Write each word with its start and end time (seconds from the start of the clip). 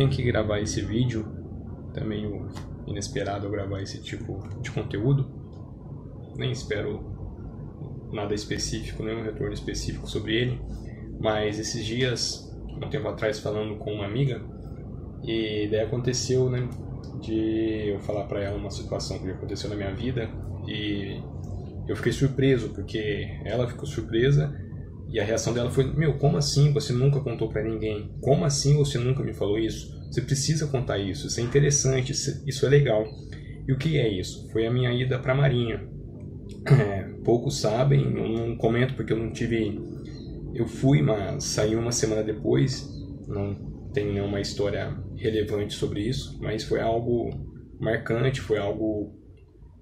Vim 0.00 0.06
aqui 0.06 0.22
gravar 0.22 0.60
esse 0.60 0.80
vídeo, 0.80 1.26
tá 1.92 2.00
inesperado 2.86 3.46
eu 3.46 3.50
gravar 3.50 3.82
esse 3.82 4.00
tipo 4.00 4.40
de 4.62 4.70
conteúdo. 4.70 5.30
Nem 6.38 6.50
espero 6.50 7.04
nada 8.10 8.34
específico, 8.34 9.02
nenhum 9.02 9.22
retorno 9.22 9.52
específico 9.52 10.08
sobre 10.08 10.36
ele, 10.36 10.60
mas 11.20 11.58
esses 11.58 11.84
dias, 11.84 12.50
um 12.82 12.88
tempo 12.88 13.08
atrás, 13.08 13.40
falando 13.40 13.76
com 13.76 13.92
uma 13.92 14.06
amiga, 14.06 14.42
e 15.22 15.68
daí 15.70 15.80
aconteceu, 15.80 16.48
né, 16.48 16.66
de 17.20 17.90
eu 17.90 18.00
falar 18.00 18.24
para 18.24 18.42
ela 18.42 18.56
uma 18.56 18.70
situação 18.70 19.18
que 19.18 19.30
aconteceu 19.30 19.68
na 19.68 19.76
minha 19.76 19.94
vida 19.94 20.30
e 20.66 21.20
eu 21.86 21.94
fiquei 21.94 22.12
surpreso 22.12 22.70
porque 22.70 23.38
ela 23.44 23.68
ficou 23.68 23.84
surpresa 23.84 24.50
e 25.10 25.18
a 25.18 25.24
reação 25.24 25.52
dela 25.52 25.70
foi: 25.70 25.84
Meu, 25.92 26.16
como 26.18 26.36
assim 26.36 26.72
você 26.72 26.92
nunca 26.92 27.20
contou 27.20 27.48
para 27.48 27.62
ninguém? 27.62 28.14
Como 28.20 28.44
assim 28.44 28.76
você 28.76 28.98
nunca 28.98 29.22
me 29.22 29.32
falou 29.32 29.58
isso? 29.58 29.98
Você 30.10 30.22
precisa 30.22 30.66
contar 30.66 30.98
isso, 30.98 31.26
isso 31.26 31.40
é 31.40 31.42
interessante, 31.42 32.12
isso 32.12 32.66
é 32.66 32.68
legal. 32.68 33.04
E 33.66 33.72
o 33.72 33.78
que 33.78 33.98
é 33.98 34.08
isso? 34.08 34.48
Foi 34.50 34.66
a 34.66 34.70
minha 34.70 34.92
ida 34.92 35.18
para 35.18 35.32
a 35.32 35.36
Marinha. 35.36 35.88
É, 36.66 37.02
poucos 37.24 37.60
sabem, 37.60 38.12
não 38.12 38.56
comento 38.56 38.94
porque 38.94 39.12
eu 39.12 39.18
não 39.18 39.32
tive. 39.32 39.80
Eu 40.54 40.66
fui, 40.66 41.00
mas 41.02 41.44
saí 41.44 41.76
uma 41.76 41.92
semana 41.92 42.22
depois, 42.22 42.88
não 43.28 43.90
tem 43.92 44.12
nenhuma 44.12 44.40
história 44.40 44.96
relevante 45.16 45.74
sobre 45.74 46.00
isso, 46.00 46.38
mas 46.40 46.64
foi 46.64 46.80
algo 46.80 47.30
marcante, 47.80 48.40
foi 48.40 48.58
algo 48.58 49.12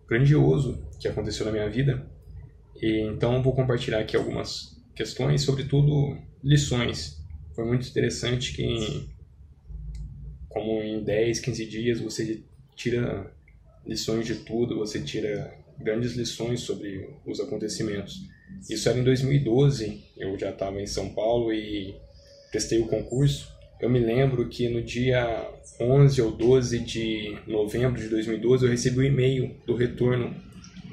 grandioso 0.07 0.87
que 1.01 1.09
aconteceu 1.09 1.47
na 1.47 1.53
minha 1.53 1.69
vida. 1.69 2.07
E 2.81 3.01
então 3.01 3.35
eu 3.35 3.43
vou 3.43 3.55
compartilhar 3.55 3.99
aqui 3.99 4.17
algumas 4.17 4.78
questões, 4.99 5.43
sobretudo 5.43 6.19
lições. 6.43 7.23
Foi 7.55 7.65
muito 7.65 7.89
interessante 7.89 8.53
que, 8.53 9.09
como 10.49 10.83
em 10.83 11.05
10, 11.05 11.39
15 11.39 11.67
dias, 11.67 12.01
você 12.01 12.43
tira 12.75 13.33
lições 13.87 14.27
de 14.27 14.35
tudo, 14.35 14.77
você 14.77 15.01
tira 15.01 15.57
grandes 15.79 16.15
lições 16.15 16.61
sobre 16.61 17.09
os 17.25 17.39
acontecimentos. 17.39 18.27
Isso 18.69 18.89
era 18.89 18.99
em 18.99 19.05
2012, 19.05 20.03
eu 20.17 20.37
já 20.37 20.51
estava 20.51 20.81
em 20.81 20.87
São 20.87 21.11
Paulo 21.11 21.53
e 21.53 21.95
prestei 22.51 22.81
o 22.81 22.89
concurso. 22.89 23.49
Eu 23.81 23.89
me 23.89 24.01
lembro 24.01 24.49
que 24.49 24.69
no 24.69 24.83
dia 24.83 25.49
11 25.81 26.21
ou 26.21 26.33
12 26.33 26.81
de 26.81 27.39
novembro 27.47 28.01
de 28.01 28.09
2012 28.09 28.65
eu 28.65 28.71
recebi 28.71 28.99
um 28.99 29.05
e-mail 29.05 29.55
do 29.65 29.77
retorno 29.77 30.35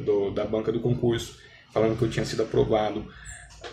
do, 0.06 0.30
da 0.30 0.46
banca 0.46 0.72
do 0.72 0.80
concurso 0.80 1.40
falando 1.74 1.98
que 1.98 2.04
eu 2.04 2.10
tinha 2.10 2.26
sido 2.26 2.44
aprovado 2.44 3.06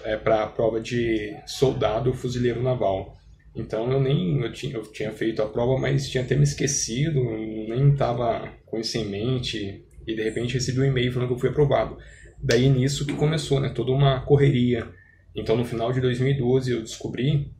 é, 0.04 0.16
para 0.16 0.44
a 0.44 0.46
prova 0.46 0.80
de 0.80 1.36
soldado 1.46 2.12
fuzileiro 2.12 2.62
naval. 2.62 3.16
Então 3.54 3.90
eu 3.92 4.00
nem 4.00 4.40
eu 4.40 4.52
tinha, 4.52 4.74
eu 4.74 4.82
tinha 4.82 5.12
feito 5.12 5.42
a 5.42 5.46
prova, 5.46 5.78
mas 5.78 6.08
tinha 6.08 6.24
até 6.24 6.34
me 6.34 6.42
esquecido, 6.42 7.22
nem 7.22 7.90
estava 7.90 8.48
com 8.66 8.78
isso 8.78 8.96
em 8.96 9.04
mente 9.04 9.84
e 10.06 10.14
de 10.14 10.22
repente 10.22 10.54
recebi 10.54 10.80
um 10.80 10.84
e-mail 10.84 11.12
falando 11.12 11.28
que 11.28 11.34
eu 11.34 11.38
fui 11.38 11.50
aprovado. 11.50 11.98
Daí 12.42 12.68
nisso 12.68 13.06
que 13.06 13.14
começou, 13.14 13.60
né, 13.60 13.68
toda 13.68 13.92
uma 13.92 14.20
correria. 14.22 14.88
Então 15.34 15.56
no 15.56 15.64
final 15.64 15.92
de 15.92 16.00
2012 16.00 16.72
eu 16.72 16.80
descobri 16.80 17.52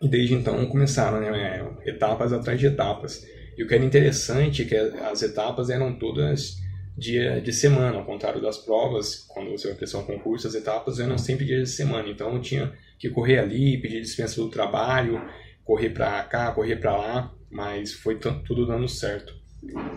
e 0.00 0.08
desde 0.08 0.34
então 0.34 0.64
começaram, 0.66 1.20
né, 1.20 1.66
etapas 1.84 2.32
atrás 2.32 2.58
de 2.58 2.66
etapas. 2.66 3.26
E 3.56 3.62
o 3.62 3.66
que 3.66 3.74
era 3.74 3.84
interessante 3.84 4.62
é 4.62 4.64
que 4.64 4.74
as 4.74 5.22
etapas 5.22 5.70
eram 5.70 5.98
todas 5.98 6.56
dia 6.96 7.40
de 7.40 7.52
semana, 7.52 7.98
ao 7.98 8.06
contrário 8.06 8.40
das 8.40 8.58
provas, 8.58 9.26
quando 9.28 9.50
você 9.50 9.68
vai 9.68 9.76
prestar 9.76 9.98
um 9.98 10.06
concurso, 10.06 10.46
as 10.46 10.54
etapas 10.54 10.98
eram 10.98 11.18
sempre 11.18 11.44
dia 11.44 11.60
de 11.60 11.68
semana. 11.68 12.08
Então 12.08 12.34
eu 12.34 12.40
tinha 12.40 12.72
que 12.98 13.10
correr 13.10 13.38
ali, 13.38 13.78
pedir 13.78 14.00
dispensa 14.00 14.40
do 14.40 14.48
trabalho, 14.48 15.20
correr 15.64 15.90
para 15.90 16.22
cá, 16.24 16.52
correr 16.52 16.76
para 16.76 16.96
lá, 16.96 17.34
mas 17.50 17.92
foi 17.92 18.18
tudo 18.18 18.66
dando 18.66 18.88
certo. 18.88 19.34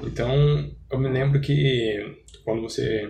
Então 0.04 0.70
eu 0.92 1.00
me 1.00 1.08
lembro 1.08 1.40
que 1.40 2.18
quando 2.44 2.62
você 2.62 3.10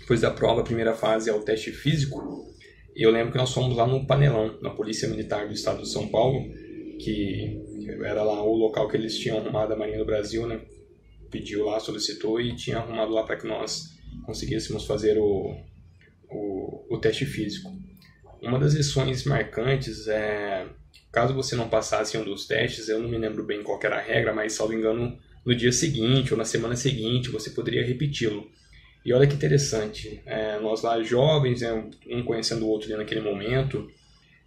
depois 0.00 0.20
da 0.20 0.30
prova, 0.30 0.62
a 0.62 0.64
primeira 0.64 0.94
fase 0.94 1.30
é 1.30 1.32
o 1.32 1.42
teste 1.42 1.70
físico. 1.70 2.50
Eu 2.94 3.10
lembro 3.10 3.32
que 3.32 3.38
nós 3.38 3.52
fomos 3.52 3.76
lá 3.76 3.86
no 3.86 4.06
Panelão, 4.06 4.58
na 4.60 4.70
Polícia 4.70 5.08
Militar 5.08 5.46
do 5.46 5.54
Estado 5.54 5.82
de 5.82 5.88
São 5.88 6.08
Paulo, 6.08 6.50
que 6.98 7.60
era 8.04 8.22
lá 8.22 8.42
o 8.42 8.54
local 8.54 8.88
que 8.88 8.96
eles 8.96 9.16
tinham 9.16 9.38
arrumado 9.38 9.72
a 9.72 9.76
Marinha 9.76 9.98
do 9.98 10.04
Brasil, 10.04 10.46
né, 10.46 10.60
pediu 11.32 11.64
lá, 11.64 11.80
solicitou 11.80 12.40
e 12.40 12.54
tinha 12.54 12.76
arrumado 12.76 13.12
lá 13.12 13.24
para 13.24 13.36
que 13.36 13.46
nós 13.46 13.96
conseguíssemos 14.24 14.84
fazer 14.84 15.18
o, 15.18 15.56
o, 16.30 16.94
o, 16.94 16.98
teste 16.98 17.24
físico. 17.24 17.72
Uma 18.40 18.58
das 18.58 18.74
lições 18.74 19.24
marcantes 19.24 20.06
é, 20.06 20.66
caso 21.10 21.34
você 21.34 21.56
não 21.56 21.68
passasse 21.68 22.16
um 22.18 22.24
dos 22.24 22.46
testes, 22.46 22.88
eu 22.88 23.00
não 23.00 23.08
me 23.08 23.16
lembro 23.16 23.42
bem 23.42 23.62
qual 23.62 23.80
era 23.82 23.96
a 23.96 24.02
regra, 24.02 24.34
mas 24.34 24.52
salvo 24.52 24.74
engano, 24.74 25.18
no 25.44 25.56
dia 25.56 25.72
seguinte 25.72 26.32
ou 26.32 26.38
na 26.38 26.44
semana 26.44 26.76
seguinte 26.76 27.30
você 27.30 27.50
poderia 27.50 27.84
repeti-lo. 27.84 28.48
E 29.04 29.12
olha 29.12 29.26
que 29.26 29.34
interessante, 29.34 30.22
é, 30.26 30.60
nós 30.60 30.82
lá 30.82 31.02
jovens, 31.02 31.62
né, 31.62 31.90
um 32.08 32.22
conhecendo 32.22 32.64
o 32.64 32.68
outro 32.68 32.88
ali 32.88 32.96
naquele 32.96 33.20
momento, 33.20 33.90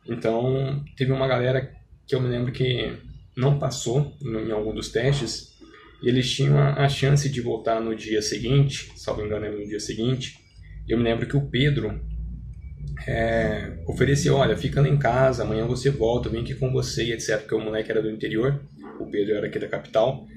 então 0.08 0.84
teve 0.96 1.12
uma 1.12 1.28
galera 1.28 1.76
que 2.08 2.16
eu 2.16 2.22
me 2.22 2.30
lembro 2.30 2.54
que 2.54 2.96
não 3.36 3.60
passou 3.60 4.16
em 4.22 4.52
algum 4.52 4.74
dos 4.74 4.90
testes 4.90 5.55
e 6.02 6.10
eles 6.10 6.32
tinham 6.32 6.58
a, 6.58 6.88
chance 6.88 7.30
de 7.30 7.42
voltar 7.42 7.80
no 7.82 7.96
dia 7.96 8.22
seguinte, 8.22 8.92
salvo 8.96 9.26
engano 9.26 9.52
no 9.52 9.66
dia 9.66 9.80
seguinte. 9.80 10.40
Eu 10.88 10.98
me 10.98 11.04
lembro 11.04 11.28
que 11.28 11.36
o 11.36 11.48
Pedro 11.48 12.00
é, 13.08 13.78
ofereceu, 13.88 14.36
olha, 14.36 14.56
fica 14.56 14.82
lá 14.82 14.88
em 14.88 14.98
casa, 14.98 15.44
amanhã 15.44 15.66
você 15.66 15.90
volta, 15.90 16.30
vim 16.30 16.42
aqui 16.42 16.54
com 16.54 16.72
você, 16.72 17.14
etc. 17.14 17.40
Porque 17.40 17.56
o 17.56 17.60
moleque 17.60 17.92
era 17.92 18.02
do 18.02 18.10
interior, 18.10 18.62
o 19.00 19.06
Pedro 19.08 19.36
era 19.36 19.48
aqui 19.48 19.58
da 19.58 19.68
capital. 19.68 20.28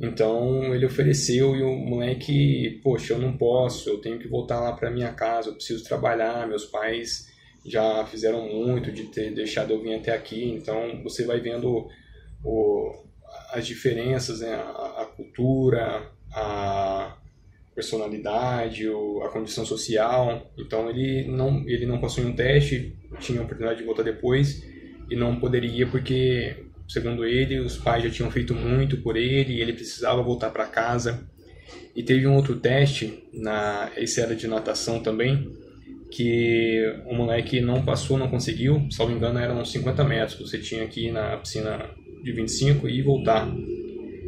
Então 0.00 0.74
ele 0.74 0.86
ofereceu 0.86 1.54
e 1.54 1.62
o 1.62 1.76
moleque, 1.76 2.80
poxa, 2.82 3.12
eu 3.12 3.18
não 3.18 3.36
posso, 3.36 3.88
eu 3.88 3.98
tenho 3.98 4.18
que 4.18 4.26
voltar 4.26 4.60
lá 4.60 4.72
para 4.72 4.90
minha 4.90 5.12
casa, 5.12 5.50
eu 5.50 5.54
preciso 5.54 5.84
trabalhar, 5.84 6.48
meus 6.48 6.64
pais 6.64 7.30
já 7.64 8.04
fizeram 8.06 8.48
muito 8.48 8.90
de 8.90 9.04
ter 9.04 9.32
deixado 9.32 9.72
eu 9.72 9.80
vir 9.80 9.94
até 9.94 10.12
aqui, 10.12 10.44
então 10.50 11.00
você 11.04 11.24
vai 11.24 11.38
vendo 11.40 11.88
o, 12.44 13.04
as 13.52 13.66
diferenças, 13.66 14.40
né? 14.40 14.54
a, 14.54 15.02
a 15.02 15.06
cultura, 15.06 16.10
a 16.34 17.16
personalidade, 17.74 18.86
a 19.24 19.28
condição 19.28 19.64
social. 19.64 20.50
Então 20.58 20.88
ele 20.90 21.28
não, 21.28 21.62
ele 21.68 21.86
não 21.86 21.98
em 22.24 22.26
um 22.26 22.34
teste, 22.34 22.96
tinha 23.20 23.40
a 23.40 23.44
oportunidade 23.44 23.80
de 23.80 23.84
voltar 23.84 24.02
depois 24.02 24.62
e 25.10 25.16
não 25.16 25.38
poderia 25.38 25.86
porque, 25.86 26.56
segundo 26.88 27.24
ele, 27.24 27.58
os 27.58 27.76
pais 27.76 28.04
já 28.04 28.10
tinham 28.10 28.30
feito 28.30 28.54
muito 28.54 28.98
por 28.98 29.16
ele 29.16 29.54
e 29.54 29.60
ele 29.60 29.72
precisava 29.72 30.22
voltar 30.22 30.50
para 30.50 30.66
casa. 30.66 31.28
E 31.94 32.02
teve 32.02 32.26
um 32.26 32.34
outro 32.34 32.56
teste, 32.56 33.22
na, 33.32 33.90
esse 33.96 34.20
era 34.20 34.34
de 34.34 34.46
natação 34.46 35.02
também, 35.02 35.52
que 36.10 37.02
o 37.06 37.14
moleque 37.14 37.60
não 37.60 37.82
passou, 37.82 38.18
não 38.18 38.28
conseguiu, 38.28 38.86
salvo 38.90 39.12
engano 39.12 39.38
eram 39.38 39.64
50 39.64 40.04
metros, 40.04 40.38
você 40.38 40.58
tinha 40.58 40.86
ir 41.08 41.12
na 41.12 41.36
piscina 41.36 41.90
de 42.22 42.32
25 42.32 42.88
e 42.88 43.02
voltar. 43.02 43.48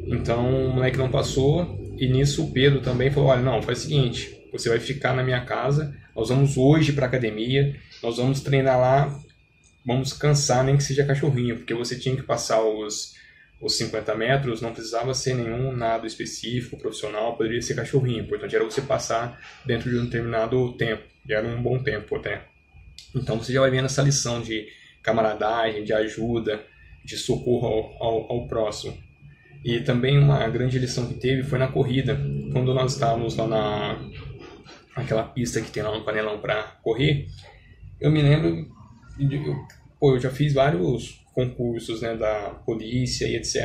Então 0.07 0.69
o 0.69 0.75
moleque 0.75 0.99
não 0.99 1.11
passou 1.11 1.95
e 1.99 2.07
nisso 2.09 2.45
o 2.45 2.51
Pedro 2.51 2.81
também 2.81 3.11
falou: 3.11 3.31
olha, 3.31 3.43
não, 3.43 3.63
faz 3.63 3.79
o 3.79 3.83
seguinte, 3.83 4.37
você 4.53 4.69
vai 4.69 4.81
ficar 4.81 5.15
na 5.15 5.23
minha 5.23 5.45
casa, 5.45 5.97
nós 6.15 6.29
vamos 6.29 6.57
hoje 6.57 6.93
para 6.93 7.07
academia, 7.07 7.77
nós 8.03 8.17
vamos 8.17 8.41
treinar 8.41 8.79
lá, 8.79 9.21
vamos 9.85 10.13
cansar 10.13 10.65
nem 10.65 10.77
que 10.77 10.83
seja 10.83 11.05
cachorrinho, 11.05 11.57
porque 11.57 11.75
você 11.75 11.99
tinha 11.99 12.17
que 12.17 12.23
passar 12.23 12.63
os 12.63 13.15
os 13.65 13.79
50 13.79 14.15
metros 14.15 14.61
não 14.61 14.73
precisava 14.73 15.15
ser 15.15 15.35
nenhum 15.35 15.75
nado 15.75 16.07
específico, 16.07 16.77
profissional, 16.77 17.35
poderia 17.37 17.63
ser 17.63 17.75
cachorrinho. 17.75 18.23
O 18.23 18.27
importante 18.27 18.55
era 18.55 18.65
você 18.65 18.83
passar 18.83 19.41
dentro 19.65 19.91
de 19.91 19.97
um 19.97 20.05
determinado 20.05 20.73
tempo, 20.75 21.03
e 21.27 21.33
era 21.33 21.47
um 21.47 21.63
bom 21.63 21.83
tempo 21.83 22.15
até. 22.17 22.43
Então 23.15 23.39
você 23.39 23.53
já 23.53 23.61
vai 23.61 23.71
vendo 23.71 23.87
essa 23.87 24.03
lição 24.03 24.43
de 24.43 24.69
camaradagem, 25.03 25.85
de 25.85 25.93
ajuda, 25.95 26.63
de 27.05 27.17
socorro 27.17 27.67
ao, 27.67 28.03
ao, 28.03 28.33
ao 28.33 28.49
próximo. 28.49 28.97
E 29.65 29.81
também 29.81 30.19
uma 30.19 30.47
grande 30.49 30.79
lição 30.79 31.07
que 31.07 31.15
teve 31.15 31.43
foi 31.43 31.59
na 31.59 31.69
corrida, 31.69 32.19
quando 32.53 32.75
nós 32.75 32.93
estávamos 32.93 33.37
lá 33.37 33.47
na 33.47 33.99
aquela 34.95 35.25
pista 35.25 35.61
que 35.61 35.71
tem 35.71 35.83
lá 35.83 35.97
no 35.97 36.05
panelão 36.05 36.39
para 36.39 36.63
correr. 36.83 37.27
Eu 38.01 38.11
me 38.11 38.23
lembro, 38.23 38.69
eu, 39.19 39.57
pô, 39.99 40.15
eu 40.15 40.21
já 40.21 40.31
fiz 40.31 40.53
vários 40.53 41.25
concursos, 41.35 42.01
né, 42.01 42.15
da 42.15 42.51
polícia 42.65 43.27
e 43.27 43.37
etc. 43.37 43.57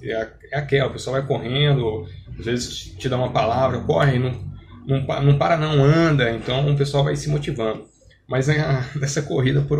E 0.00 0.10
é, 0.10 0.32
é 0.52 0.58
aquela, 0.58 0.88
o 0.88 0.92
pessoal 0.92 1.16
vai 1.16 1.26
correndo, 1.26 2.06
às 2.38 2.46
vezes 2.46 2.94
te 2.96 3.08
dá 3.08 3.16
uma 3.16 3.32
palavra, 3.32 3.80
corre, 3.80 4.18
não, 4.18 4.32
não, 4.86 5.22
não 5.22 5.38
para 5.38 5.56
não, 5.56 5.84
anda, 5.84 6.30
então 6.30 6.72
o 6.72 6.76
pessoal 6.76 7.04
vai 7.04 7.16
se 7.16 7.28
motivando. 7.28 7.86
Mas 8.26 8.48
nessa 8.94 9.22
corrida, 9.26 9.62
por 9.62 9.78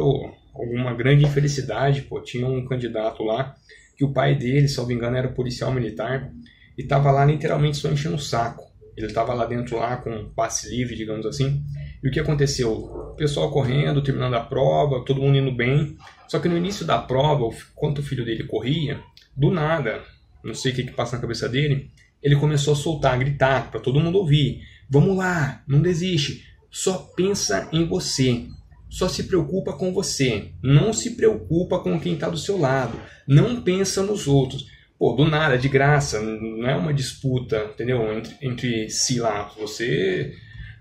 alguma 0.58 0.94
grande 0.94 1.24
infelicidade, 1.24 2.02
pô, 2.02 2.20
tinha 2.20 2.46
um 2.46 2.64
candidato 2.64 3.22
lá 3.22 3.54
que 3.96 4.04
o 4.04 4.12
pai 4.12 4.34
dele, 4.34 4.66
me 4.86 4.94
engano, 4.94 5.16
era 5.16 5.28
policial 5.28 5.72
militar 5.72 6.30
e 6.76 6.82
estava 6.82 7.10
lá 7.10 7.24
literalmente 7.24 7.76
só 7.76 7.90
enchendo 7.90 8.14
o 8.14 8.20
saco. 8.20 8.68
Ele 8.96 9.06
estava 9.06 9.34
lá 9.34 9.46
dentro 9.46 9.76
lá 9.76 9.96
com 9.96 10.30
passe 10.34 10.70
livre, 10.70 10.96
digamos 10.96 11.26
assim. 11.26 11.62
E 12.02 12.08
o 12.08 12.10
que 12.10 12.20
aconteceu? 12.20 12.72
O 12.72 13.14
pessoal 13.16 13.50
correndo, 13.50 14.02
terminando 14.02 14.34
a 14.34 14.40
prova, 14.40 15.04
todo 15.04 15.20
mundo 15.20 15.38
indo 15.38 15.52
bem. 15.52 15.96
Só 16.28 16.38
que 16.38 16.48
no 16.48 16.56
início 16.56 16.84
da 16.84 16.98
prova, 16.98 17.48
quando 17.74 17.98
o 17.98 18.02
filho 18.02 18.24
dele 18.24 18.44
corria, 18.44 19.00
do 19.36 19.50
nada, 19.50 20.02
não 20.44 20.54
sei 20.54 20.72
o 20.72 20.74
que, 20.74 20.84
que 20.84 20.92
passa 20.92 21.16
na 21.16 21.22
cabeça 21.22 21.48
dele, 21.48 21.90
ele 22.22 22.36
começou 22.36 22.72
a 22.72 22.76
soltar, 22.76 23.14
a 23.14 23.18
gritar 23.18 23.70
para 23.70 23.80
todo 23.80 24.00
mundo 24.00 24.18
ouvir: 24.18 24.62
Vamos 24.90 25.16
lá, 25.16 25.62
não 25.66 25.80
desiste, 25.80 26.44
só 26.70 26.98
pensa 27.16 27.68
em 27.72 27.86
você. 27.86 28.46
Só 28.88 29.08
se 29.08 29.24
preocupa 29.24 29.72
com 29.74 29.92
você, 29.92 30.48
não 30.62 30.92
se 30.92 31.14
preocupa 31.14 31.78
com 31.78 32.00
quem 32.00 32.14
está 32.14 32.28
do 32.28 32.38
seu 32.38 32.58
lado, 32.58 32.98
não 33.26 33.62
pensa 33.62 34.02
nos 34.02 34.26
outros. 34.26 34.66
Pô, 34.98 35.12
do 35.12 35.24
nada, 35.24 35.56
de 35.56 35.68
graça, 35.68 36.20
não 36.20 36.68
é 36.68 36.74
uma 36.74 36.92
disputa, 36.92 37.70
entendeu? 37.72 38.12
Entre, 38.16 38.36
entre 38.42 38.90
si 38.90 39.20
lá, 39.20 39.52
você 39.56 40.34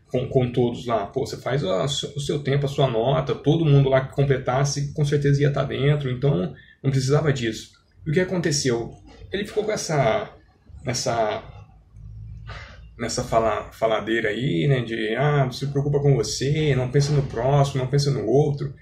com, 0.08 0.28
com 0.28 0.52
todos 0.52 0.86
lá, 0.86 1.06
pô, 1.06 1.26
você 1.26 1.38
faz 1.38 1.64
a, 1.64 1.84
o 1.84 2.20
seu 2.20 2.40
tempo, 2.40 2.66
a 2.66 2.70
sua 2.70 2.90
nota, 2.90 3.36
todo 3.36 3.66
mundo 3.66 3.90
lá 3.90 4.02
que 4.02 4.16
completasse 4.16 4.94
com 4.94 5.06
certeza 5.06 5.42
ia 5.42 5.50
estar 5.50 5.62
tá 5.62 5.68
dentro, 5.68 6.10
então 6.10 6.54
não 6.82 6.90
precisava 6.90 7.32
disso. 7.32 7.74
E 8.06 8.10
o 8.10 8.14
que 8.14 8.20
aconteceu? 8.20 8.96
Ele 9.32 9.46
ficou 9.46 9.64
com 9.64 9.72
essa 9.72 10.34
nessa 10.84 11.44
nessa 12.98 13.24
fala, 13.24 13.72
faladeira 13.72 14.30
aí, 14.30 14.68
né, 14.68 14.82
de 14.82 15.16
ah, 15.16 15.50
se 15.52 15.68
preocupa 15.68 16.00
com 16.00 16.16
você, 16.16 16.76
não 16.76 16.90
pensa 16.90 17.12
no 17.12 17.24
próximo, 17.24 17.82
não 17.82 17.90
pensa 17.90 18.12
no 18.12 18.26
outro. 18.26 18.74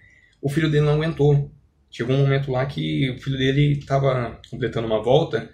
O 0.42 0.50
filho 0.50 0.70
dele 0.70 0.86
não 0.86 0.94
aguentou. 0.94 1.52
Chegou 1.92 2.16
um 2.16 2.20
momento 2.20 2.52
lá 2.52 2.66
que 2.66 3.12
o 3.12 3.22
filho 3.22 3.38
dele 3.38 3.80
estava 3.80 4.40
completando 4.50 4.88
uma 4.88 5.02
volta 5.02 5.50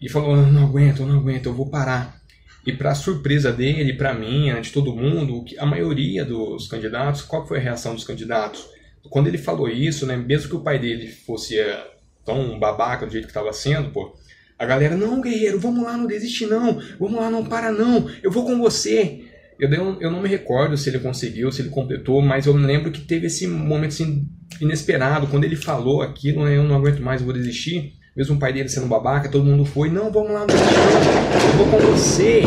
e 0.00 0.08
falou: 0.08 0.36
não 0.36 0.64
aguento, 0.64 1.04
não 1.04 1.18
aguento, 1.18 1.46
eu 1.46 1.54
vou 1.54 1.70
parar. 1.70 2.20
E 2.66 2.72
para 2.72 2.94
surpresa 2.94 3.52
dele, 3.52 3.92
para 3.94 4.12
mim, 4.12 4.60
de 4.60 4.72
todo 4.72 4.94
mundo, 4.94 5.44
a 5.56 5.64
maioria 5.64 6.24
dos 6.24 6.66
candidatos, 6.66 7.22
qual 7.22 7.46
foi 7.46 7.58
a 7.58 7.62
reação 7.62 7.94
dos 7.94 8.02
candidatos? 8.02 8.68
Quando 9.08 9.28
ele 9.28 9.38
falou 9.38 9.68
isso, 9.68 10.04
né, 10.04 10.16
mesmo 10.16 10.50
que 10.50 10.56
o 10.56 10.62
pai 10.62 10.78
dele 10.78 11.06
fosse 11.06 11.60
eh, 11.60 11.90
tão 12.24 12.58
babaca 12.58 13.06
do 13.06 13.12
jeito 13.12 13.26
que 13.26 13.30
estava 13.30 13.52
sendo, 13.52 13.90
pô, 13.90 14.16
a 14.58 14.64
galera, 14.64 14.96
não, 14.96 15.20
guerreiro, 15.20 15.60
vamos 15.60 15.84
lá, 15.84 15.96
não 15.96 16.06
desiste 16.06 16.46
não, 16.46 16.80
vamos 16.98 17.20
lá, 17.20 17.30
não 17.30 17.44
para 17.44 17.70
não, 17.70 18.08
eu 18.22 18.30
vou 18.30 18.44
com 18.44 18.58
você. 18.58 19.22
Eu, 19.58 19.70
eu 20.00 20.10
não 20.10 20.20
me 20.20 20.28
recordo 20.28 20.76
se 20.76 20.90
ele 20.90 20.98
conseguiu, 20.98 21.50
se 21.50 21.62
ele 21.62 21.70
completou, 21.70 22.20
mas 22.20 22.46
eu 22.46 22.54
lembro 22.54 22.90
que 22.90 23.00
teve 23.00 23.26
esse 23.26 23.46
momento 23.46 23.92
assim, 23.92 24.28
inesperado. 24.60 25.26
Quando 25.28 25.44
ele 25.44 25.56
falou 25.56 26.02
aquilo, 26.02 26.44
né, 26.44 26.56
eu 26.56 26.62
não 26.62 26.76
aguento 26.76 27.00
mais, 27.00 27.22
vou 27.22 27.32
desistir. 27.32 27.94
Mesmo 28.14 28.36
o 28.36 28.38
pai 28.38 28.52
dele 28.52 28.68
sendo 28.68 28.86
babaca, 28.86 29.30
todo 29.30 29.44
mundo 29.44 29.64
foi, 29.64 29.90
não, 29.90 30.10
vamos 30.10 30.30
lá, 30.30 30.40
não 30.40 30.46
desiste 30.46 30.74
não, 30.74 31.50
eu 31.50 31.56
vou 31.56 31.66
com 31.66 31.86
você. 31.92 32.42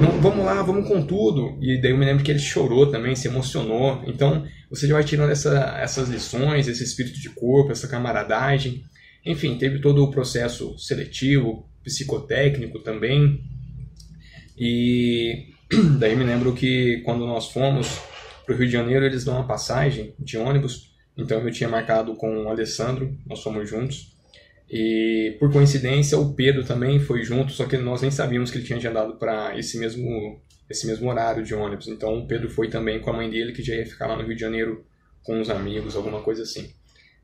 Não, 0.00 0.20
vamos 0.20 0.44
lá, 0.44 0.62
vamos 0.62 0.88
com 0.88 1.02
tudo. 1.02 1.58
E 1.60 1.80
daí 1.80 1.92
eu 1.92 1.98
me 1.98 2.04
lembro 2.04 2.24
que 2.24 2.30
ele 2.30 2.40
chorou 2.40 2.90
também, 2.90 3.14
se 3.14 3.28
emocionou. 3.28 4.02
Então, 4.06 4.44
você 4.68 4.88
já 4.88 4.94
vai 4.94 5.04
tirando 5.04 5.30
essa, 5.30 5.76
essas 5.80 6.08
lições, 6.08 6.66
esse 6.66 6.82
espírito 6.82 7.20
de 7.20 7.30
corpo, 7.30 7.70
essa 7.70 7.86
camaradagem. 7.86 8.84
Enfim, 9.24 9.56
teve 9.56 9.80
todo 9.80 10.02
o 10.02 10.10
processo 10.10 10.76
seletivo, 10.78 11.68
psicotécnico 11.82 12.78
também. 12.80 13.40
E 14.58 15.46
daí 15.98 16.16
me 16.16 16.24
lembro 16.24 16.54
que 16.54 17.00
quando 17.04 17.26
nós 17.26 17.48
fomos 17.50 18.00
para 18.44 18.54
o 18.54 18.58
Rio 18.58 18.66
de 18.66 18.72
Janeiro, 18.72 19.04
eles 19.04 19.24
dão 19.24 19.34
uma 19.34 19.46
passagem 19.46 20.14
de 20.18 20.36
ônibus. 20.36 20.92
Então 21.16 21.40
eu 21.40 21.52
tinha 21.52 21.68
marcado 21.68 22.14
com 22.16 22.44
o 22.44 22.48
Alessandro, 22.48 23.16
nós 23.26 23.42
fomos 23.42 23.68
juntos. 23.68 24.12
E 24.70 25.36
por 25.38 25.52
coincidência 25.52 26.18
o 26.18 26.34
Pedro 26.34 26.64
também 26.64 26.98
foi 26.98 27.22
junto, 27.22 27.52
só 27.52 27.66
que 27.66 27.76
nós 27.76 28.00
nem 28.00 28.10
sabíamos 28.10 28.50
que 28.50 28.56
ele 28.56 28.64
tinha 28.64 28.78
agendado 28.78 29.16
para 29.16 29.58
esse 29.58 29.78
mesmo 29.78 30.40
esse 30.70 30.86
mesmo 30.86 31.10
horário 31.10 31.44
de 31.44 31.54
ônibus. 31.54 31.86
Então 31.88 32.18
o 32.18 32.26
Pedro 32.26 32.48
foi 32.48 32.68
também 32.68 32.98
com 32.98 33.10
a 33.10 33.12
mãe 33.12 33.28
dele 33.28 33.52
que 33.52 33.62
já 33.62 33.74
ia 33.74 33.84
ficar 33.84 34.06
lá 34.06 34.16
no 34.16 34.22
Rio 34.22 34.34
de 34.34 34.40
Janeiro 34.40 34.86
com 35.22 35.38
os 35.40 35.50
amigos, 35.50 35.94
alguma 35.94 36.22
coisa 36.22 36.42
assim. 36.42 36.72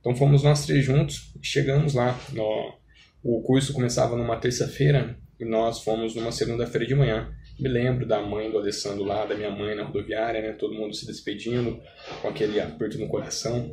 Então 0.00 0.14
fomos 0.14 0.42
nós 0.42 0.64
três 0.64 0.84
juntos 0.84 1.32
e 1.42 1.46
chegamos 1.46 1.94
lá. 1.94 2.18
No, 2.32 2.74
o 3.22 3.42
curso 3.42 3.72
começava 3.72 4.16
numa 4.16 4.36
terça-feira 4.36 5.18
e 5.38 5.44
nós 5.44 5.82
fomos 5.82 6.14
numa 6.14 6.32
segunda-feira 6.32 6.86
de 6.86 6.94
manhã. 6.94 7.32
Me 7.58 7.68
lembro 7.68 8.06
da 8.06 8.22
mãe 8.22 8.50
do 8.50 8.58
Alessandro 8.58 9.04
lá, 9.04 9.26
da 9.26 9.34
minha 9.34 9.50
mãe 9.50 9.74
na 9.74 9.84
rodoviária, 9.84 10.40
né? 10.40 10.52
Todo 10.52 10.74
mundo 10.74 10.94
se 10.94 11.06
despedindo 11.06 11.80
com 12.22 12.28
aquele 12.28 12.60
aperto 12.60 12.98
no 12.98 13.08
coração. 13.08 13.72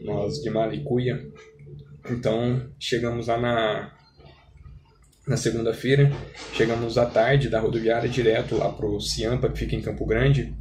Nós 0.00 0.42
de 0.42 0.50
Malicuia. 0.50 1.18
Então 2.10 2.70
chegamos 2.78 3.28
lá 3.28 3.38
na, 3.38 3.94
na 5.26 5.36
segunda-feira. 5.36 6.10
Chegamos 6.52 6.98
à 6.98 7.06
tarde 7.06 7.48
da 7.48 7.60
rodoviária 7.60 8.08
direto 8.08 8.56
lá 8.56 8.70
pro 8.70 9.00
Ciampa, 9.00 9.48
que 9.48 9.58
fica 9.58 9.74
em 9.74 9.82
Campo 9.82 10.04
Grande. 10.04 10.54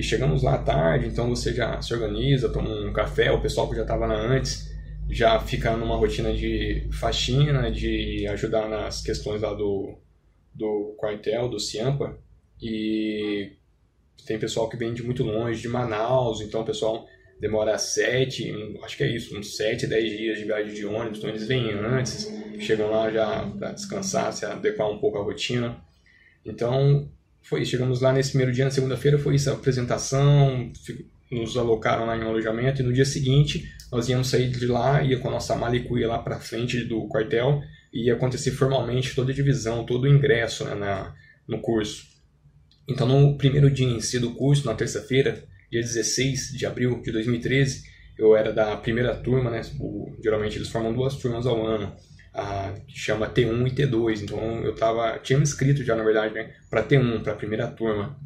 E 0.00 0.02
chegamos 0.02 0.42
lá 0.42 0.54
à 0.54 0.58
tarde, 0.58 1.08
então 1.08 1.28
você 1.28 1.52
já 1.52 1.82
se 1.82 1.92
organiza, 1.92 2.48
toma 2.48 2.70
um 2.70 2.90
café, 2.90 3.30
o 3.30 3.38
pessoal 3.38 3.68
que 3.68 3.76
já 3.76 3.82
estava 3.82 4.06
lá 4.06 4.14
antes 4.14 4.74
já 5.10 5.38
fica 5.38 5.76
numa 5.76 5.94
rotina 5.94 6.32
de 6.32 6.88
faxina, 6.90 7.70
de 7.70 8.26
ajudar 8.28 8.66
nas 8.66 9.02
questões 9.02 9.42
lá 9.42 9.52
do, 9.52 9.98
do 10.54 10.94
quartel, 10.96 11.50
do 11.50 11.60
Ciampa. 11.60 12.18
E 12.62 13.52
tem 14.26 14.38
pessoal 14.38 14.70
que 14.70 14.76
vem 14.78 14.94
de 14.94 15.02
muito 15.02 15.22
longe, 15.22 15.60
de 15.60 15.68
Manaus, 15.68 16.40
então 16.40 16.62
o 16.62 16.64
pessoal 16.64 17.06
demora 17.38 17.76
sete, 17.76 18.50
acho 18.82 18.96
que 18.96 19.04
é 19.04 19.14
isso, 19.14 19.38
uns 19.38 19.54
sete, 19.54 19.86
dez 19.86 20.16
dias 20.16 20.38
de 20.38 20.44
viagem 20.44 20.72
de 20.72 20.86
ônibus, 20.86 21.18
então 21.18 21.28
eles 21.28 21.46
vêm 21.46 21.72
antes, 21.72 22.26
chegam 22.58 22.90
lá 22.90 23.10
já 23.10 23.46
para 23.58 23.72
descansar, 23.72 24.32
se 24.32 24.46
adequar 24.46 24.90
um 24.90 24.98
pouco 24.98 25.18
à 25.18 25.22
rotina. 25.22 25.76
Então, 26.42 27.06
foi. 27.42 27.64
Chegamos 27.64 28.00
lá 28.00 28.12
nesse 28.12 28.30
primeiro 28.30 28.52
dia, 28.52 28.64
na 28.64 28.70
segunda-feira, 28.70 29.18
foi 29.18 29.34
isso, 29.34 29.50
a 29.50 29.54
apresentação, 29.54 30.70
nos 31.30 31.56
alocaram 31.56 32.06
lá 32.06 32.16
em 32.16 32.22
um 32.22 32.28
alojamento 32.28 32.82
e 32.82 32.84
no 32.84 32.92
dia 32.92 33.04
seguinte 33.04 33.70
nós 33.90 34.08
íamos 34.08 34.28
sair 34.28 34.50
de 34.50 34.66
lá, 34.66 35.02
ia 35.02 35.18
com 35.18 35.28
a 35.28 35.32
nossa 35.32 35.54
malicuia 35.56 36.08
lá 36.08 36.18
para 36.18 36.38
frente 36.38 36.84
do 36.84 37.06
quartel 37.08 37.62
e 37.92 38.06
ia 38.06 38.14
acontecer 38.14 38.52
formalmente 38.52 39.14
toda 39.14 39.32
a 39.32 39.34
divisão, 39.34 39.84
todo 39.84 40.04
o 40.04 40.08
ingresso 40.08 40.64
né, 40.64 40.74
na, 40.74 41.14
no 41.46 41.60
curso. 41.60 42.08
Então, 42.88 43.06
no 43.06 43.36
primeiro 43.36 43.70
dia 43.70 43.86
em 43.86 44.00
si 44.00 44.18
do 44.18 44.34
curso, 44.34 44.66
na 44.66 44.74
terça-feira, 44.74 45.44
dia 45.70 45.80
16 45.80 46.52
de 46.52 46.66
abril 46.66 47.00
de 47.02 47.12
2013, 47.12 47.84
eu 48.18 48.36
era 48.36 48.52
da 48.52 48.76
primeira 48.76 49.14
turma, 49.14 49.50
né? 49.50 49.62
O, 49.78 50.12
geralmente 50.22 50.56
eles 50.56 50.68
formam 50.68 50.92
duas 50.92 51.16
turmas 51.16 51.46
ao 51.46 51.64
ano 51.64 51.94
que 52.86 52.98
chama 52.98 53.28
T1 53.28 53.66
e 53.66 53.70
T2. 53.70 54.22
Então 54.22 54.62
eu 54.62 54.74
tava, 54.74 55.18
tinha 55.18 55.38
me 55.38 55.42
inscrito 55.42 55.84
já, 55.84 55.94
na 55.94 56.04
verdade, 56.04 56.34
né, 56.34 56.50
para 56.68 56.82
T1, 56.82 57.22
para 57.22 57.32
a 57.32 57.36
primeira 57.36 57.66
turma. 57.66 58.16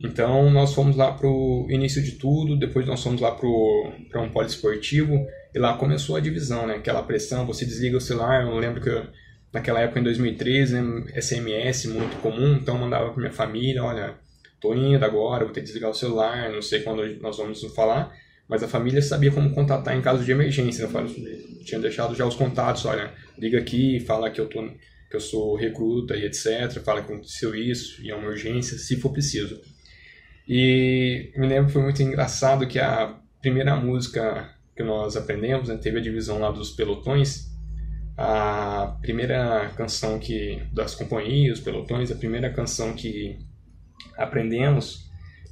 Então 0.00 0.50
nós 0.50 0.74
fomos 0.74 0.96
lá 0.96 1.12
para 1.12 1.28
o 1.28 1.66
início 1.70 2.02
de 2.02 2.12
tudo, 2.12 2.56
depois 2.56 2.86
nós 2.86 3.02
fomos 3.02 3.20
lá 3.20 3.30
para 3.32 4.20
um 4.20 4.30
poliesportivo 4.30 5.26
e 5.54 5.58
lá 5.58 5.76
começou 5.76 6.16
a 6.16 6.20
divisão, 6.20 6.66
né? 6.66 6.74
Aquela 6.74 7.02
pressão, 7.02 7.46
você 7.46 7.64
desliga 7.64 7.96
o 7.96 8.00
celular. 8.00 8.42
Eu 8.42 8.58
lembro 8.58 8.80
que 8.80 8.88
eu, 8.88 9.06
naquela 9.52 9.80
época, 9.80 10.00
em 10.00 10.02
2013, 10.02 10.80
né, 10.80 11.20
SMS 11.20 11.86
muito 11.86 12.20
comum, 12.20 12.54
então 12.54 12.76
mandava 12.76 13.10
para 13.10 13.20
minha 13.20 13.32
família: 13.32 13.84
olha, 13.84 14.14
tô 14.60 14.74
indo 14.74 15.04
agora, 15.04 15.44
vou 15.44 15.52
ter 15.52 15.60
que 15.60 15.66
desligar 15.66 15.90
o 15.90 15.94
celular, 15.94 16.50
não 16.50 16.62
sei 16.62 16.80
quando 16.80 17.04
nós 17.20 17.36
vamos 17.36 17.62
falar. 17.74 18.12
Mas 18.48 18.62
a 18.62 18.68
família 18.68 19.00
sabia 19.00 19.30
como 19.30 19.54
contatar 19.54 19.96
em 19.96 20.02
caso 20.02 20.24
de 20.24 20.30
emergência. 20.30 20.84
Eu 20.84 21.64
tinha 21.64 21.80
deixado 21.80 22.14
já 22.14 22.26
os 22.26 22.34
contatos, 22.34 22.84
olha, 22.84 23.12
liga 23.38 23.58
aqui, 23.58 24.00
fala 24.00 24.30
que 24.30 24.40
eu 24.40 24.48
tô 24.48 24.68
que 25.12 25.16
eu 25.16 25.20
sou 25.20 25.54
recruta 25.54 26.16
e 26.16 26.24
etc, 26.24 26.82
fala 26.82 27.02
que 27.02 27.12
aconteceu 27.12 27.54
isso 27.54 28.02
e 28.02 28.10
é 28.10 28.14
uma 28.14 28.28
urgência, 28.28 28.78
se 28.78 28.96
for 28.96 29.10
preciso. 29.10 29.60
E 30.48 31.30
me 31.36 31.46
lembro 31.46 31.66
que 31.66 31.74
foi 31.74 31.82
muito 31.82 32.02
engraçado 32.02 32.66
que 32.66 32.78
a 32.78 33.20
primeira 33.42 33.76
música 33.76 34.54
que 34.74 34.82
nós 34.82 35.14
aprendemos, 35.14 35.68
né, 35.68 35.76
teve 35.76 35.98
a 35.98 36.02
divisão 36.02 36.38
lá 36.38 36.50
dos 36.50 36.70
pelotões, 36.70 37.52
a 38.16 38.98
primeira 39.02 39.70
canção 39.76 40.18
que 40.18 40.62
das 40.72 40.94
companhias, 40.94 41.58
os 41.58 41.64
pelotões, 41.64 42.10
a 42.10 42.16
primeira 42.16 42.50
canção 42.50 42.94
que 42.94 43.38
aprendemos 44.16 45.10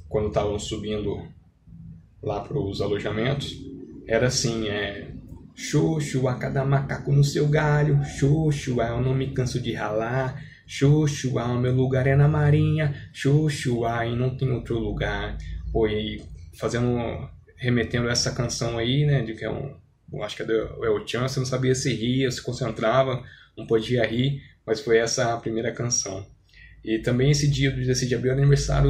quando 0.09 0.29
estávamos 0.29 0.63
subindo 0.63 1.23
lá 2.21 2.41
para 2.41 2.57
os 2.59 2.81
alojamentos, 2.81 3.57
era 4.07 4.27
assim, 4.27 4.67
é... 4.67 5.09
Xoxo, 5.53 6.27
a 6.27 6.35
cada 6.35 6.63
macaco 6.63 7.11
no 7.11 7.23
seu 7.23 7.47
galho, 7.47 8.03
Xoxo, 8.03 8.81
eu 8.81 9.01
não 9.01 9.13
me 9.13 9.33
canso 9.33 9.59
de 9.59 9.73
ralar, 9.73 10.41
Xoxo, 10.65 11.37
o 11.37 11.57
meu 11.59 11.75
lugar 11.75 12.07
é 12.07 12.15
na 12.15 12.27
marinha, 12.27 12.95
Xoxo, 13.13 13.81
e 13.85 14.15
não 14.15 14.35
tem 14.35 14.49
outro 14.51 14.79
lugar. 14.79 15.37
E 15.89 16.21
fazendo, 16.57 17.29
remetendo 17.57 18.09
essa 18.09 18.31
canção 18.31 18.77
aí, 18.77 19.05
né, 19.05 19.21
de 19.21 19.33
que 19.33 19.43
é 19.43 19.51
um, 19.51 19.75
eu 20.11 20.23
acho 20.23 20.35
que 20.35 20.43
é 20.43 20.45
do 20.45 20.85
El 20.85 21.05
Chan, 21.05 21.27
você 21.27 21.39
não 21.39 21.45
sabia 21.45 21.75
se 21.75 21.93
ria, 21.93 22.31
se 22.31 22.41
concentrava, 22.41 23.23
não 23.57 23.67
podia 23.67 24.05
rir, 24.05 24.41
mas 24.65 24.79
foi 24.79 24.97
essa 24.97 25.33
a 25.33 25.37
primeira 25.37 25.73
canção. 25.73 26.25
E 26.83 26.99
também 26.99 27.29
esse 27.29 27.47
dia, 27.47 27.75
esse 27.79 28.07
de 28.07 28.15
abril, 28.15 28.31
é 28.31 28.35
aniversário 28.35 28.89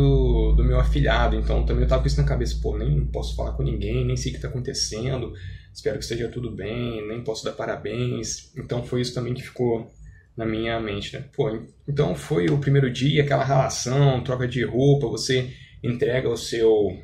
do 0.55 0.63
meu 0.63 0.79
afilhado, 0.79 1.36
então 1.36 1.65
também 1.65 1.83
eu 1.83 1.89
tava 1.89 2.01
com 2.01 2.07
isso 2.07 2.21
na 2.21 2.27
cabeça, 2.27 2.57
pô, 2.62 2.77
nem 2.77 3.05
posso 3.07 3.36
falar 3.36 3.51
com 3.51 3.63
ninguém, 3.63 4.05
nem 4.05 4.15
sei 4.15 4.31
o 4.31 4.36
que 4.36 4.41
tá 4.41 4.48
acontecendo, 4.48 5.33
espero 5.74 5.98
que 5.98 6.03
esteja 6.03 6.29
tudo 6.29 6.51
bem, 6.51 7.05
nem 7.05 7.21
posso 7.21 7.43
dar 7.43 7.51
parabéns. 7.51 8.55
Então 8.57 8.81
foi 8.83 9.01
isso 9.01 9.13
também 9.13 9.33
que 9.33 9.41
ficou 9.41 9.91
na 10.38 10.45
minha 10.45 10.79
mente, 10.79 11.13
né? 11.13 11.25
Pô, 11.36 11.50
então 11.86 12.15
foi 12.15 12.45
o 12.48 12.60
primeiro 12.60 12.89
dia, 12.89 13.24
aquela 13.24 13.43
relação, 13.43 14.24
troca 14.24 14.48
de 14.48 14.63
roupa, 14.63 15.07
você 15.07 15.51
entrega 15.83 16.29
o 16.29 16.38
seu 16.38 16.98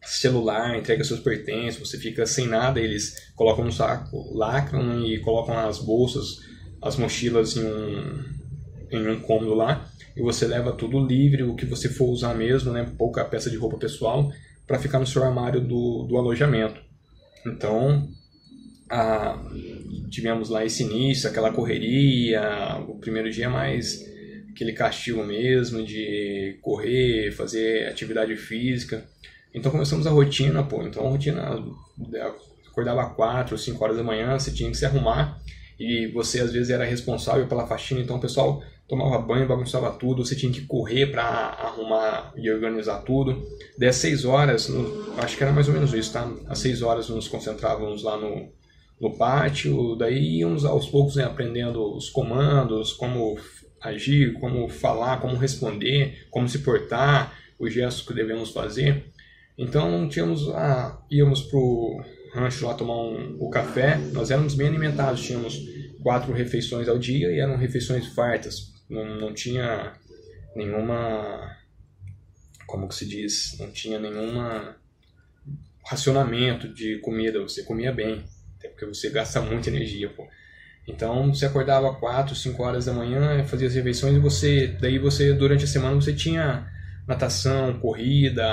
celular, 0.00 0.76
entrega 0.78 1.02
seus 1.02 1.20
pertences, 1.20 1.80
você 1.80 1.98
fica 1.98 2.26
sem 2.26 2.46
nada, 2.46 2.78
eles 2.80 3.32
colocam 3.34 3.64
no 3.64 3.72
saco, 3.72 4.32
lacram 4.36 5.04
e 5.04 5.18
colocam 5.20 5.58
as 5.58 5.78
bolsas, 5.78 6.40
as 6.80 6.96
mochilas 6.96 7.56
em 7.56 7.64
um, 7.64 8.24
em 8.90 9.08
um 9.08 9.20
cômodo 9.20 9.54
lá, 9.54 9.90
e 10.16 10.22
você 10.22 10.46
leva 10.46 10.72
tudo 10.72 11.04
livre, 11.04 11.42
o 11.42 11.54
que 11.54 11.66
você 11.66 11.88
for 11.88 12.06
usar 12.06 12.34
mesmo, 12.34 12.72
né, 12.72 12.88
pouca 12.96 13.24
peça 13.24 13.50
de 13.50 13.56
roupa 13.56 13.76
pessoal, 13.76 14.32
para 14.66 14.78
ficar 14.78 14.98
no 14.98 15.06
seu 15.06 15.22
armário 15.22 15.60
do, 15.60 16.04
do 16.04 16.16
alojamento. 16.16 16.80
Então, 17.46 18.08
a, 18.88 19.38
tivemos 20.10 20.48
lá 20.48 20.64
esse 20.64 20.82
início, 20.82 21.28
aquela 21.28 21.52
correria, 21.52 22.40
o 22.88 22.96
primeiro 22.98 23.30
dia 23.30 23.50
mais 23.50 24.04
aquele 24.50 24.72
castigo 24.72 25.24
mesmo 25.24 25.84
de 25.84 26.58
correr, 26.62 27.32
fazer 27.32 27.88
atividade 27.88 28.36
física. 28.36 29.04
Então 29.52 29.70
começamos 29.70 30.06
a 30.06 30.10
rotina, 30.10 30.62
pô. 30.62 30.82
Então 30.84 31.06
a 31.06 31.10
rotina 31.10 31.64
acordava 32.66 33.10
4 33.10 33.54
ou 33.54 33.58
5 33.58 33.84
horas 33.84 33.96
da 33.96 34.02
manhã, 34.02 34.38
você 34.38 34.52
tinha 34.52 34.70
que 34.70 34.76
se 34.76 34.86
arrumar 34.86 35.40
e 35.78 36.06
você 36.08 36.40
às 36.40 36.52
vezes 36.52 36.70
era 36.70 36.84
responsável 36.84 37.46
pela 37.46 37.66
faxina, 37.66 38.00
então 38.00 38.16
o 38.16 38.20
pessoal 38.20 38.62
tomava 38.86 39.18
banho, 39.18 39.48
bagunçava 39.48 39.90
tudo, 39.92 40.24
você 40.24 40.36
tinha 40.36 40.52
que 40.52 40.62
correr 40.62 41.06
para 41.06 41.22
arrumar 41.22 42.32
e 42.36 42.50
organizar 42.50 42.98
tudo. 43.02 43.42
Das 43.78 43.96
6 43.96 44.24
horas, 44.24 44.70
acho 45.18 45.36
que 45.36 45.42
era 45.42 45.52
mais 45.52 45.68
ou 45.68 45.74
menos 45.74 45.92
isso, 45.94 46.12
tá? 46.12 46.30
Às 46.46 46.58
6 46.58 46.82
horas 46.82 47.08
nos 47.08 47.26
concentrávamos 47.26 48.02
lá 48.02 48.16
no, 48.16 48.48
no 49.00 49.16
pátio, 49.16 49.96
daí 49.96 50.38
íamos 50.38 50.64
aos 50.64 50.86
poucos 50.86 51.16
né, 51.16 51.24
aprendendo 51.24 51.96
os 51.96 52.10
comandos, 52.10 52.92
como 52.92 53.38
agir, 53.80 54.34
como 54.34 54.68
falar, 54.68 55.20
como 55.20 55.36
responder, 55.36 56.26
como 56.30 56.48
se 56.48 56.60
portar, 56.60 57.38
os 57.58 57.72
gestos 57.72 58.06
que 58.06 58.14
devemos 58.14 58.50
fazer. 58.50 59.04
Então 59.56 60.08
tínhamos 60.08 60.48
a, 60.50 61.00
íamos 61.10 61.42
pro 61.42 62.02
rancho 62.34 62.66
lá 62.66 62.74
tomar 62.74 62.96
um, 62.96 63.36
o 63.38 63.48
café. 63.48 63.96
Nós 64.12 64.30
éramos 64.30 64.54
bem 64.54 64.68
alimentados, 64.68 65.22
tínhamos 65.22 65.58
quatro 66.02 66.32
refeições 66.32 66.88
ao 66.88 66.98
dia 66.98 67.30
e 67.30 67.38
eram 67.38 67.56
refeições 67.56 68.08
fartas. 68.08 68.72
Não, 68.90 69.18
não 69.18 69.32
tinha 69.32 69.94
nenhuma, 70.54 71.56
como 72.66 72.88
que 72.88 72.94
se 72.94 73.06
diz, 73.06 73.56
não 73.58 73.70
tinha 73.70 73.98
nenhuma 73.98 74.76
racionamento 75.86 76.68
de 76.68 76.98
comida. 76.98 77.40
Você 77.40 77.62
comia 77.62 77.92
bem, 77.92 78.24
até 78.58 78.68
porque 78.68 78.84
você 78.84 79.08
gasta 79.10 79.40
muita 79.40 79.70
energia, 79.70 80.10
pô. 80.10 80.26
Então 80.86 81.32
você 81.32 81.46
acordava 81.46 81.94
4, 81.94 82.34
5 82.34 82.62
horas 82.62 82.84
da 82.84 82.92
manhã, 82.92 83.42
fazia 83.44 83.68
as 83.68 83.74
refeições 83.74 84.16
e 84.16 84.18
você, 84.18 84.66
daí 84.80 84.98
você 84.98 85.32
durante 85.32 85.64
a 85.64 85.68
semana 85.68 85.94
você 85.94 86.12
tinha 86.12 86.70
natação, 87.06 87.74
corrida, 87.74 88.46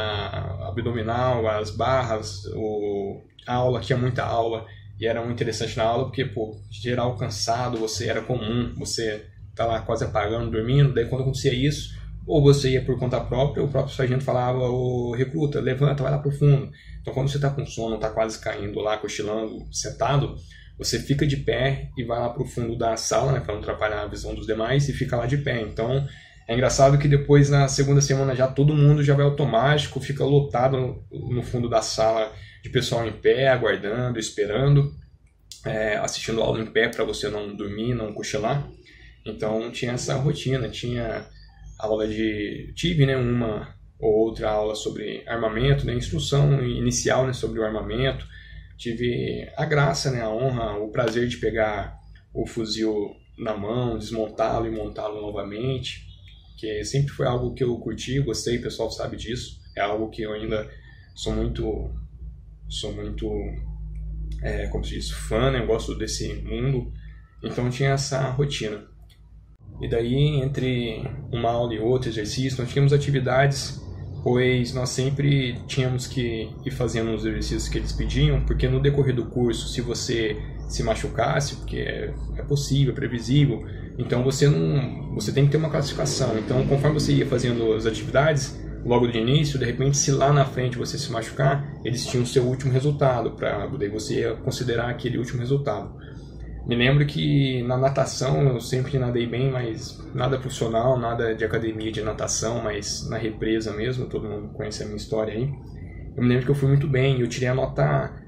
abdominal, 0.67 1.47
as 1.47 1.71
barras, 1.71 2.45
o 2.53 3.21
aula, 3.47 3.79
tinha 3.79 3.97
muita 3.97 4.23
aula 4.23 4.65
e 4.99 5.07
era 5.07 5.21
muito 5.21 5.33
interessante 5.33 5.77
na 5.77 5.83
aula 5.83 6.05
porque, 6.05 6.25
pô, 6.25 6.55
geral 6.69 7.15
cansado, 7.17 7.77
você 7.77 8.07
era 8.07 8.21
comum, 8.21 8.73
você 8.77 9.25
tá 9.55 9.65
lá 9.65 9.81
quase 9.81 10.03
apagando, 10.03 10.51
dormindo, 10.51 10.93
daí 10.93 11.05
quando 11.05 11.21
acontecia 11.21 11.53
isso, 11.53 11.99
ou 12.27 12.41
você 12.41 12.71
ia 12.71 12.85
por 12.85 12.99
conta 12.99 13.19
própria, 13.19 13.63
o 13.63 13.67
próprio 13.67 13.95
sargento 13.95 14.23
falava, 14.23 14.59
o 14.59 15.13
recruta, 15.13 15.59
levanta, 15.59 16.03
vai 16.03 16.11
lá 16.11 16.19
pro 16.19 16.31
fundo. 16.31 16.71
Então 17.01 17.13
quando 17.13 17.29
você 17.29 17.39
tá 17.39 17.49
com 17.49 17.65
sono, 17.65 17.97
tá 17.97 18.09
quase 18.09 18.39
caindo 18.39 18.79
lá, 18.79 18.97
cochilando, 18.97 19.67
sentado, 19.71 20.35
você 20.77 20.99
fica 20.99 21.25
de 21.25 21.37
pé 21.37 21.89
e 21.97 22.03
vai 22.03 22.19
lá 22.19 22.29
pro 22.29 22.45
fundo 22.45 22.77
da 22.77 22.95
sala, 22.95 23.31
né, 23.31 23.39
para 23.39 23.53
não 23.53 23.61
atrapalhar 23.61 24.03
a 24.03 24.07
visão 24.07 24.35
dos 24.35 24.45
demais, 24.45 24.87
e 24.87 24.93
fica 24.93 25.15
lá 25.17 25.25
de 25.25 25.37
pé. 25.37 25.61
Então, 25.61 26.07
é 26.47 26.53
engraçado 26.53 26.97
que 26.97 27.07
depois, 27.07 27.49
na 27.49 27.67
segunda 27.67 28.01
semana, 28.01 28.35
já 28.35 28.47
todo 28.47 28.75
mundo 28.75 29.03
já 29.03 29.13
vai 29.13 29.25
automático, 29.25 29.99
fica 29.99 30.23
lotado 30.23 31.03
no, 31.11 31.41
fundo 31.43 31.69
da 31.69 31.81
sala 31.81 32.31
de 32.63 32.69
pessoal 32.69 33.07
em 33.07 33.13
pé, 33.13 33.47
aguardando, 33.47 34.19
esperando, 34.19 34.93
é, 35.65 35.95
assistindo 35.97 36.41
aula 36.41 36.59
em 36.59 36.65
pé 36.65 36.89
para 36.89 37.03
você 37.03 37.29
não 37.29 37.55
dormir, 37.55 37.93
não 37.93 38.13
cochilar. 38.13 38.67
Então 39.25 39.71
tinha 39.71 39.93
essa 39.93 40.15
rotina, 40.15 40.67
tinha 40.67 41.25
aula 41.79 42.07
de. 42.07 42.73
tive 42.75 43.05
né, 43.05 43.15
uma 43.15 43.75
ou 43.99 44.27
outra 44.27 44.49
aula 44.49 44.73
sobre 44.73 45.23
armamento, 45.27 45.85
né, 45.85 45.93
instrução 45.93 46.63
inicial 46.65 47.27
né, 47.27 47.33
sobre 47.33 47.59
o 47.59 47.63
armamento. 47.63 48.25
Tive 48.77 49.47
a 49.55 49.63
graça, 49.63 50.09
né, 50.09 50.21
a 50.23 50.29
honra, 50.29 50.73
o 50.79 50.91
prazer 50.91 51.27
de 51.27 51.37
pegar 51.37 51.99
o 52.33 52.47
fuzil 52.47 53.15
na 53.37 53.55
mão, 53.55 53.97
desmontá-lo 53.97 54.65
e 54.65 54.71
montá-lo 54.71 55.21
novamente 55.21 56.10
que 56.61 56.85
sempre 56.85 57.11
foi 57.11 57.25
algo 57.25 57.55
que 57.55 57.63
eu 57.63 57.75
curti, 57.79 58.19
gostei, 58.19 58.59
o 58.59 58.61
pessoal 58.61 58.91
sabe 58.91 59.17
disso. 59.17 59.59
É 59.75 59.81
algo 59.81 60.11
que 60.11 60.21
eu 60.21 60.31
ainda 60.31 60.69
sou 61.15 61.33
muito, 61.33 61.89
sou 62.69 62.93
muito, 62.93 63.27
é, 64.43 64.67
como 64.67 64.85
se 64.85 64.93
diz, 64.93 65.09
fã, 65.09 65.49
né? 65.49 65.59
Eu 65.59 65.65
gosto 65.65 65.97
desse 65.97 66.31
mundo. 66.35 66.93
Então 67.43 67.67
tinha 67.71 67.89
essa 67.89 68.29
rotina. 68.29 68.85
E 69.81 69.89
daí, 69.89 70.15
entre 70.39 71.01
uma 71.31 71.49
aula 71.49 71.73
e 71.73 71.79
outra, 71.79 72.09
exercício, 72.09 72.61
nós 72.61 72.71
tínhamos 72.71 72.93
atividades, 72.93 73.81
pois 74.23 74.73
nós 74.73 74.89
sempre 74.89 75.59
tínhamos 75.67 76.07
que 76.07 76.49
ir 76.65 76.71
fazendo 76.71 77.13
os 77.13 77.25
exercícios 77.25 77.67
que 77.67 77.77
eles 77.77 77.91
pediam, 77.91 78.41
porque 78.41 78.67
no 78.67 78.79
decorrer 78.79 79.15
do 79.15 79.25
curso, 79.25 79.67
se 79.67 79.81
você 79.81 80.37
se 80.67 80.83
machucasse, 80.83 81.55
porque 81.57 81.77
é, 81.77 82.13
é 82.37 82.43
possível, 82.43 82.93
é 82.93 82.95
previsível, 82.95 83.65
então 83.97 84.23
você 84.23 84.47
não, 84.47 85.13
você 85.15 85.31
tem 85.31 85.45
que 85.45 85.51
ter 85.51 85.57
uma 85.57 85.69
classificação. 85.69 86.37
Então, 86.37 86.65
conforme 86.67 86.99
você 86.99 87.13
ia 87.13 87.25
fazendo 87.25 87.73
as 87.73 87.85
atividades, 87.85 88.59
logo 88.85 89.07
de 89.07 89.17
início, 89.17 89.59
de 89.59 89.65
repente, 89.65 89.97
se 89.97 90.11
lá 90.11 90.31
na 90.31 90.45
frente 90.45 90.77
você 90.77 90.97
se 90.97 91.11
machucar, 91.11 91.79
eles 91.83 92.05
tinham 92.05 92.23
o 92.23 92.27
seu 92.27 92.43
último 92.43 92.71
resultado, 92.71 93.31
para 93.31 93.67
daí 93.67 93.89
você 93.89 94.21
ia 94.21 94.35
considerar 94.35 94.89
aquele 94.89 95.17
último 95.17 95.39
resultado. 95.39 95.93
Me 96.67 96.75
lembro 96.75 97.05
que 97.05 97.63
na 97.63 97.77
natação 97.77 98.41
eu 98.43 98.59
sempre 98.59 98.97
nadei 98.99 99.25
bem, 99.25 99.51
mas 99.51 99.99
nada 100.13 100.37
profissional, 100.37 100.97
nada 100.97 101.33
de 101.33 101.43
academia 101.43 101.91
de 101.91 102.01
natação, 102.01 102.61
mas 102.61 103.07
na 103.09 103.17
represa 103.17 103.73
mesmo, 103.73 104.05
todo 104.05 104.29
mundo 104.29 104.49
conhece 104.49 104.83
a 104.83 104.85
minha 104.85 104.97
história 104.97 105.33
aí. 105.33 105.51
Eu 106.15 106.23
me 106.23 106.29
lembro 106.29 106.45
que 106.45 106.51
eu 106.51 106.55
fui 106.55 106.67
muito 106.67 106.87
bem, 106.87 107.19
eu 107.19 107.27
tirei 107.27 107.49
a 107.49 107.55
nota 107.55 108.21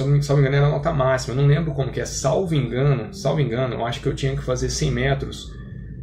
não 0.00 0.08
me 0.08 0.18
engano, 0.18 0.56
era 0.56 0.66
a 0.66 0.70
nota 0.70 0.92
máxima. 0.92 1.34
Eu 1.34 1.42
não 1.42 1.48
lembro 1.48 1.72
como 1.72 1.92
que 1.92 2.00
é. 2.00 2.04
Salvo 2.04 2.54
engano, 2.54 3.12
salvo 3.14 3.40
engano, 3.40 3.74
eu 3.74 3.84
acho 3.84 4.00
que 4.00 4.08
eu 4.08 4.14
tinha 4.14 4.34
que 4.34 4.42
fazer 4.42 4.70
100 4.70 4.90
metros 4.90 5.52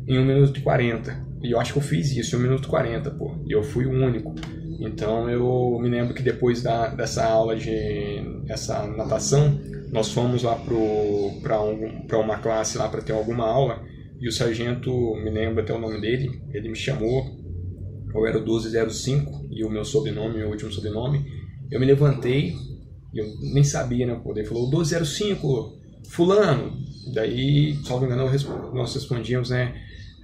em 0.07 0.19
1 0.19 0.25
minuto 0.25 0.59
e 0.59 0.61
40. 0.61 1.33
E 1.41 1.51
eu 1.51 1.59
acho 1.59 1.73
que 1.73 1.79
eu 1.79 1.83
fiz 1.83 2.11
isso 2.15 2.35
em 2.35 2.39
1 2.39 2.41
minuto 2.41 2.65
e 2.65 2.69
40, 2.69 3.11
pô. 3.11 3.35
E 3.45 3.51
eu 3.51 3.63
fui 3.63 3.85
o 3.85 3.91
único. 3.91 4.33
Então 4.79 5.29
eu 5.29 5.77
me 5.81 5.89
lembro 5.89 6.13
que 6.13 6.21
depois 6.21 6.61
da, 6.61 6.87
dessa 6.87 7.25
aula 7.25 7.55
de 7.55 8.43
essa 8.47 8.85
natação, 8.87 9.59
nós 9.93 10.11
fomos 10.11 10.41
lá 10.41 10.55
para 10.55 11.61
um, 11.61 12.07
uma 12.19 12.39
classe 12.39 12.79
lá 12.79 12.89
para 12.89 13.01
ter 13.01 13.13
alguma 13.13 13.47
aula. 13.47 13.85
E 14.19 14.27
o 14.27 14.31
sargento, 14.31 14.89
me 15.17 15.29
lembro 15.29 15.61
até 15.61 15.71
o 15.71 15.79
nome 15.79 16.01
dele, 16.01 16.41
ele 16.51 16.69
me 16.69 16.75
chamou, 16.75 17.23
eu 18.15 18.25
era 18.25 18.39
o 18.39 18.41
1205 18.41 19.49
e 19.51 19.63
o 19.63 19.69
meu 19.69 19.85
sobrenome, 19.85 20.37
meu 20.37 20.49
último 20.49 20.71
sobrenome. 20.71 21.23
Eu 21.69 21.79
me 21.79 21.85
levantei, 21.85 22.55
eu 23.13 23.25
nem 23.53 23.63
sabia, 23.63 24.07
né? 24.07 24.19
Ele 24.25 24.45
falou 24.45 24.67
1205, 24.67 25.77
fulano. 26.09 26.73
Daí, 27.13 27.75
salvo 27.83 28.05
engano, 28.05 28.23
nós 28.73 28.95
respondíamos, 28.95 29.51
né? 29.51 29.75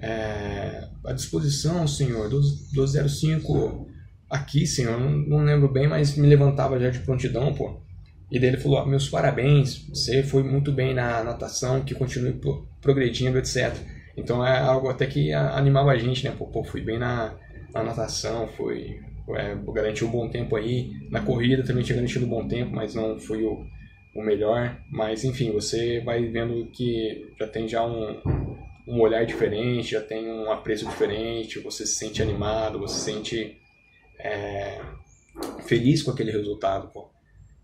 É, 0.02 0.88
à 1.06 1.14
disposição, 1.14 1.86
senhor, 1.86 2.28
1205 2.30 3.88
aqui, 4.30 4.66
senhor. 4.66 5.00
Não, 5.00 5.12
não 5.12 5.44
lembro 5.44 5.72
bem, 5.72 5.88
mas 5.88 6.16
me 6.16 6.28
levantava 6.28 6.80
já 6.80 6.90
de 6.90 7.00
prontidão, 7.00 7.54
pô. 7.54 7.88
E 8.32 8.40
daí 8.40 8.50
ele 8.50 8.58
falou, 8.58 8.86
meus 8.86 9.10
parabéns, 9.10 9.88
você 9.90 10.22
foi 10.22 10.44
muito 10.44 10.72
bem 10.72 10.94
na 10.94 11.24
natação, 11.24 11.82
que 11.82 11.96
continue 11.96 12.40
progredindo, 12.80 13.40
etc. 13.40 13.76
Então 14.16 14.46
é 14.46 14.60
algo 14.60 14.90
até 14.90 15.06
que 15.08 15.34
animava 15.34 15.92
a 15.92 15.98
gente, 15.98 16.24
né? 16.24 16.36
Pô, 16.38 16.46
pô 16.46 16.64
fui 16.64 16.82
bem 16.82 17.00
na, 17.00 17.36
na 17.74 17.84
natação, 17.84 18.48
foi, 18.50 19.00
é, 19.30 19.56
garantiu 19.74 20.08
um 20.08 20.12
bom 20.12 20.30
tempo 20.30 20.56
aí. 20.56 20.92
Na 21.10 21.22
corrida 21.22 21.64
também 21.64 21.84
tinha 21.84 21.96
garantido 21.96 22.26
um 22.26 22.30
bom 22.30 22.48
tempo, 22.48 22.76
mas 22.76 22.94
não 22.94 23.20
foi 23.20 23.44
o, 23.44 23.66
o 24.16 24.22
melhor. 24.22 24.78
Mas 24.92 25.24
enfim, 25.24 25.52
você 25.52 26.02
vai 26.02 26.26
vendo 26.26 26.70
que 26.72 27.34
já 27.40 27.48
tem 27.48 27.68
já 27.68 27.84
um, 27.84 28.22
um 28.88 29.00
olhar 29.02 29.26
diferente, 29.26 29.92
já 29.92 30.02
tem 30.02 30.30
um 30.30 30.52
apreço 30.52 30.86
diferente, 30.88 31.60
você 31.60 31.86
se 31.86 31.96
sente 31.96 32.22
animado, 32.22 32.78
você 32.78 32.96
se 32.96 33.06
sente 33.06 33.58
é, 34.20 34.82
feliz 35.66 36.04
com 36.04 36.12
aquele 36.12 36.32
resultado. 36.32 36.90
Pô. 36.94 37.10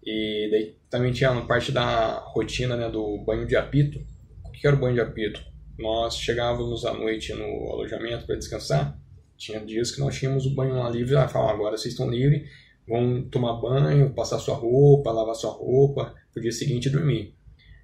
E 0.06 0.48
daí 0.52 0.76
também 0.90 1.12
tinha 1.12 1.34
parte 1.42 1.72
da 1.72 2.20
rotina 2.20 2.76
né, 2.76 2.90
do 2.90 3.24
banho 3.26 3.48
de 3.48 3.56
apito. 3.56 4.00
O 4.46 4.52
que 4.52 4.68
era 4.68 4.76
o 4.76 4.80
banho 4.80 4.94
de 4.94 5.02
apito? 5.02 5.42
Nós 5.78 6.18
chegávamos 6.18 6.86
à 6.86 6.94
noite 6.94 7.34
no 7.34 7.72
alojamento 7.72 8.26
para 8.26 8.36
descansar 8.36 8.98
tinha 9.38 9.60
dias 9.60 9.92
que 9.92 10.00
nós 10.00 10.16
tínhamos 10.18 10.46
o 10.46 10.56
banho 10.56 10.76
lá 10.76 10.90
livre, 10.90 11.16
ah, 11.16 11.28
falava, 11.28 11.54
agora 11.54 11.78
vocês 11.78 11.94
estão 11.94 12.10
livres, 12.10 12.50
vão 12.88 13.24
tomar 13.24 13.54
banho, 13.60 14.14
passar 14.14 14.40
sua 14.40 14.56
roupa, 14.56 15.12
lavar 15.12 15.36
sua 15.36 15.52
roupa, 15.52 16.14
pro 16.32 16.42
dia 16.42 16.52
seguinte 16.52 16.90
dormir. 16.90 17.36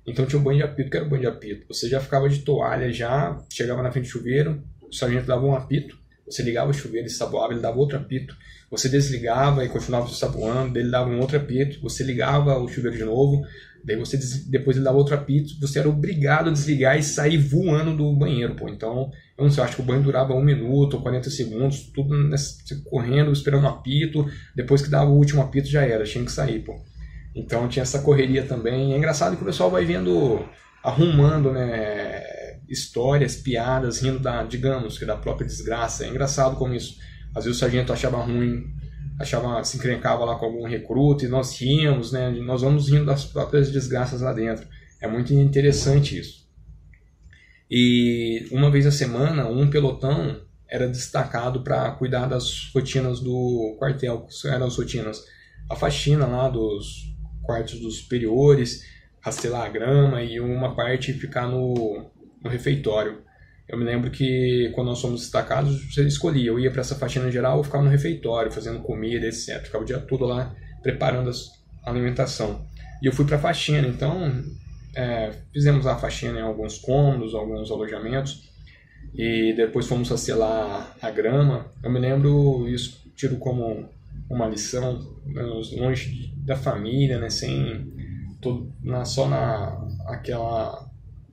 Então 0.06 0.25
tinha 0.25 0.40
o 0.40 0.44
banho 0.44 0.58
de 0.58 0.63
apito, 0.63 0.90
que 0.90 0.98
era 0.98 1.06
o 1.06 1.10
banho 1.10 1.22
de 1.22 1.28
apito. 1.28 1.68
Você 1.68 1.88
já 1.88 2.00
ficava 2.00 2.28
de 2.28 2.40
toalha 2.40 2.92
já, 2.92 3.38
chegava 3.51 3.84
na 3.84 3.92
frente 3.92 4.06
do 4.06 4.10
chuveiro, 4.10 4.63
o 4.82 4.94
sargento 4.94 5.28
dava 5.28 5.46
um 5.46 5.56
apito, 5.56 6.00
Você 6.32 6.42
ligava 6.44 6.72
o 6.72 6.74
chuveiro 6.74 7.08
e 7.08 7.10
saboava, 7.10 7.54
ele 7.54 7.62
dava 7.62 7.78
outro 7.78 7.98
apito. 7.98 8.36
Você 8.70 8.88
desligava 8.88 9.66
e 9.66 9.70
continuava 9.70 10.08
saboando, 10.08 10.80
ele 10.80 10.90
dava 10.90 11.10
um 11.10 11.20
outro 11.20 11.36
apito. 11.36 11.82
Você 11.82 12.04
ligava 12.04 12.58
o 12.58 12.70
chuveiro 12.70 12.98
de 12.98 13.04
novo, 13.04 13.46
daí 13.84 13.98
você 13.98 14.18
depois 14.48 14.78
ele 14.78 14.86
dava 14.86 14.98
outro 14.98 15.14
apito. 15.14 15.60
Você 15.60 15.80
era 15.80 15.90
obrigado 15.90 16.50
a 16.50 16.54
desligar 16.54 16.98
e 16.98 17.04
sair 17.04 17.38
voando 17.38 17.96
do 17.98 18.14
banheiro, 18.14 18.56
pô. 18.56 18.70
Então, 18.70 19.12
eu 19.38 19.44
não 19.44 19.52
sei, 19.52 19.62
eu 19.62 19.66
acho 19.66 19.76
que 19.76 19.82
o 19.82 19.86
banho 19.86 20.02
durava 20.02 20.34
um 20.34 20.42
minuto 20.42 20.96
ou 20.96 21.02
40 21.02 21.30
segundos, 21.30 21.92
tudo 21.94 22.16
nesse, 22.30 22.82
correndo, 22.84 23.34
esperando 23.34 23.66
o 23.66 23.68
apito. 23.68 24.26
Depois 24.56 24.82
que 24.82 24.90
dava 24.90 25.10
o 25.10 25.18
último 25.18 25.42
apito 25.42 25.68
já 25.68 25.82
era, 25.82 26.06
tinha 26.06 26.24
que 26.24 26.32
sair, 26.32 26.60
pô. 26.60 26.80
Então 27.36 27.68
tinha 27.68 27.84
essa 27.84 28.00
correria 28.00 28.44
também. 28.44 28.94
É 28.94 28.98
engraçado 28.98 29.36
que 29.36 29.44
o 29.44 29.46
pessoal 29.46 29.70
vai 29.70 29.84
vendo, 29.84 30.46
arrumando, 30.84 31.52
né? 31.52 32.11
Histórias, 32.72 33.36
piadas, 33.36 34.01
rindo 34.01 34.20
da, 34.20 34.44
digamos, 34.44 34.98
que 34.98 35.06
da 35.06 35.18
própria 35.18 35.46
desgraça. 35.46 36.06
É 36.06 36.10
engraçado 36.10 36.56
como 36.56 36.74
isso. 36.74 36.98
Às 37.36 37.44
vezes 37.44 37.58
o 37.58 37.60
sargento 37.60 37.92
achava 37.92 38.18
ruim, 38.24 38.74
achava, 39.20 39.63
se 39.63 39.78
encrencava 39.78 40.24
lá 40.24 40.36
com 40.36 40.46
algum 40.46 40.68
recruta 40.68 41.25
e 41.25 41.28
nós 41.28 41.60
ríamos, 41.60 42.12
né? 42.12 42.30
Nós 42.32 42.62
vamos 42.62 42.90
rindo 42.90 43.06
das 43.06 43.25
próprias 43.25 43.72
desgraças 43.72 44.22
lá 44.22 44.34
dentro. 44.34 44.68
É 45.01 45.08
muito 45.08 45.34
interessante 45.34 46.18
isso. 46.18 46.48
E 47.70 48.48
uma 48.51 48.70
vez 48.70 48.86
a 48.86 48.92
semana, 48.92 49.48
um 49.48 49.70
pelotão 49.70 50.42
era 50.68 50.88
destacado 50.88 51.62
para 51.63 51.92
cuidar 51.92 52.28
das 52.28 52.70
rotinas 52.74 53.20
do 53.20 53.75
quartel. 53.78 54.28
Eram 54.46 54.68
as 54.68 54.78
rotinas? 54.78 55.25
A 55.70 55.75
faxina 55.75 56.25
lá 56.25 56.50
dos 56.50 57.13
quartos 57.44 57.80
dos 57.80 57.98
superiores, 57.98 58.86
rastelar 59.22 59.66
a 59.66 59.70
grama 59.70 60.24
e 60.24 60.40
uma 60.40 60.75
parte 60.75 61.13
ficar 61.13 61.48
no 61.48 62.10
no 62.43 62.50
refeitório. 62.50 63.21
Eu 63.67 63.77
me 63.77 63.86
lembro 63.86 64.12
que 64.12 64.69
quando 64.75 64.88
nós 64.88 65.00
fomos 65.00 65.21
destacados, 65.21 65.93
você 65.93 66.05
escolhia, 66.05 66.50
eu 66.50 66.60
ia 66.60 66.71
para 66.71 66.81
essa 66.81 66.95
faxina 66.95 67.31
geral 67.31 67.57
ou 67.57 67.63
ficava 67.63 67.83
no 67.83 67.89
refeitório, 67.89 68.51
fazendo 68.51 68.79
comida, 68.81 69.25
etc. 69.25 69.63
Ficava 69.63 69.83
o 69.83 69.88
dia 69.88 70.00
todo 70.00 70.25
lá 70.25 70.53
preparando 70.81 71.31
a 71.83 71.89
alimentação. 71.89 72.65
E 73.01 73.05
eu 73.05 73.13
fui 73.13 73.25
para 73.25 73.38
a 73.38 73.39
faxina, 73.39 73.88
então 73.88 74.43
é, 74.95 75.31
fizemos 75.53 75.88
a 75.88 75.95
faxina 75.95 76.39
em 76.39 76.43
alguns 76.43 76.77
cômodos, 76.77 77.33
alguns 77.33 77.71
alojamentos, 77.71 78.51
e 79.13 79.53
depois 79.53 79.88
fomos 79.88 80.12
a 80.12 80.17
selar 80.17 80.95
a 81.01 81.10
grama. 81.10 81.71
Eu 81.81 81.91
me 81.91 82.00
lembro, 82.00 82.67
isso 82.67 83.01
tiro 83.15 83.38
como 83.38 83.89
uma 84.29 84.48
lição, 84.48 85.00
longe 85.77 86.33
da 86.38 86.55
família, 86.55 87.19
né, 87.19 87.29
sem, 87.29 87.91
todo, 88.41 88.74
na, 88.81 89.05
só 89.05 89.27
na 89.27 89.88
aquela 90.07 90.90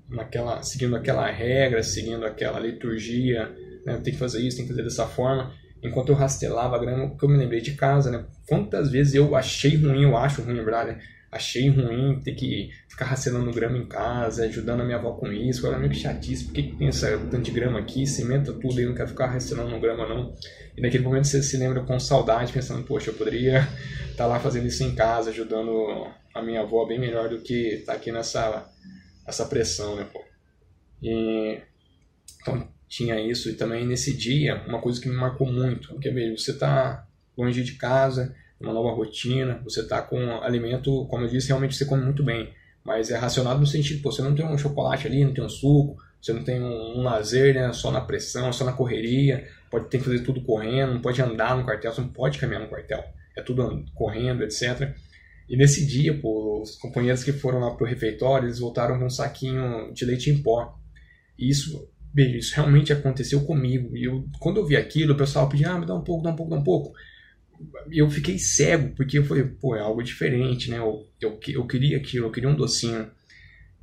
naquela, 0.08 0.62
seguindo 0.62 0.96
aquela 0.96 1.30
regra, 1.30 1.82
seguindo 1.82 2.24
aquela 2.24 2.58
liturgia, 2.58 3.50
né? 3.84 4.00
tem 4.02 4.12
que 4.12 4.18
fazer 4.18 4.40
isso, 4.40 4.56
tem 4.56 4.66
que 4.66 4.72
fazer 4.72 4.82
dessa 4.82 5.06
forma. 5.06 5.52
Enquanto 5.82 6.08
eu 6.08 6.14
rastelava 6.14 6.76
a 6.76 6.78
grama, 6.78 7.16
que 7.16 7.24
eu 7.24 7.28
me 7.28 7.36
lembrei 7.36 7.60
de 7.60 7.74
casa, 7.74 8.10
né? 8.10 8.24
Quantas 8.48 8.90
vezes 8.90 9.14
eu 9.14 9.36
achei 9.36 9.76
ruim, 9.76 10.02
eu 10.02 10.16
acho 10.16 10.42
ruim, 10.42 10.56
verdade? 10.56 10.90
Né? 10.90 11.00
Achei 11.30 11.68
ruim 11.68 12.20
ter 12.24 12.32
que 12.32 12.70
ficar 12.88 13.04
rastelando 13.04 13.52
grama 13.52 13.76
em 13.76 13.86
casa, 13.86 14.44
ajudando 14.44 14.80
a 14.80 14.84
minha 14.84 14.96
avó 14.96 15.12
com 15.12 15.30
isso. 15.30 15.64
Agora, 15.64 15.78
meio 15.78 15.92
que 15.92 15.98
chatice, 15.98 16.46
por 16.46 16.54
que, 16.54 16.62
que 16.64 16.76
tem 16.76 16.88
essa 16.88 17.16
tanto 17.30 17.42
de 17.42 17.50
grama 17.52 17.78
aqui? 17.78 18.06
Cimenta 18.06 18.52
tudo 18.52 18.80
e 18.80 18.86
não 18.86 18.94
quero 18.94 19.08
ficar 19.08 19.26
rastelando 19.26 19.78
grama, 19.78 20.08
não. 20.08 20.34
E 20.76 20.80
naquele 20.80 21.04
momento 21.04 21.28
você 21.28 21.42
se 21.42 21.56
lembra 21.56 21.82
com 21.82 22.00
saudade, 22.00 22.52
pensando, 22.52 22.82
poxa, 22.82 23.10
eu 23.10 23.14
poderia 23.14 23.60
estar 24.10 24.24
tá 24.24 24.26
lá 24.26 24.40
fazendo 24.40 24.66
isso 24.66 24.82
em 24.82 24.94
casa, 24.94 25.30
ajudando 25.30 26.08
a 26.34 26.42
minha 26.42 26.62
avó 26.62 26.84
bem 26.86 26.98
melhor 26.98 27.28
do 27.28 27.38
que 27.38 27.74
estar 27.74 27.92
tá 27.92 27.98
aqui 27.98 28.10
nessa 28.10 28.66
essa 29.28 29.44
pressão, 29.44 29.94
né, 29.96 30.06
pô? 30.10 30.24
E, 31.02 31.60
então 32.40 32.66
tinha 32.88 33.20
isso 33.20 33.50
e 33.50 33.54
também 33.54 33.86
nesse 33.86 34.16
dia 34.16 34.64
uma 34.66 34.80
coisa 34.80 35.00
que 35.00 35.08
me 35.08 35.14
marcou 35.14 35.46
muito, 35.46 35.88
porque 35.88 36.10
veja, 36.10 36.36
você 36.36 36.56
tá 36.56 37.06
longe 37.36 37.62
de 37.62 37.74
casa, 37.74 38.34
uma 38.58 38.72
nova 38.72 38.90
rotina, 38.90 39.60
você 39.62 39.86
tá 39.86 40.00
com 40.00 40.40
alimento, 40.40 41.06
como 41.06 41.24
eu 41.24 41.28
disse, 41.28 41.48
realmente 41.48 41.76
você 41.76 41.84
come 41.84 42.02
muito 42.02 42.24
bem, 42.24 42.52
mas 42.82 43.10
é 43.10 43.16
racionado 43.16 43.60
no 43.60 43.66
sentido, 43.66 44.02
pô, 44.02 44.10
você 44.10 44.22
não 44.22 44.34
tem 44.34 44.44
um 44.44 44.58
chocolate 44.58 45.06
ali, 45.06 45.24
não 45.24 45.34
tem 45.34 45.44
um 45.44 45.48
suco, 45.48 45.96
você 46.20 46.32
não 46.32 46.42
tem 46.42 46.60
um, 46.60 46.98
um 46.98 47.02
lazer, 47.02 47.54
né, 47.54 47.72
só 47.72 47.90
na 47.90 48.00
pressão, 48.00 48.52
só 48.52 48.64
na 48.64 48.72
correria, 48.72 49.46
pode 49.70 49.88
ter 49.88 49.98
que 49.98 50.04
fazer 50.04 50.20
tudo 50.20 50.40
correndo, 50.40 50.94
não 50.94 51.02
pode 51.02 51.20
andar 51.20 51.56
no 51.56 51.64
quartel, 51.64 51.92
você 51.92 52.00
não 52.00 52.08
pode 52.08 52.38
caminhar 52.38 52.62
no 52.62 52.68
quartel, 52.68 53.04
é 53.36 53.42
tudo 53.42 53.84
correndo, 53.94 54.42
etc. 54.42 54.96
E 55.48 55.56
nesse 55.56 55.86
dia, 55.86 56.12
pô, 56.14 56.60
os 56.60 56.76
companheiros 56.76 57.24
que 57.24 57.32
foram 57.32 57.60
lá 57.60 57.70
pro 57.70 57.86
refeitório, 57.86 58.46
eles 58.46 58.58
voltaram 58.58 58.98
com 58.98 59.06
um 59.06 59.10
saquinho 59.10 59.92
de 59.94 60.04
leite 60.04 60.28
em 60.28 60.42
pó. 60.42 60.78
E 61.38 61.48
isso, 61.48 61.88
bem, 62.12 62.36
isso 62.36 62.54
realmente 62.54 62.92
aconteceu 62.92 63.40
comigo. 63.40 63.96
E 63.96 64.04
eu, 64.04 64.28
quando 64.38 64.58
eu 64.58 64.66
vi 64.66 64.76
aquilo, 64.76 65.14
o 65.14 65.16
pessoal 65.16 65.48
pedia, 65.48 65.70
ah, 65.70 65.78
me 65.78 65.86
dá 65.86 65.94
um 65.94 66.02
pouco, 66.02 66.22
dá 66.22 66.30
um 66.30 66.36
pouco, 66.36 66.50
dá 66.50 66.56
um 66.58 66.64
pouco. 66.64 66.92
E 67.90 67.98
eu 67.98 68.10
fiquei 68.10 68.38
cego, 68.38 68.94
porque 68.94 69.18
eu 69.18 69.24
falei, 69.24 69.44
pô, 69.44 69.74
é 69.74 69.80
algo 69.80 70.02
diferente, 70.02 70.70
né? 70.70 70.78
Eu, 70.78 71.06
eu, 71.20 71.40
eu 71.48 71.66
queria 71.66 71.96
aquilo, 71.96 72.26
eu 72.26 72.30
queria 72.30 72.50
um 72.50 72.54
docinho. 72.54 73.10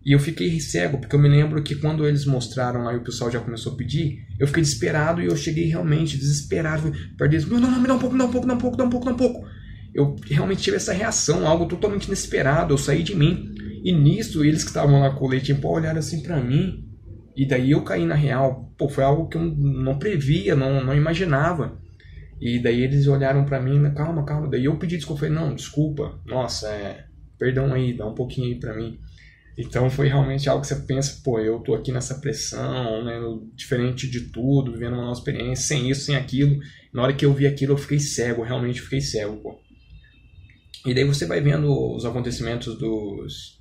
E 0.05 0.11
eu 0.11 0.19
fiquei 0.19 0.59
cego, 0.59 0.99
porque 0.99 1.15
eu 1.15 1.19
me 1.19 1.27
lembro 1.27 1.63
que 1.63 1.73
quando 1.73 2.07
eles 2.07 2.25
mostraram 2.25 2.83
lá 2.83 2.93
e 2.93 2.97
o 2.97 3.03
pessoal 3.03 3.31
já 3.31 3.39
começou 3.39 3.73
a 3.73 3.75
pedir, 3.75 4.23
eu 4.39 4.45
fiquei 4.45 4.61
desesperado 4.61 5.19
e 5.19 5.25
eu 5.25 5.35
cheguei 5.35 5.65
realmente 5.65 6.15
desesperado. 6.15 6.93
Perdi, 7.17 7.39
não, 7.49 7.59
não, 7.59 7.71
não, 7.71 7.81
me 7.81 7.87
dá 7.87 7.95
um 7.95 7.99
pouco, 7.99 8.13
me 8.13 8.19
dá 8.19 8.25
um 8.25 8.31
pouco, 8.31 8.45
dá 8.45 8.53
um 8.53 8.59
pouco, 8.59 8.77
dá 8.77 8.83
um 8.83 8.89
pouco, 8.89 9.05
dá 9.07 9.11
um 9.13 9.17
pouco 9.17 9.54
eu 9.95 10.13
realmente 10.25 10.61
tive 10.61 10.75
essa 10.75 10.91
reação, 10.91 11.47
algo 11.47 11.65
totalmente 11.67 12.07
inesperado, 12.07 12.73
eu 12.73 12.77
saí 12.77 13.01
de 13.01 13.15
mim. 13.15 13.55
E 13.81 13.93
nisso, 13.93 14.43
eles 14.43 14.61
que 14.61 14.69
estavam 14.69 14.99
lá 14.99 15.09
com 15.11 15.23
o 15.23 15.29
leite 15.29 15.53
em 15.53 15.55
pó 15.55 15.69
olharam 15.69 15.99
assim 15.99 16.21
para 16.21 16.41
mim, 16.41 16.85
e 17.33 17.47
daí 17.47 17.71
eu 17.71 17.81
caí 17.81 18.05
na 18.05 18.15
real. 18.15 18.73
Pô, 18.77 18.89
foi 18.89 19.05
algo 19.05 19.29
que 19.29 19.37
eu 19.37 19.41
não 19.41 19.97
previa, 19.97 20.53
não, 20.53 20.83
não 20.83 20.93
imaginava. 20.93 21.79
E 22.41 22.59
daí 22.59 22.81
eles 22.81 23.07
olharam 23.07 23.45
para 23.45 23.61
mim, 23.61 23.89
calma, 23.93 24.25
calma. 24.25 24.49
Daí 24.49 24.65
eu 24.65 24.75
pedi 24.75 24.97
desculpa, 24.97 25.21
falei, 25.21 25.33
não, 25.33 25.55
desculpa, 25.55 26.19
nossa, 26.25 26.67
é, 26.67 27.05
perdão 27.39 27.73
aí, 27.73 27.93
dá 27.93 28.05
um 28.05 28.13
pouquinho 28.13 28.47
aí 28.47 28.59
para 28.59 28.75
mim. 28.75 28.99
Então 29.57 29.89
foi 29.89 30.09
realmente 30.09 30.49
algo 30.49 30.61
que 30.61 30.67
você 30.67 30.75
pensa, 30.75 31.21
pô, 31.23 31.39
eu 31.39 31.59
tô 31.59 31.73
aqui 31.73 31.93
nessa 31.93 32.15
pressão, 32.15 33.05
né, 33.05 33.17
diferente 33.55 34.09
de 34.09 34.29
tudo, 34.31 34.73
vivendo 34.73 34.95
uma 34.95 35.03
nova 35.03 35.17
experiência, 35.17 35.67
sem 35.67 35.89
isso, 35.89 36.01
sem 36.01 36.17
aquilo. 36.17 36.59
Na 36.93 37.03
hora 37.03 37.13
que 37.13 37.25
eu 37.25 37.33
vi 37.33 37.47
aquilo, 37.47 37.71
eu 37.71 37.77
fiquei 37.77 37.99
cego, 37.99 38.43
realmente 38.43 38.81
fiquei 38.81 38.99
cego, 38.99 39.37
pô. 39.37 39.64
E 40.85 40.93
daí 40.93 41.03
você 41.03 41.25
vai 41.25 41.41
vendo 41.41 41.95
os 41.95 42.05
acontecimentos 42.05 42.77
dos, 42.77 43.57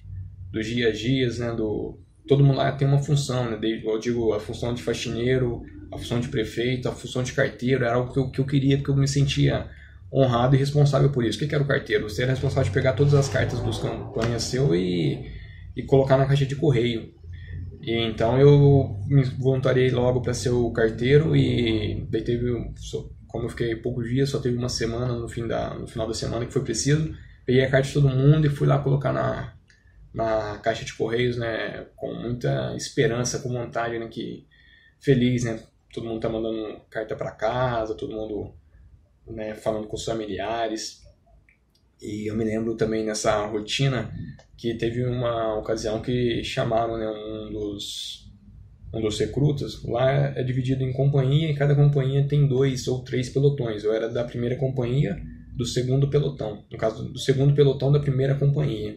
dos 0.53 0.67
dias 0.67 0.91
a 0.91 0.93
dias, 0.93 1.39
né? 1.39 1.53
Do, 1.53 1.99
todo 2.29 2.45
mundo 2.45 2.59
lá 2.59 2.73
tem 2.73 2.87
uma 2.87 2.99
função, 2.99 3.51
né? 3.51 3.59
Eu 3.85 3.99
digo, 3.99 4.33
a 4.33 4.41
função 4.41 4.75
de 4.75 4.83
faxineiro, 4.83 5.63
a 5.93 5.99
função 5.99 6.21
de 6.21 6.29
prefeito, 6.29 6.89
a 6.89 6.93
função 6.93 7.23
de 7.23 7.33
carteiro, 7.33 7.85
era 7.85 7.95
algo 7.95 8.13
que 8.13 8.19
eu, 8.19 8.31
que 8.31 8.41
eu 8.41 8.45
queria, 8.45 8.77
porque 8.77 8.91
eu 8.91 8.97
me 8.97 9.09
sentia 9.09 9.67
honrado 10.13 10.55
e 10.55 10.59
responsável 10.59 11.11
por 11.11 11.25
isso. 11.25 11.39
O 11.39 11.41
que, 11.41 11.49
que 11.49 11.55
era 11.55 11.65
o 11.65 11.67
carteiro? 11.67 12.09
Você 12.09 12.23
era 12.23 12.33
responsável 12.33 12.65
de 12.65 12.71
pegar 12.71 12.93
todas 12.93 13.15
as 13.15 13.29
cartas 13.29 13.59
dos 13.61 13.79
campanhas 13.79 14.45
seu 14.45 14.75
e, 14.75 15.31
e 15.75 15.83
colocar 15.83 16.17
na 16.17 16.27
caixa 16.27 16.47
de 16.47 16.55
correio. 16.55 17.13
E 17.85 17.93
então 17.93 18.41
eu 18.41 18.97
me 19.07 19.23
voluntariei 19.25 19.91
logo 19.91 20.23
para 20.23 20.33
ser 20.33 20.51
o 20.51 20.71
carteiro 20.73 21.37
e 21.37 22.07
daí 22.11 22.23
teve 22.23 22.51
como 23.29 23.47
eu 23.47 23.51
fiquei 23.51 23.75
poucos 23.75 24.09
dias, 24.09 24.31
só 24.31 24.39
teve 24.39 24.57
uma 24.57 24.69
semana 24.69 25.13
no, 25.13 25.29
fim 25.29 25.47
da, 25.47 25.75
no 25.75 25.89
final 25.89 26.07
da 26.07 26.15
semana 26.15 26.47
que 26.47 26.53
foi 26.53 26.63
preciso, 26.63 27.15
peguei 27.45 27.65
a 27.65 27.71
carta 27.71 27.89
de 27.89 27.93
todo 27.93 28.09
mundo 28.09 28.47
e 28.47 28.49
fui 28.51 28.65
lá 28.65 28.79
colocar 28.79 29.13
na, 29.13 29.53
na 30.15 30.59
caixa 30.59 30.85
de 30.85 30.95
correios, 30.95 31.37
né, 31.37 31.89
com 31.97 32.15
muita 32.15 32.75
esperança, 32.77 33.41
com 33.41 33.53
vontade, 33.53 33.99
né, 33.99 34.07
que 34.07 34.47
feliz, 35.01 35.43
né, 35.43 35.61
todo 35.93 36.07
mundo 36.07 36.21
tá 36.21 36.29
mandando 36.29 36.81
carta 36.89 37.17
para 37.17 37.33
casa, 37.33 37.97
todo 37.97 38.15
mundo, 38.15 38.55
né, 39.27 39.55
falando 39.57 39.89
com 39.89 39.97
os 39.97 40.05
familiares. 40.05 41.03
E 42.01 42.31
eu 42.31 42.37
me 42.37 42.45
lembro 42.45 42.77
também 42.77 43.05
nessa 43.05 43.47
rotina 43.47 44.13
que 44.57 44.75
teve 44.75 45.05
uma 45.05 45.59
ocasião 45.59 46.01
que 46.01 46.43
chamaram, 46.45 46.97
né, 46.99 47.09
um 47.09 47.53
dos 47.53 48.25
um 48.93 49.01
dos 49.01 49.19
recrutas, 49.19 49.83
lá 49.83 50.13
é 50.37 50.43
dividido 50.45 50.85
em 50.85 50.93
companhia 50.93 51.51
e 51.51 51.55
cada 51.57 51.75
companhia 51.75 52.29
tem 52.29 52.47
dois 52.47 52.87
ou 52.87 53.03
três 53.03 53.29
pelotões. 53.29 53.83
Eu 53.83 53.93
era 53.93 54.09
da 54.09 54.23
primeira 54.23 54.57
companhia, 54.57 55.21
do 55.57 55.67
segundo 55.67 56.09
pelotão. 56.09 56.65
No 56.71 56.79
caso, 56.79 57.09
do 57.09 57.19
segundo 57.19 57.55
pelotão 57.55 57.91
da 57.91 57.99
primeira 57.99 58.37
companhia. 58.37 58.97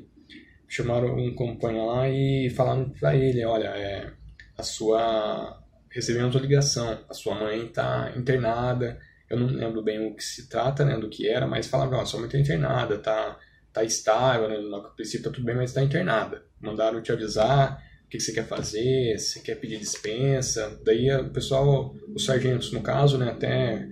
Chamaram 0.68 1.18
um 1.18 1.34
companheiro 1.34 1.88
lá 1.88 2.08
e 2.10 2.50
falaram 2.52 2.90
para 2.90 3.16
ele, 3.16 3.44
olha, 3.44 3.70
é, 3.70 4.12
a 4.56 4.64
sua... 4.64 5.64
recebemos 5.90 6.36
a 6.36 6.40
ligação, 6.40 7.00
a 7.10 7.14
sua 7.14 7.34
mãe 7.34 7.66
está 7.66 8.14
internada, 8.16 9.00
eu 9.30 9.40
não 9.40 9.48
lembro 9.48 9.84
bem 9.84 10.08
o 10.08 10.16
que 10.16 10.24
se 10.24 10.48
trata, 10.48 10.86
né, 10.86 10.98
do 10.98 11.10
que 11.10 11.28
era, 11.28 11.48
mas 11.48 11.68
falaram, 11.68 11.98
ó, 11.98 12.06
sua 12.06 12.20
mãe 12.20 12.28
está 12.28 12.40
internada, 12.40 12.98
tá, 12.98 13.38
tá 13.74 13.84
estável, 13.84 14.48
né, 14.50 14.58
no 14.58 14.82
princípio 14.96 15.26
tá 15.26 15.32
tudo 15.32 15.46
bem, 15.46 15.56
mas 15.56 15.72
está 15.72 15.84
internada. 15.84 16.44
Mandaram 16.62 17.02
te 17.02 17.12
avisar, 17.12 17.84
o 18.06 18.10
que 18.10 18.20
você 18.20 18.32
quer 18.32 18.48
fazer, 18.48 19.20
se 19.20 19.42
quer 19.42 19.56
pedir 19.56 19.78
dispensa. 19.78 20.80
Daí 20.86 21.14
o 21.14 21.30
pessoal, 21.30 21.94
os 22.16 22.24
sargentos 22.24 22.72
no 22.72 22.82
caso, 22.82 23.18
né, 23.18 23.30
até 23.30 23.86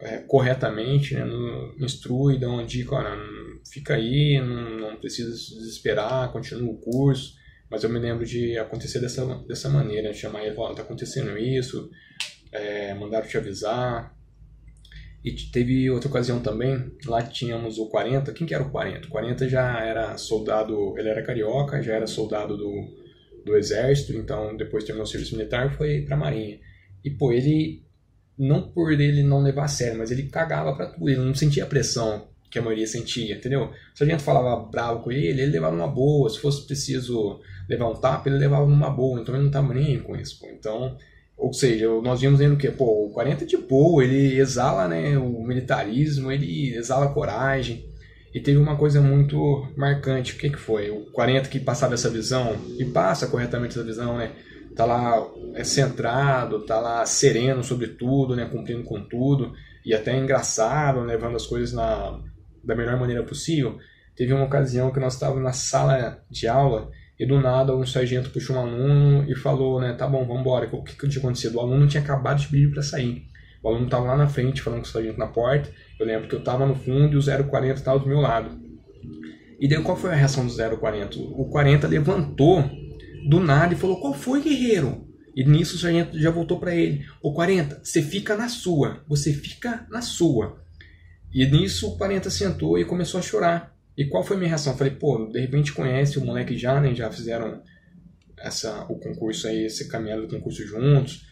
é, 0.00 0.18
corretamente, 0.18 1.14
né, 1.14 1.24
instrui, 1.78 2.38
dão 2.38 2.54
uma 2.54 2.64
dica, 2.64 2.94
olha, 2.94 3.16
fica 3.70 3.94
aí, 3.94 4.40
não, 4.40 4.92
não 4.92 4.96
precisa 4.96 5.36
se 5.36 5.58
desesperar, 5.58 6.32
continua 6.32 6.72
o 6.72 6.78
curso. 6.78 7.38
Mas 7.70 7.84
eu 7.84 7.90
me 7.90 8.00
lembro 8.00 8.24
de 8.24 8.58
acontecer 8.58 8.98
dessa, 8.98 9.24
dessa 9.46 9.68
maneira, 9.68 10.12
chamar 10.12 10.42
ele 10.42 10.52
e 10.52 10.56
falar, 10.56 10.74
tá 10.74 10.82
acontecendo 10.82 11.38
isso, 11.38 11.88
é, 12.50 12.94
mandaram 12.94 13.28
te 13.28 13.36
avisar. 13.36 14.18
E 15.22 15.32
teve 15.32 15.90
outra 15.90 16.08
ocasião 16.08 16.40
também, 16.40 16.92
lá 17.04 17.22
tínhamos 17.22 17.78
o 17.78 17.86
40. 17.86 18.32
Quem 18.32 18.46
que 18.46 18.54
era 18.54 18.62
o 18.62 18.70
40? 18.70 19.06
O 19.06 19.10
40 19.10 19.48
já 19.48 19.80
era 19.80 20.16
soldado, 20.16 20.98
ele 20.98 21.08
era 21.08 21.22
carioca, 21.22 21.82
já 21.82 21.94
era 21.94 22.06
soldado 22.06 22.56
do, 22.56 22.88
do 23.44 23.54
exército, 23.54 24.14
então 24.14 24.56
depois 24.56 24.84
terminou 24.84 25.04
o 25.04 25.08
serviço 25.08 25.36
militar 25.36 25.76
foi 25.76 26.02
pra 26.02 26.16
marinha. 26.16 26.58
E 27.04 27.10
pô, 27.10 27.32
ele, 27.32 27.84
não 28.38 28.70
por 28.72 28.92
ele 28.92 29.22
não 29.22 29.42
levar 29.42 29.64
a 29.64 29.68
sério, 29.68 29.98
mas 29.98 30.10
ele 30.10 30.22
cagava 30.24 30.74
pra 30.74 30.86
tudo, 30.86 31.08
ele 31.10 31.20
não 31.20 31.34
sentia 31.34 31.66
pressão 31.66 32.28
que 32.50 32.58
a 32.58 32.62
maioria 32.62 32.86
sentia, 32.86 33.36
entendeu? 33.36 33.70
Se 33.94 34.02
a 34.02 34.06
gente 34.06 34.22
falava 34.22 34.68
bravo 34.68 35.04
com 35.04 35.12
ele, 35.12 35.28
ele 35.28 35.52
levava 35.52 35.76
uma 35.76 35.86
boa, 35.86 36.28
se 36.28 36.40
fosse 36.40 36.66
preciso 36.66 37.40
levar 37.68 37.88
um 37.88 37.94
tapa, 37.94 38.28
ele 38.28 38.38
levava 38.38 38.66
numa 38.66 38.90
boa, 38.90 39.20
então 39.20 39.34
ele 39.34 39.44
não 39.44 39.50
tava 39.50 39.72
nem 39.72 40.00
com 40.00 40.16
isso, 40.16 40.40
pô. 40.40 40.48
Então, 40.48 40.96
ou 41.40 41.54
seja, 41.54 41.88
nós 42.02 42.20
vimos 42.20 42.38
vendo 42.38 42.56
que, 42.56 42.70
pô, 42.70 43.06
o 43.06 43.10
40 43.10 43.44
é 43.44 43.46
de 43.46 43.56
boa, 43.56 44.04
ele 44.04 44.38
exala, 44.38 44.86
né, 44.86 45.16
o 45.16 45.42
militarismo, 45.42 46.30
ele 46.30 46.74
exala 46.74 47.14
coragem. 47.14 47.88
E 48.32 48.38
teve 48.38 48.58
uma 48.58 48.76
coisa 48.76 49.00
muito 49.00 49.66
marcante, 49.76 50.34
o 50.34 50.36
que 50.36 50.50
que 50.50 50.58
foi? 50.58 50.90
O 50.90 51.10
40 51.12 51.48
que 51.48 51.58
passava 51.58 51.94
essa 51.94 52.10
visão, 52.10 52.54
e 52.78 52.84
passa 52.84 53.26
corretamente 53.26 53.72
essa 53.72 53.82
visão, 53.82 54.18
né? 54.18 54.32
Tá 54.76 54.84
lá 54.84 55.26
é 55.54 55.64
centrado, 55.64 56.64
tá 56.64 56.78
lá 56.78 57.04
sereno 57.06 57.64
sobre 57.64 57.88
tudo, 57.88 58.36
né, 58.36 58.44
cumprindo 58.44 58.84
com 58.84 59.00
tudo, 59.00 59.52
e 59.84 59.94
até 59.94 60.16
engraçado, 60.16 61.00
levando 61.00 61.36
as 61.36 61.46
coisas 61.46 61.72
na 61.72 62.20
da 62.62 62.76
melhor 62.76 63.00
maneira 63.00 63.22
possível. 63.22 63.78
Teve 64.14 64.34
uma 64.34 64.44
ocasião 64.44 64.92
que 64.92 65.00
nós 65.00 65.14
estávamos 65.14 65.42
na 65.42 65.52
sala 65.52 66.22
de 66.30 66.46
aula 66.46 66.90
e 67.20 67.26
do 67.26 67.38
nada 67.38 67.76
um 67.76 67.84
sargento 67.84 68.30
puxou 68.30 68.56
um 68.56 68.60
aluno 68.60 69.30
e 69.30 69.36
falou, 69.36 69.78
né, 69.78 69.92
tá 69.92 70.06
bom, 70.06 70.24
vamos 70.24 70.40
embora. 70.40 70.66
O 70.72 70.82
que, 70.82 70.96
que 70.96 71.06
tinha 71.06 71.20
acontecido? 71.20 71.56
O 71.56 71.60
aluno 71.60 71.86
tinha 71.86 72.02
acabado 72.02 72.40
de 72.40 72.48
pedir 72.48 72.70
para 72.70 72.82
sair. 72.82 73.26
O 73.62 73.68
aluno 73.68 73.84
estava 73.84 74.06
lá 74.06 74.16
na 74.16 74.26
frente 74.26 74.62
falando 74.62 74.80
com 74.80 74.86
o 74.86 74.90
sargento 74.90 75.18
na 75.18 75.26
porta. 75.26 75.70
Eu 75.98 76.06
lembro 76.06 76.26
que 76.26 76.34
eu 76.34 76.38
estava 76.38 76.64
no 76.64 76.74
fundo 76.74 77.12
e 77.12 77.18
o 77.18 77.22
040 77.22 77.74
estava 77.74 77.98
do 77.98 78.06
meu 78.06 78.20
lado. 78.20 78.58
E 79.60 79.68
daí 79.68 79.82
qual 79.82 79.98
foi 79.98 80.12
a 80.12 80.14
reação 80.14 80.46
do 80.46 80.78
040? 80.78 81.18
O 81.18 81.44
40 81.50 81.86
levantou 81.88 82.64
do 83.28 83.38
nada 83.38 83.74
e 83.74 83.76
falou: 83.76 84.00
"Qual 84.00 84.14
foi, 84.14 84.40
guerreiro?" 84.40 85.06
E 85.36 85.44
nisso 85.44 85.76
o 85.76 85.78
sargento 85.78 86.18
já 86.18 86.30
voltou 86.30 86.58
para 86.58 86.74
ele: 86.74 87.04
"O 87.22 87.34
40, 87.34 87.82
você 87.84 88.00
fica 88.00 88.34
na 88.34 88.48
sua. 88.48 89.04
Você 89.06 89.30
fica 89.34 89.86
na 89.90 90.00
sua." 90.00 90.58
E 91.34 91.44
nisso 91.44 91.86
o 91.86 91.98
40 91.98 92.30
sentou 92.30 92.78
e 92.78 92.84
começou 92.86 93.20
a 93.20 93.22
chorar. 93.22 93.76
E 94.00 94.06
qual 94.06 94.24
foi 94.24 94.36
a 94.36 94.38
minha 94.38 94.48
reação? 94.48 94.74
Falei, 94.78 94.94
pô, 94.94 95.26
de 95.26 95.38
repente 95.38 95.74
conhece 95.74 96.18
o 96.18 96.24
moleque 96.24 96.56
já, 96.56 96.80
né? 96.80 96.94
Já 96.94 97.10
fizeram 97.10 97.62
essa, 98.38 98.86
o 98.88 98.98
concurso 98.98 99.46
aí, 99.46 99.66
esse 99.66 99.88
caminhado 99.88 100.22
do 100.22 100.28
concurso 100.28 100.66
juntos. 100.66 101.26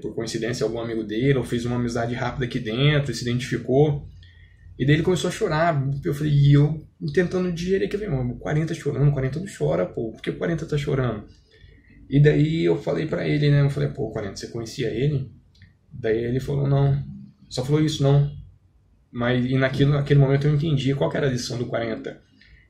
Por 0.00 0.14
coincidência, 0.14 0.62
algum 0.62 0.78
amigo 0.78 1.02
dele, 1.02 1.36
ou 1.36 1.42
fez 1.42 1.66
uma 1.66 1.74
amizade 1.74 2.14
rápida 2.14 2.44
aqui 2.44 2.60
dentro, 2.60 3.12
se 3.12 3.22
identificou. 3.22 4.08
E 4.78 4.86
daí 4.86 4.94
ele 4.94 5.02
começou 5.02 5.26
a 5.26 5.32
chorar. 5.32 5.84
Eu 6.04 6.14
falei, 6.14 6.32
e 6.32 6.52
eu 6.52 6.86
tentando 7.12 7.50
digerir 7.50 7.88
aquele, 7.88 8.06
mano, 8.06 8.38
40 8.38 8.72
chorando, 8.74 9.10
40 9.10 9.40
não 9.40 9.46
chora, 9.48 9.84
pô, 9.84 10.12
por 10.12 10.22
que 10.22 10.30
o 10.30 10.38
40 10.38 10.66
tá 10.66 10.78
chorando? 10.78 11.24
E 12.08 12.20
daí 12.20 12.64
eu 12.64 12.80
falei 12.80 13.06
para 13.06 13.26
ele, 13.26 13.50
né? 13.50 13.62
Eu 13.62 13.70
falei, 13.70 13.88
pô, 13.88 14.12
40, 14.12 14.36
você 14.36 14.46
conhecia 14.46 14.86
ele? 14.88 15.32
Daí 15.92 16.22
ele 16.22 16.38
falou, 16.38 16.68
não. 16.68 16.96
Só 17.48 17.64
falou 17.64 17.82
isso, 17.82 18.04
não. 18.04 18.30
Mas 19.14 19.44
e 19.48 19.56
naquilo, 19.56 19.92
naquele 19.92 20.18
momento 20.18 20.48
eu 20.48 20.54
entendi 20.56 20.92
qual 20.92 21.08
era 21.14 21.28
a 21.28 21.30
lição 21.30 21.56
do 21.56 21.66
40. 21.66 22.20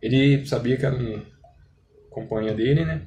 Ele 0.03 0.45
sabia 0.45 0.77
que 0.77 0.85
era 0.85 0.95
um 0.95 1.23
companhia 2.11 2.53
dele, 2.53 2.85
né? 2.85 3.07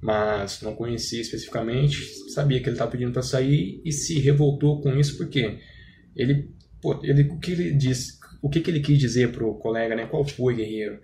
Mas 0.00 0.62
não 0.62 0.74
conhecia 0.74 1.20
especificamente, 1.20 2.02
sabia 2.30 2.58
que 2.58 2.64
ele 2.64 2.76
estava 2.76 2.90
pedindo 2.90 3.12
para 3.12 3.20
sair 3.20 3.82
e 3.84 3.92
se 3.92 4.18
revoltou 4.18 4.80
com 4.80 4.98
isso 4.98 5.18
porque 5.18 5.58
ele, 6.16 6.54
pô, 6.80 6.98
ele 7.02 7.24
o 7.24 7.38
que 7.38 7.52
ele 7.52 7.72
disse, 7.72 8.18
o 8.40 8.48
que, 8.48 8.60
que 8.60 8.70
ele 8.70 8.80
quis 8.80 8.98
dizer 8.98 9.30
pro 9.30 9.52
colega, 9.56 9.94
né? 9.94 10.06
Qual 10.06 10.24
foi, 10.24 10.56
guerreiro? 10.56 10.98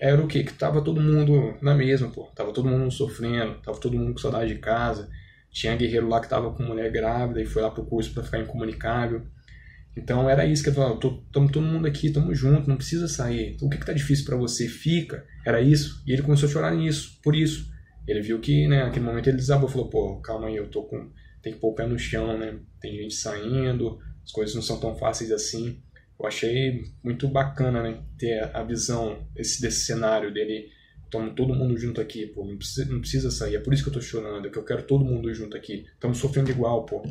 Era 0.00 0.18
o 0.18 0.26
que 0.26 0.42
que 0.42 0.54
tava 0.54 0.80
todo 0.80 0.98
mundo 0.98 1.58
na 1.60 1.74
mesma, 1.74 2.08
pô. 2.08 2.24
Tava 2.34 2.54
todo 2.54 2.70
mundo 2.70 2.90
sofrendo, 2.90 3.60
tava 3.62 3.78
todo 3.78 3.98
mundo 3.98 4.14
com 4.14 4.18
saudade 4.18 4.54
de 4.54 4.60
casa. 4.60 5.10
Tinha 5.50 5.76
guerreiro 5.76 6.08
lá 6.08 6.22
que 6.22 6.28
tava 6.30 6.50
com 6.54 6.62
mulher 6.62 6.90
grávida 6.90 7.42
e 7.42 7.44
foi 7.44 7.60
lá 7.60 7.70
pro 7.70 7.84
curso 7.84 8.14
para 8.14 8.22
ficar 8.22 8.38
incomunicável. 8.38 9.26
Então 9.96 10.28
era 10.28 10.46
isso 10.46 10.62
que 10.62 10.70
eu 10.70 10.74
falava, 10.74 10.94
estamos 10.94 11.52
todo 11.52 11.60
mundo 11.60 11.86
aqui, 11.86 12.06
estamos 12.06 12.38
juntos, 12.38 12.66
não 12.66 12.76
precisa 12.76 13.06
sair. 13.08 13.56
O 13.60 13.68
que 13.68 13.76
está 13.76 13.92
difícil 13.92 14.24
para 14.24 14.36
você? 14.36 14.66
Fica. 14.66 15.24
Era 15.44 15.60
isso. 15.60 16.02
E 16.06 16.12
ele 16.12 16.22
começou 16.22 16.48
a 16.48 16.52
chorar 16.52 16.74
nisso, 16.74 17.18
por 17.22 17.36
isso. 17.36 17.70
Ele 18.06 18.20
viu 18.20 18.40
que, 18.40 18.66
né, 18.66 18.84
naquele 18.84 19.04
momento 19.04 19.28
ele 19.28 19.36
desabou, 19.36 19.68
falou, 19.68 19.88
pô, 19.88 20.16
calma 20.20 20.48
aí, 20.48 20.56
eu 20.56 20.68
tô 20.68 20.82
com... 20.84 21.10
Tem 21.42 21.52
que 21.52 21.58
pôr 21.58 21.70
o 21.70 21.74
pé 21.74 21.86
no 21.86 21.98
chão, 21.98 22.38
né? 22.38 22.58
Tem 22.80 22.96
gente 22.96 23.14
saindo, 23.14 23.98
as 24.24 24.32
coisas 24.32 24.54
não 24.54 24.62
são 24.62 24.80
tão 24.80 24.94
fáceis 24.94 25.30
assim. 25.30 25.80
Eu 26.18 26.26
achei 26.26 26.84
muito 27.02 27.28
bacana, 27.28 27.82
né, 27.82 28.00
ter 28.16 28.48
a 28.54 28.62
visão 28.62 29.26
esse, 29.36 29.60
desse 29.60 29.84
cenário 29.84 30.32
dele 30.32 30.70
estamos 31.12 31.34
todo 31.34 31.54
mundo 31.54 31.76
junto 31.76 32.00
aqui, 32.00 32.26
pô, 32.26 32.46
não 32.46 32.56
precisa, 32.56 32.90
não 32.90 33.00
precisa 33.00 33.30
sair, 33.30 33.56
é 33.56 33.60
por 33.60 33.74
isso 33.74 33.82
que 33.82 33.90
eu 33.90 33.92
tô 33.92 34.00
chorando, 34.00 34.48
é 34.48 34.50
que 34.50 34.56
eu 34.56 34.64
quero 34.64 34.82
todo 34.84 35.04
mundo 35.04 35.32
junto 35.34 35.54
aqui, 35.54 35.84
estamos 35.92 36.16
sofrendo 36.16 36.50
igual, 36.50 36.86
pô. 36.86 37.02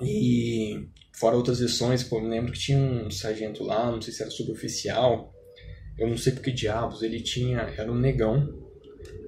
E 0.00 0.88
fora 1.18 1.36
outras 1.36 1.60
lições, 1.60 2.04
pô, 2.04 2.20
me 2.20 2.28
lembro 2.28 2.52
que 2.52 2.58
tinha 2.58 2.78
um 2.78 3.10
sargento 3.10 3.64
lá, 3.64 3.90
não 3.90 4.00
sei 4.00 4.12
se 4.12 4.22
era 4.22 4.30
suboficial, 4.30 5.32
eu 5.98 6.08
não 6.08 6.16
sei 6.16 6.32
porque 6.32 6.50
diabos, 6.50 7.02
ele 7.02 7.20
tinha, 7.20 7.60
era 7.76 7.90
um 7.90 7.98
negão, 7.98 8.54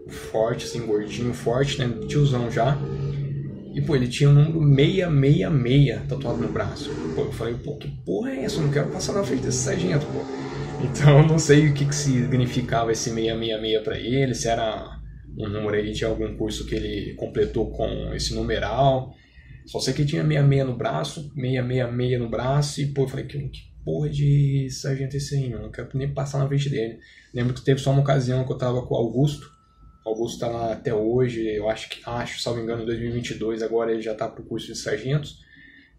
forte, 0.07 0.67
assim, 0.67 0.87
gordinho, 0.87 1.33
forte, 1.33 1.79
né, 1.79 2.07
tiozão 2.07 2.51
já, 2.51 2.79
e 3.75 3.81
pô, 3.81 3.95
ele 3.95 4.09
tinha 4.09 4.29
o 4.29 4.33
um 4.33 4.35
número 4.35 4.75
666 4.75 6.09
tatuado 6.09 6.39
no 6.39 6.49
braço. 6.49 6.91
Pô, 7.15 7.23
eu 7.23 7.33
falei, 7.33 7.55
pô, 7.55 7.77
que 7.77 7.89
porra 8.05 8.31
é 8.33 8.45
essa? 8.45 8.57
Eu 8.57 8.63
não 8.63 8.73
quero 8.73 8.89
passar 8.89 9.13
na 9.13 9.23
frente 9.23 9.43
desse 9.43 9.59
sargento, 9.59 10.05
pô. 10.07 10.21
Então 10.83 11.27
não 11.27 11.39
sei 11.39 11.69
o 11.69 11.75
que, 11.75 11.85
que 11.85 11.95
significava 11.95 12.91
esse 12.91 13.11
666 13.11 13.83
para 13.85 13.99
ele, 13.99 14.35
se 14.35 14.49
era 14.49 14.99
um 15.39 15.49
número 15.49 15.77
aí 15.77 15.93
de 15.93 16.05
algum 16.05 16.37
curso 16.37 16.67
que 16.67 16.75
ele 16.75 17.15
completou 17.15 17.71
com 17.71 18.13
esse 18.15 18.35
numeral. 18.35 19.15
Só 19.69 19.79
sei 19.81 19.93
que 19.93 20.05
tinha 20.05 20.23
66 20.23 20.67
no 20.67 20.75
braço, 20.75 21.31
666 21.35 22.21
no 22.21 22.29
braço, 22.31 22.81
e 22.81 22.87
pô, 22.87 23.03
eu 23.03 23.09
falei, 23.09 23.27
que, 23.27 23.39
que 23.39 23.69
porra 23.85 24.09
de 24.09 24.67
sargento 24.71 25.15
é 25.15 25.19
esse 25.19 25.37
aí, 25.37 25.51
mano? 25.51 25.65
Não 25.65 25.71
quero 25.71 25.91
nem 25.93 26.13
passar 26.13 26.39
na 26.39 26.49
frente 26.49 26.71
dele. 26.71 26.99
Lembro 27.35 27.53
que 27.53 27.61
teve 27.61 27.79
só 27.79 27.91
uma 27.91 28.01
ocasião 28.01 28.47
que 28.47 28.53
eu 28.53 28.57
tava 28.57 28.81
com 28.87 28.95
o 28.95 28.97
Augusto. 28.97 29.47
O 30.07 30.09
Augusto 30.09 30.41
tá 30.41 30.49
lá 30.49 30.73
até 30.73 30.95
hoje, 30.95 31.47
eu 31.47 31.69
acho 31.69 31.91
que, 31.91 32.01
acho, 32.09 32.41
salvo 32.41 32.61
engano, 32.61 32.83
em 32.83 32.87
2022, 32.87 33.63
agora 33.63 33.93
ele 33.93 34.01
já 34.01 34.15
tá 34.15 34.27
pro 34.27 34.43
curso 34.43 34.69
de 34.69 34.75
sargentos. 34.75 35.39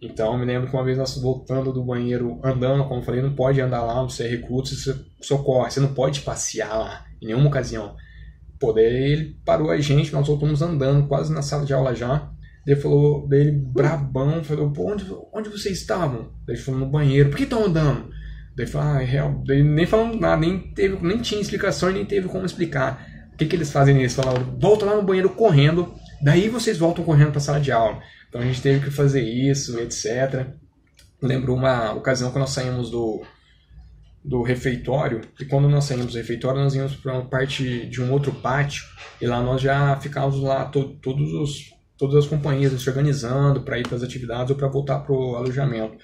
Então, 0.01 0.35
me 0.35 0.45
lembro 0.45 0.67
que 0.67 0.75
uma 0.75 0.83
vez 0.83 0.97
nós 0.97 1.15
voltando 1.21 1.71
do 1.71 1.83
banheiro, 1.83 2.39
andando, 2.43 2.85
como 2.85 3.01
eu 3.01 3.05
falei, 3.05 3.21
não 3.21 3.35
pode 3.35 3.61
andar 3.61 3.83
lá, 3.83 4.01
você 4.01 4.23
é 4.23 4.27
recruta, 4.27 4.69
você 4.69 4.95
socorre, 5.21 5.69
você 5.69 5.79
não 5.79 5.93
pode 5.93 6.21
passear 6.21 6.75
lá, 6.75 7.05
em 7.21 7.27
nenhuma 7.27 7.49
ocasião. 7.49 7.95
Pô, 8.59 8.73
daí 8.73 8.85
ele 8.85 9.37
parou 9.45 9.69
a 9.69 9.79
gente, 9.79 10.11
nós 10.11 10.25
voltamos 10.25 10.63
andando, 10.63 11.07
quase 11.07 11.31
na 11.31 11.43
sala 11.43 11.65
de 11.65 11.73
aula 11.73 11.93
já. 11.93 12.31
Ele 12.69 12.79
falou, 12.79 13.27
dele 13.27 13.51
brabão, 13.51 14.43
falou, 14.43 14.71
pô, 14.71 14.91
onde, 14.91 15.03
onde 15.33 15.49
vocês 15.49 15.79
estavam? 15.79 16.31
Daí 16.45 16.55
ele 16.55 16.61
falou, 16.61 16.81
no 16.81 16.85
banheiro, 16.85 17.27
por 17.27 17.37
que 17.37 17.43
estão 17.43 17.65
andando? 17.65 18.09
Daí 18.55 18.65
ele 18.65 18.67
falou, 18.67 18.87
ah, 18.89 19.01
é 19.01 19.05
real, 19.05 19.43
daí 19.43 19.63
nem 19.63 19.87
falando 19.87 20.19
nada, 20.19 20.37
nem, 20.39 20.71
teve, 20.73 20.95
nem 21.01 21.17
tinha 21.17 21.41
explicação, 21.41 21.89
nem 21.89 22.05
teve 22.05 22.27
como 22.27 22.45
explicar. 22.45 23.03
O 23.33 23.37
que, 23.37 23.47
que 23.47 23.55
eles 23.55 23.71
fazem 23.71 23.95
nisso? 23.95 24.21
Falaram, 24.21 24.55
volta 24.59 24.85
lá 24.85 24.95
no 24.95 25.01
banheiro 25.01 25.31
correndo, 25.31 25.91
daí 26.21 26.47
vocês 26.47 26.77
voltam 26.77 27.03
correndo 27.03 27.31
para 27.31 27.39
a 27.39 27.41
sala 27.41 27.59
de 27.59 27.71
aula. 27.71 28.03
Então 28.27 28.39
a 28.39 28.45
gente 28.45 28.61
teve 28.61 28.85
que 28.85 28.91
fazer 28.91 29.23
isso, 29.23 29.79
etc. 29.79 30.45
Lembro 31.19 31.55
uma 31.55 31.93
ocasião 31.93 32.31
que 32.31 32.37
nós 32.37 32.51
saímos 32.51 32.91
do, 32.91 33.23
do 34.23 34.43
refeitório, 34.43 35.21
e 35.39 35.45
quando 35.45 35.67
nós 35.67 35.85
saímos 35.85 36.11
do 36.11 36.17
refeitório, 36.19 36.61
nós 36.61 36.75
íamos 36.75 36.95
para 36.95 37.13
uma 37.13 37.25
parte 37.25 37.87
de 37.87 37.99
um 37.99 38.11
outro 38.11 38.31
pátio, 38.31 38.83
e 39.19 39.25
lá 39.25 39.41
nós 39.41 39.59
já 39.59 39.99
ficávamos 39.99 40.39
lá 40.39 40.65
to, 40.65 40.99
todos 41.01 41.33
os 41.33 41.78
todas 41.99 42.15
as 42.15 42.25
companhias 42.25 42.81
se 42.81 42.89
organizando 42.89 43.61
para 43.61 43.77
ir 43.77 43.85
para 43.85 43.97
as 43.97 44.03
atividades 44.03 44.49
ou 44.49 44.55
para 44.55 44.69
voltar 44.69 44.99
para 44.99 45.13
o 45.13 45.35
alojamento. 45.35 45.97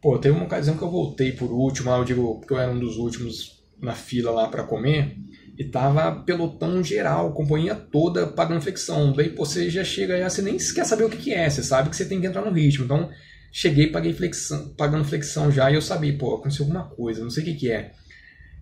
Pô, 0.00 0.16
teve 0.16 0.34
uma 0.34 0.46
ocasião 0.46 0.76
que 0.76 0.82
eu 0.82 0.90
voltei 0.90 1.32
por 1.32 1.50
último, 1.50 1.90
eu 1.90 2.04
digo 2.04 2.38
porque 2.38 2.54
eu 2.54 2.58
era 2.58 2.70
um 2.70 2.78
dos 2.78 2.96
últimos 2.96 3.60
na 3.82 3.92
fila 3.92 4.30
lá 4.30 4.46
para 4.46 4.62
comer, 4.62 5.16
e 5.58 5.64
tava 5.64 6.22
pelotão 6.22 6.82
geral, 6.82 7.32
companhia 7.32 7.74
toda 7.74 8.26
pagando 8.26 8.62
flexão. 8.62 9.12
Daí 9.12 9.30
pô, 9.30 9.44
você 9.44 9.68
já 9.68 9.82
chega 9.82 10.14
aí, 10.14 10.22
você 10.22 10.40
nem 10.40 10.56
quer 10.56 10.84
saber 10.84 11.04
o 11.04 11.10
que, 11.10 11.16
que 11.16 11.34
é, 11.34 11.50
você 11.50 11.62
sabe 11.62 11.90
que 11.90 11.96
você 11.96 12.04
tem 12.04 12.20
que 12.20 12.26
entrar 12.26 12.42
no 12.42 12.52
ritmo. 12.52 12.84
Então, 12.84 13.10
cheguei 13.52 13.88
paguei 13.88 14.12
flexão, 14.12 14.72
pagando 14.76 15.04
flexão 15.04 15.50
já 15.50 15.70
e 15.70 15.74
eu 15.74 15.82
sabia, 15.82 16.16
pô, 16.16 16.36
aconteceu 16.36 16.64
alguma 16.64 16.84
coisa, 16.84 17.22
não 17.22 17.30
sei 17.30 17.42
o 17.42 17.46
que, 17.46 17.54
que 17.54 17.70
é. 17.70 17.92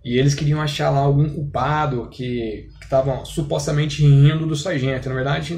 E 0.05 0.17
eles 0.17 0.35
queriam 0.35 0.61
achar 0.61 0.91
lá 0.91 1.01
algum 1.01 1.29
culpado 1.29 2.09
que 2.09 2.69
estavam 2.83 3.25
supostamente 3.25 4.03
rindo 4.03 4.47
do 4.47 4.57
sargento. 4.57 5.09
Na 5.09 5.15
verdade, 5.15 5.55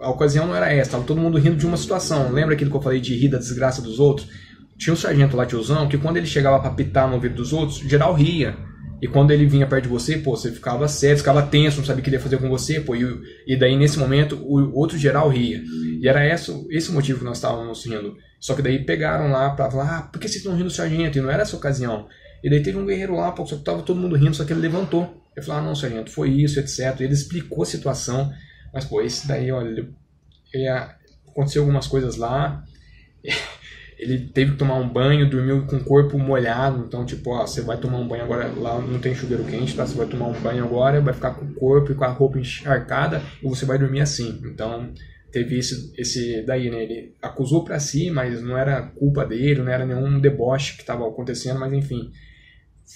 a 0.00 0.10
ocasião 0.10 0.46
não 0.46 0.54
era 0.54 0.72
essa, 0.72 0.92
tava 0.92 1.04
todo 1.04 1.20
mundo 1.20 1.38
rindo 1.38 1.56
de 1.56 1.66
uma 1.66 1.76
situação. 1.76 2.32
Lembra 2.32 2.54
aquilo 2.54 2.70
que 2.70 2.76
eu 2.76 2.82
falei 2.82 3.00
de 3.00 3.14
rir 3.16 3.28
da 3.28 3.38
desgraça 3.38 3.82
dos 3.82 3.98
outros? 3.98 4.28
Tinha 4.76 4.92
um 4.92 4.96
sargento 4.96 5.36
lá, 5.36 5.46
tiozão, 5.46 5.88
que 5.88 5.96
quando 5.96 6.16
ele 6.16 6.26
chegava 6.26 6.60
para 6.60 6.70
pitar 6.70 7.08
no 7.08 7.14
ouvido 7.14 7.34
dos 7.34 7.52
outros, 7.52 7.78
geral 7.78 8.14
ria. 8.14 8.56
E 9.00 9.06
quando 9.06 9.30
ele 9.30 9.46
vinha 9.46 9.66
perto 9.66 9.84
de 9.84 9.90
você, 9.90 10.16
pô, 10.16 10.36
você 10.36 10.50
ficava 10.50 10.88
sério, 10.88 11.18
ficava 11.18 11.42
tenso, 11.42 11.78
não 11.78 11.84
sabia 11.84 12.00
o 12.00 12.02
que 12.02 12.08
ele 12.08 12.16
ia 12.16 12.22
fazer 12.22 12.38
com 12.38 12.48
você, 12.48 12.80
pô, 12.80 12.94
e, 12.94 13.04
e 13.46 13.56
daí 13.56 13.76
nesse 13.76 13.98
momento 13.98 14.36
o 14.36 14.74
outro 14.74 14.96
geral 14.96 15.28
ria. 15.28 15.62
E 16.00 16.08
era 16.08 16.26
esse, 16.26 16.50
esse 16.70 16.90
o 16.90 16.94
motivo 16.94 17.18
que 17.18 17.24
nós 17.24 17.36
estávamos 17.36 17.84
rindo. 17.84 18.16
Só 18.40 18.54
que 18.54 18.62
daí 18.62 18.84
pegaram 18.84 19.30
lá 19.30 19.50
pra 19.50 19.70
falar, 19.70 19.98
ah, 19.98 20.02
por 20.02 20.18
que 20.18 20.28
vocês 20.28 20.38
estão 20.38 20.52
rindo 20.52 20.68
do 20.68 20.70
sargento? 20.70 21.18
E 21.18 21.20
não 21.20 21.30
era 21.30 21.42
essa 21.42 21.56
ocasião. 21.56 22.06
E 22.42 22.48
daí 22.48 22.62
teve 22.62 22.78
um 22.78 22.86
guerreiro 22.86 23.16
lá, 23.16 23.32
pô, 23.32 23.44
só 23.44 23.56
que 23.56 23.64
tava 23.64 23.82
todo 23.82 24.00
mundo 24.00 24.16
rindo, 24.16 24.34
só 24.34 24.44
que 24.44 24.52
ele 24.52 24.60
levantou. 24.60 25.22
Eu 25.36 25.42
falei, 25.42 25.60
ah, 25.60 25.64
não, 25.64 25.74
sargento, 25.74 26.10
foi 26.10 26.30
isso, 26.30 26.58
etc. 26.58 27.00
E 27.00 27.04
ele 27.04 27.12
explicou 27.12 27.62
a 27.62 27.66
situação. 27.66 28.32
Mas, 28.76 28.84
pô, 28.84 29.00
esse 29.00 29.26
daí, 29.26 29.50
olha, 29.50 29.88
aconteceu 31.26 31.62
algumas 31.62 31.86
coisas 31.86 32.16
lá. 32.16 32.62
ele 33.98 34.28
teve 34.28 34.52
que 34.52 34.58
tomar 34.58 34.74
um 34.74 34.86
banho, 34.86 35.30
dormiu 35.30 35.64
com 35.64 35.76
o 35.76 35.82
corpo 35.82 36.18
molhado, 36.18 36.84
então 36.86 37.06
tipo, 37.06 37.30
ó, 37.30 37.46
você 37.46 37.62
vai 37.62 37.78
tomar 37.78 37.96
um 37.96 38.06
banho 38.06 38.24
agora, 38.24 38.48
lá 38.48 38.78
não 38.78 38.98
tem 38.98 39.14
chuveiro 39.14 39.44
quente, 39.44 39.74
tá? 39.74 39.86
Você 39.86 39.96
vai 39.96 40.06
tomar 40.06 40.26
um 40.26 40.38
banho 40.42 40.62
agora, 40.62 41.00
vai 41.00 41.14
ficar 41.14 41.30
com 41.30 41.46
o 41.46 41.54
corpo 41.54 41.90
e 41.90 41.94
com 41.94 42.04
a 42.04 42.08
roupa 42.08 42.38
encharcada 42.38 43.22
e 43.42 43.48
você 43.48 43.64
vai 43.64 43.78
dormir 43.78 44.02
assim. 44.02 44.42
Então, 44.44 44.92
teve 45.32 45.58
esse, 45.58 45.90
esse 45.96 46.42
daí, 46.42 46.68
né? 46.68 46.82
Ele 46.82 47.16
acusou 47.22 47.64
para 47.64 47.80
si, 47.80 48.10
mas 48.10 48.42
não 48.42 48.58
era 48.58 48.82
culpa 48.82 49.24
dele, 49.24 49.62
não 49.62 49.72
era 49.72 49.86
nenhum 49.86 50.20
deboche 50.20 50.74
que 50.74 50.82
estava 50.82 51.08
acontecendo, 51.08 51.58
mas 51.58 51.72
enfim, 51.72 52.12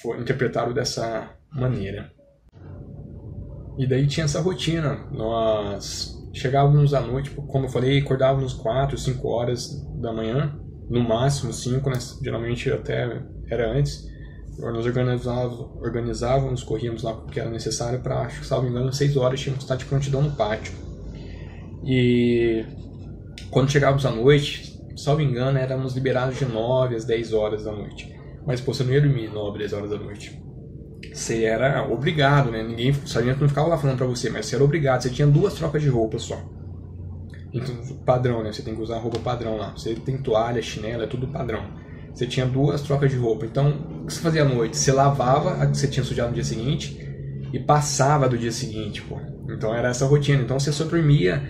foi 0.02 0.20
interpretado 0.20 0.74
dessa 0.74 1.34
maneira. 1.50 2.12
E 3.80 3.86
daí 3.86 4.06
tinha 4.06 4.24
essa 4.24 4.42
rotina, 4.42 5.06
nós 5.10 6.14
chegávamos 6.34 6.92
à 6.92 7.00
noite, 7.00 7.30
como 7.30 7.64
eu 7.64 7.70
falei, 7.70 7.98
acordávamos 7.98 8.52
4, 8.52 8.98
5 8.98 9.26
horas 9.26 9.82
da 9.98 10.12
manhã, 10.12 10.54
no 10.90 11.00
máximo 11.00 11.50
5, 11.50 11.88
né? 11.88 11.96
geralmente 12.22 12.70
até 12.70 13.22
era 13.48 13.72
antes. 13.72 14.06
Nós 14.58 14.84
organizávamos, 14.84 15.60
organizávamos 15.80 16.62
corríamos 16.62 17.02
lá 17.02 17.14
porque 17.14 17.40
era 17.40 17.48
necessário 17.48 18.00
para, 18.00 18.20
acho 18.20 18.40
que 18.40 18.46
salvo 18.46 18.68
engano, 18.68 18.92
6 18.92 19.16
horas 19.16 19.40
tínhamos 19.40 19.60
que 19.60 19.64
estar 19.64 19.76
de 19.76 19.86
prontidão 19.86 20.20
no 20.20 20.32
pátio. 20.32 20.74
E 21.82 22.62
quando 23.50 23.70
chegávamos 23.70 24.04
à 24.04 24.10
noite, 24.10 24.78
salvo 24.94 25.22
engano, 25.22 25.56
éramos 25.56 25.94
liberados 25.94 26.38
de 26.38 26.44
9 26.44 26.96
às 26.96 27.06
10 27.06 27.32
horas 27.32 27.64
da 27.64 27.72
noite. 27.72 28.14
Mas 28.46 28.60
pô, 28.60 28.74
você 28.74 28.84
não 28.84 28.92
ia 28.92 29.00
dormir 29.00 29.32
9, 29.32 29.58
10 29.58 29.72
horas 29.72 29.88
da 29.88 29.96
noite. 29.96 30.38
Você 31.12 31.44
era 31.44 31.86
obrigado, 31.88 32.50
né? 32.50 32.62
Ninguém, 32.62 32.90
o 32.90 33.06
sargento 33.06 33.40
não 33.40 33.48
ficava 33.48 33.68
lá 33.68 33.78
falando 33.78 33.98
para 33.98 34.06
você, 34.06 34.30
mas 34.30 34.46
você 34.46 34.54
era 34.54 34.64
obrigado. 34.64 35.02
Você 35.02 35.10
tinha 35.10 35.26
duas 35.26 35.54
trocas 35.54 35.82
de 35.82 35.88
roupa 35.88 36.18
só. 36.18 36.40
Então, 37.52 37.74
padrão, 38.04 38.42
né? 38.42 38.52
Você 38.52 38.62
tem 38.62 38.74
que 38.74 38.80
usar 38.80 38.98
roupa 38.98 39.18
padrão 39.18 39.56
lá. 39.56 39.72
Você 39.72 39.94
tem 39.94 40.18
toalha, 40.18 40.62
chinela, 40.62 41.04
é 41.04 41.06
tudo 41.06 41.26
padrão. 41.28 41.64
Você 42.14 42.26
tinha 42.26 42.46
duas 42.46 42.82
trocas 42.82 43.10
de 43.10 43.16
roupa. 43.16 43.44
Então, 43.44 44.02
o 44.02 44.06
que 44.06 44.12
você 44.12 44.20
fazia 44.20 44.42
à 44.42 44.44
noite? 44.44 44.76
Você 44.76 44.92
lavava 44.92 45.62
a 45.62 45.66
que 45.66 45.76
você 45.76 45.88
tinha 45.88 46.04
sujado 46.04 46.28
no 46.28 46.34
dia 46.34 46.44
seguinte 46.44 46.98
e 47.52 47.58
passava 47.58 48.28
do 48.28 48.38
dia 48.38 48.52
seguinte, 48.52 49.02
pô. 49.02 49.18
Então 49.50 49.74
era 49.74 49.88
essa 49.88 50.06
rotina. 50.06 50.42
Então 50.42 50.58
você 50.58 50.72
só 50.72 50.84
dormia 50.84 51.42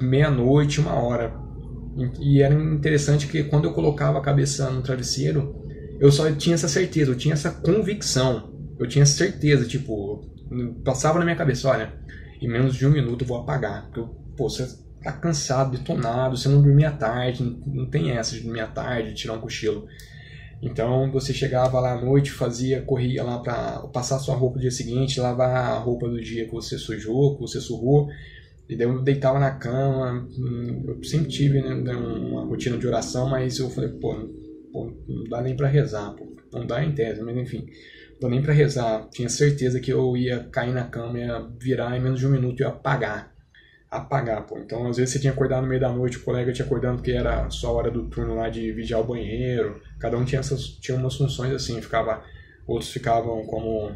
meia-noite, 0.00 0.80
uma 0.80 0.94
hora. 0.94 1.34
E 2.20 2.42
era 2.42 2.54
interessante 2.54 3.26
que 3.26 3.44
quando 3.44 3.64
eu 3.64 3.72
colocava 3.72 4.18
a 4.18 4.22
cabeça 4.22 4.70
no 4.70 4.82
travesseiro, 4.82 5.54
eu 6.00 6.10
só 6.10 6.30
tinha 6.32 6.54
essa 6.54 6.68
certeza, 6.68 7.10
eu 7.10 7.16
tinha 7.16 7.34
essa 7.34 7.50
convicção. 7.50 8.53
Eu 8.78 8.88
tinha 8.88 9.06
certeza, 9.06 9.66
tipo, 9.66 10.24
passava 10.84 11.18
na 11.18 11.24
minha 11.24 11.36
cabeça, 11.36 11.68
olha, 11.68 11.92
em 12.40 12.48
menos 12.48 12.74
de 12.74 12.86
um 12.86 12.90
minuto 12.90 13.22
eu 13.22 13.28
vou 13.28 13.38
apagar. 13.38 13.86
Porque, 13.86 14.00
pô, 14.36 14.48
você 14.48 14.66
tá 15.02 15.12
cansado, 15.12 15.76
detonado, 15.76 16.36
você 16.36 16.48
não 16.48 16.62
dormia 16.62 16.90
tarde, 16.90 17.42
não 17.66 17.86
tem 17.86 18.10
essa 18.10 18.34
de 18.34 18.42
dormir 18.42 18.60
à 18.60 18.66
tarde, 18.66 19.14
tirar 19.14 19.34
um 19.34 19.40
cochilo. 19.40 19.86
Então 20.62 21.10
você 21.12 21.34
chegava 21.34 21.78
lá 21.78 21.92
à 21.92 22.00
noite, 22.00 22.30
fazia, 22.30 22.80
corria 22.82 23.22
lá 23.22 23.38
para 23.38 23.80
passar 23.88 24.18
sua 24.18 24.34
roupa 24.34 24.56
no 24.56 24.62
dia 24.62 24.70
seguinte, 24.70 25.20
lavar 25.20 25.72
a 25.72 25.78
roupa 25.78 26.08
do 26.08 26.20
dia 26.20 26.46
que 26.46 26.52
você 26.52 26.78
sujou, 26.78 27.34
que 27.34 27.42
você 27.42 27.60
surrou, 27.60 28.08
e 28.66 28.74
daí 28.74 28.86
eu 28.86 29.02
deitava 29.02 29.38
na 29.38 29.50
cama. 29.50 30.26
Hum, 30.38 30.84
eu 30.88 31.04
sempre 31.04 31.28
tive 31.28 31.60
né, 31.60 31.94
uma 31.94 32.46
rotina 32.46 32.78
de 32.78 32.86
oração, 32.86 33.28
mas 33.28 33.58
eu 33.58 33.68
falei, 33.68 33.90
pô, 33.90 34.14
pô 34.72 34.90
não 35.06 35.24
dá 35.24 35.42
nem 35.42 35.54
para 35.54 35.68
rezar, 35.68 36.14
pô. 36.14 36.26
não 36.50 36.66
dá 36.66 36.82
em 36.82 36.92
tese, 36.92 37.20
mas 37.20 37.36
enfim, 37.36 37.66
não 38.20 38.30
nem 38.30 38.42
para 38.42 38.52
rezar. 38.52 39.08
Tinha 39.10 39.28
certeza 39.28 39.80
que 39.80 39.92
eu 39.92 40.16
ia 40.16 40.44
cair 40.50 40.72
na 40.72 40.84
cama, 40.84 41.18
ia 41.18 41.46
virar 41.58 41.96
em 41.96 42.00
menos 42.00 42.20
de 42.20 42.26
um 42.26 42.30
minuto 42.30 42.60
e 42.60 42.64
apagar 42.64 43.34
apagar, 43.96 44.44
pô. 44.46 44.58
Então, 44.58 44.88
às 44.88 44.96
vezes 44.96 45.12
você 45.12 45.20
tinha 45.20 45.32
acordado 45.32 45.62
no 45.62 45.68
meio 45.68 45.80
da 45.80 45.90
noite, 45.90 46.16
o 46.16 46.22
colega 46.24 46.52
tinha 46.52 46.66
acordado 46.66 46.96
porque 46.96 47.12
era 47.12 47.48
só 47.50 47.68
a 47.68 47.72
hora 47.72 47.90
do 47.90 48.08
turno 48.08 48.34
lá 48.34 48.48
de 48.48 48.72
vigiar 48.72 49.00
o 49.00 49.04
banheiro. 49.04 49.80
Cada 49.98 50.16
um 50.18 50.24
tinha 50.24 50.40
essas 50.40 50.66
tinha 50.66 50.96
umas 50.96 51.14
funções 51.14 51.52
assim, 51.52 51.80
ficava 51.80 52.22
outros 52.66 52.90
ficavam 52.90 53.44
como 53.46 53.92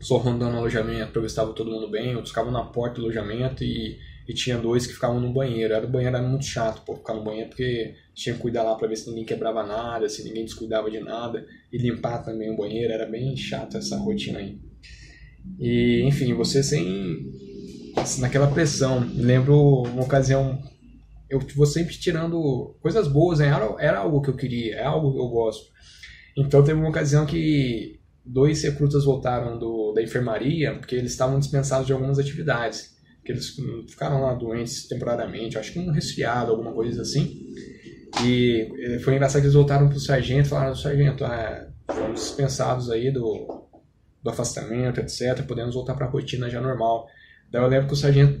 só 0.00 0.16
rondando 0.18 0.56
o 0.56 0.58
alojamento 0.58 1.12
para 1.12 1.22
ver 1.22 1.28
se 1.28 1.32
estava 1.32 1.52
todo 1.52 1.70
mundo 1.70 1.88
bem, 1.88 2.14
outros 2.14 2.30
ficavam 2.30 2.52
na 2.52 2.64
porta 2.64 2.96
do 2.96 3.02
alojamento 3.02 3.62
e, 3.62 3.98
e 4.32 4.34
tinha 4.34 4.56
dois 4.56 4.86
que 4.86 4.94
ficavam 4.94 5.20
no 5.20 5.32
banheiro. 5.32 5.74
Era 5.74 5.86
o 5.86 5.90
banheiro 5.90 6.16
era 6.16 6.26
muito 6.26 6.46
chato, 6.46 6.82
pô, 6.84 6.96
ficar 6.96 7.14
no 7.14 7.22
banheiro 7.22 7.50
porque 7.50 7.94
tinha 8.14 8.34
que 8.34 8.40
cuidar 8.40 8.62
lá 8.62 8.74
para 8.74 8.88
ver 8.88 8.96
se 8.96 9.08
ninguém 9.08 9.24
quebrava 9.24 9.62
nada, 9.62 10.08
se 10.08 10.24
ninguém 10.24 10.44
descuidava 10.44 10.90
de 10.90 11.00
nada 11.00 11.46
e 11.70 11.76
limpar 11.76 12.24
também 12.24 12.50
o 12.50 12.56
banheiro, 12.56 12.92
era 12.92 13.06
bem 13.06 13.36
chato 13.36 13.76
essa 13.76 13.96
rotina 13.96 14.38
aí. 14.38 14.58
E, 15.58 16.02
enfim, 16.06 16.32
você 16.34 16.62
sem 16.62 17.30
naquela 18.18 18.46
pressão. 18.46 19.00
Me 19.00 19.22
lembro 19.22 19.82
uma 19.82 20.02
ocasião, 20.02 20.58
eu 21.28 21.38
vou 21.54 21.66
sempre 21.66 21.94
tirando 21.94 22.74
coisas 22.80 23.06
boas, 23.06 23.38
né? 23.38 23.48
era, 23.48 23.76
era 23.78 23.98
algo 23.98 24.22
que 24.22 24.30
eu 24.30 24.36
queria, 24.36 24.76
é 24.76 24.84
algo 24.84 25.12
que 25.12 25.18
eu 25.18 25.28
gosto. 25.28 25.70
Então 26.36 26.64
teve 26.64 26.80
uma 26.80 26.88
ocasião 26.88 27.26
que 27.26 28.00
dois 28.24 28.62
recrutas 28.62 29.04
voltaram 29.04 29.58
do, 29.58 29.92
da 29.92 30.02
enfermaria 30.02 30.74
porque 30.74 30.94
eles 30.94 31.10
estavam 31.10 31.38
dispensados 31.38 31.86
de 31.86 31.92
algumas 31.92 32.18
atividades. 32.18 32.96
Que 33.24 33.32
eles 33.32 33.56
ficaram 33.88 34.20
lá 34.20 34.34
doentes 34.34 34.88
temporariamente, 34.88 35.56
acho 35.56 35.72
que 35.72 35.78
um 35.78 35.90
resfriado, 35.90 36.50
alguma 36.50 36.72
coisa 36.72 37.02
assim. 37.02 37.40
E 38.24 38.68
eh, 38.78 38.98
foi 38.98 39.14
engraçado 39.14 39.40
que 39.40 39.46
eles 39.46 39.54
voltaram 39.54 39.88
pro 39.88 39.98
sargento 39.98 40.46
e 40.46 40.50
falaram, 40.50 40.74
sargento, 40.74 41.24
ah, 41.24 41.68
fomos 41.86 42.20
dispensados 42.20 42.90
aí 42.90 43.10
do, 43.10 43.68
do 44.22 44.30
afastamento, 44.30 45.00
etc. 45.00 45.44
Podemos 45.46 45.74
voltar 45.74 45.94
para 45.94 46.06
a 46.06 46.10
rotina 46.10 46.50
já 46.50 46.60
normal. 46.60 47.06
Daí 47.50 47.62
eu 47.62 47.68
lembro 47.68 47.86
que 47.88 47.94
o 47.94 47.96
sargento, 47.96 48.40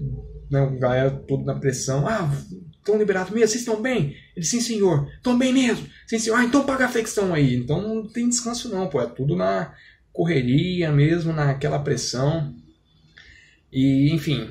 né, 0.50 0.60
a 0.60 0.66
galera 0.66 1.10
tudo 1.10 1.44
na 1.44 1.54
pressão, 1.54 2.06
ah, 2.06 2.30
estão 2.76 2.98
liberados 2.98 3.32
mesmo, 3.32 3.48
vocês 3.48 3.62
estão 3.62 3.80
bem? 3.80 4.16
Ele, 4.36 4.44
sim 4.44 4.60
senhor, 4.60 5.08
estão 5.16 5.38
bem 5.38 5.52
mesmo? 5.52 5.86
Sim 6.06 6.18
senhor, 6.18 6.36
ah, 6.36 6.44
então 6.44 6.66
paga 6.66 6.86
a 6.86 6.88
flexão 6.88 7.32
aí. 7.32 7.54
Então 7.54 7.80
não 7.80 8.06
tem 8.06 8.28
descanso 8.28 8.68
não, 8.68 8.88
pô, 8.88 9.00
é 9.00 9.06
tudo 9.06 9.36
na 9.36 9.74
correria 10.12 10.92
mesmo, 10.92 11.32
naquela 11.32 11.78
pressão. 11.78 12.54
E, 13.72 14.12
enfim, 14.12 14.50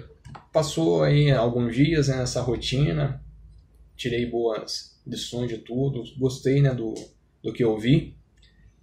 passou 0.51 1.03
aí 1.03 1.31
alguns 1.31 1.75
dias 1.75 2.07
né, 2.07 2.17
nessa 2.17 2.41
rotina, 2.41 3.23
tirei 3.95 4.25
boas 4.25 4.99
lições 5.05 5.49
de 5.49 5.57
tudo, 5.57 6.03
gostei 6.17 6.61
né, 6.61 6.73
do, 6.73 6.93
do 7.43 7.53
que 7.53 7.63
eu 7.63 7.77
vi, 7.77 8.15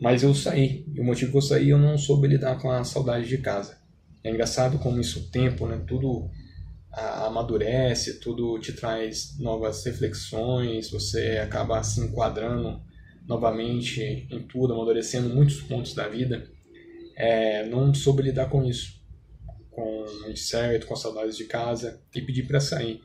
mas 0.00 0.22
eu 0.22 0.34
saí. 0.34 0.84
E 0.94 1.00
o 1.00 1.04
motivo 1.04 1.32
que 1.32 1.38
eu 1.38 1.42
saí, 1.42 1.70
eu 1.70 1.78
não 1.78 1.98
soube 1.98 2.28
lidar 2.28 2.58
com 2.60 2.70
a 2.70 2.84
saudade 2.84 3.28
de 3.28 3.38
casa. 3.38 3.78
É 4.22 4.30
engraçado 4.30 4.78
como 4.78 5.00
isso, 5.00 5.20
o 5.20 5.24
tempo, 5.24 5.66
né? 5.66 5.82
Tudo 5.86 6.30
amadurece, 6.92 8.18
tudo 8.18 8.58
te 8.58 8.72
traz 8.72 9.38
novas 9.38 9.84
reflexões, 9.84 10.90
você 10.90 11.38
acaba 11.38 11.82
se 11.82 12.00
enquadrando 12.00 12.80
novamente 13.26 14.26
em 14.30 14.42
tudo, 14.42 14.72
amadurecendo 14.72 15.28
muitos 15.28 15.60
pontos 15.60 15.94
da 15.94 16.08
vida. 16.08 16.50
É, 17.14 17.66
não 17.66 17.92
soube 17.92 18.22
lidar 18.22 18.48
com 18.48 18.64
isso, 18.64 18.97
com 19.78 20.30
incerto, 20.30 20.86
com 20.86 20.96
saudades 20.96 21.36
de 21.36 21.44
casa 21.44 22.00
e 22.14 22.20
pedir 22.20 22.46
para 22.46 22.58
sair. 22.58 23.00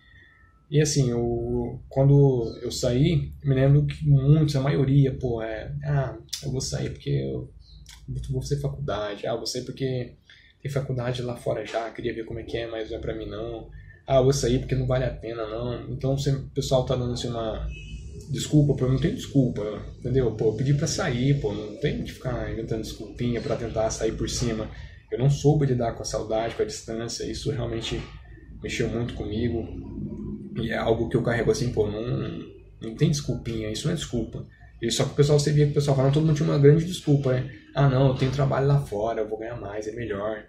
E 0.72 0.82
assim, 0.82 1.12
eu, 1.12 1.80
quando 1.88 2.58
eu 2.62 2.72
saí, 2.72 3.32
me 3.44 3.54
lembro 3.54 3.86
que 3.86 4.08
muitos, 4.08 4.56
a 4.56 4.62
maioria, 4.62 5.14
pô, 5.14 5.42
é, 5.42 5.72
ah, 5.84 6.18
eu 6.42 6.52
vou 6.52 6.62
sair 6.62 6.90
porque 6.90 7.12
eu 7.12 7.52
vou 8.32 8.42
fazer 8.42 8.60
faculdade, 8.60 9.28
ah, 9.28 9.32
eu 9.32 9.38
vou 9.38 9.46
sair 9.46 9.64
porque 9.64 10.16
tem 10.62 10.72
faculdade 10.72 11.22
lá 11.22 11.36
fora 11.36 11.66
já, 11.66 11.92
queria 11.92 12.14
ver 12.14 12.26
como 12.26 12.40
é 12.40 12.44
que 12.44 12.58
é, 12.58 12.66
mas 12.66 12.90
não 12.90 12.98
é 12.98 13.02
pra 13.02 13.16
mim 13.16 13.28
não. 13.28 13.70
Ah, 14.08 14.22
vou 14.22 14.34
sair 14.34 14.60
porque 14.60 14.76
não 14.76 14.88
vale 14.88 15.06
a 15.06 15.12
pena 15.12 15.46
não. 15.46 15.92
Então 15.92 16.16
o 16.16 16.50
pessoal 16.50 16.86
tá 16.86 16.96
dando 16.96 17.14
assim 17.14 17.28
uma 17.28 17.68
desculpa, 18.32 18.74
pô, 18.74 18.88
não 18.88 19.00
tem 19.00 19.14
desculpa, 19.14 19.62
entendeu? 20.00 20.32
Pô, 20.32 20.46
eu 20.46 20.54
pedi 20.54 20.74
pra 20.74 20.88
sair, 20.88 21.40
pô, 21.40 21.54
não 21.54 21.76
tem 21.78 22.04
que 22.04 22.14
ficar 22.14 22.52
inventando 22.52 22.82
desculpinha 22.82 23.42
para 23.42 23.56
tentar 23.56 23.92
sair 23.92 24.14
por 24.14 24.30
cima. 24.30 24.70
Eu 25.14 25.20
não 25.20 25.30
soube 25.30 25.66
lidar 25.66 25.94
com 25.94 26.02
a 26.02 26.06
saudade, 26.06 26.56
com 26.56 26.64
a 26.64 26.66
distância, 26.66 27.24
isso 27.24 27.52
realmente 27.52 28.02
mexeu 28.62 28.90
muito 28.90 29.14
comigo. 29.14 29.66
E 30.62 30.72
é 30.72 30.78
algo 30.78 31.10
que 31.10 31.18
eu 31.18 31.24
carrego 31.24 31.52
assim, 31.52 31.72
pô, 31.72 31.88
não, 31.88 32.44
não 32.82 32.96
tem 32.96 33.10
desculpinha, 33.10 33.72
isso 33.72 33.88
não 33.88 33.94
é 33.94 33.96
desculpa. 33.96 34.46
E 34.82 34.92
só 34.92 35.06
que 35.06 35.12
o 35.12 35.16
pessoal, 35.16 35.40
você 35.40 35.52
via 35.52 35.66
que 35.66 35.72
o 35.72 35.76
pessoal 35.76 35.96
falando, 35.96 36.14
todo 36.14 36.26
mundo 36.26 36.36
tinha 36.36 36.50
uma 36.50 36.60
grande 36.60 36.86
desculpa, 36.86 37.34
né? 37.34 37.50
Ah, 37.74 37.90
não, 37.90 38.10
eu 38.10 38.16
tenho 38.16 38.32
trabalho 38.32 38.68
lá 38.68 38.80
fora, 38.82 39.22
eu 39.22 39.30
vou 39.30 39.40
ganhar 39.40 39.56
mais, 39.56 39.88
é 39.88 39.92
melhor 39.92 40.44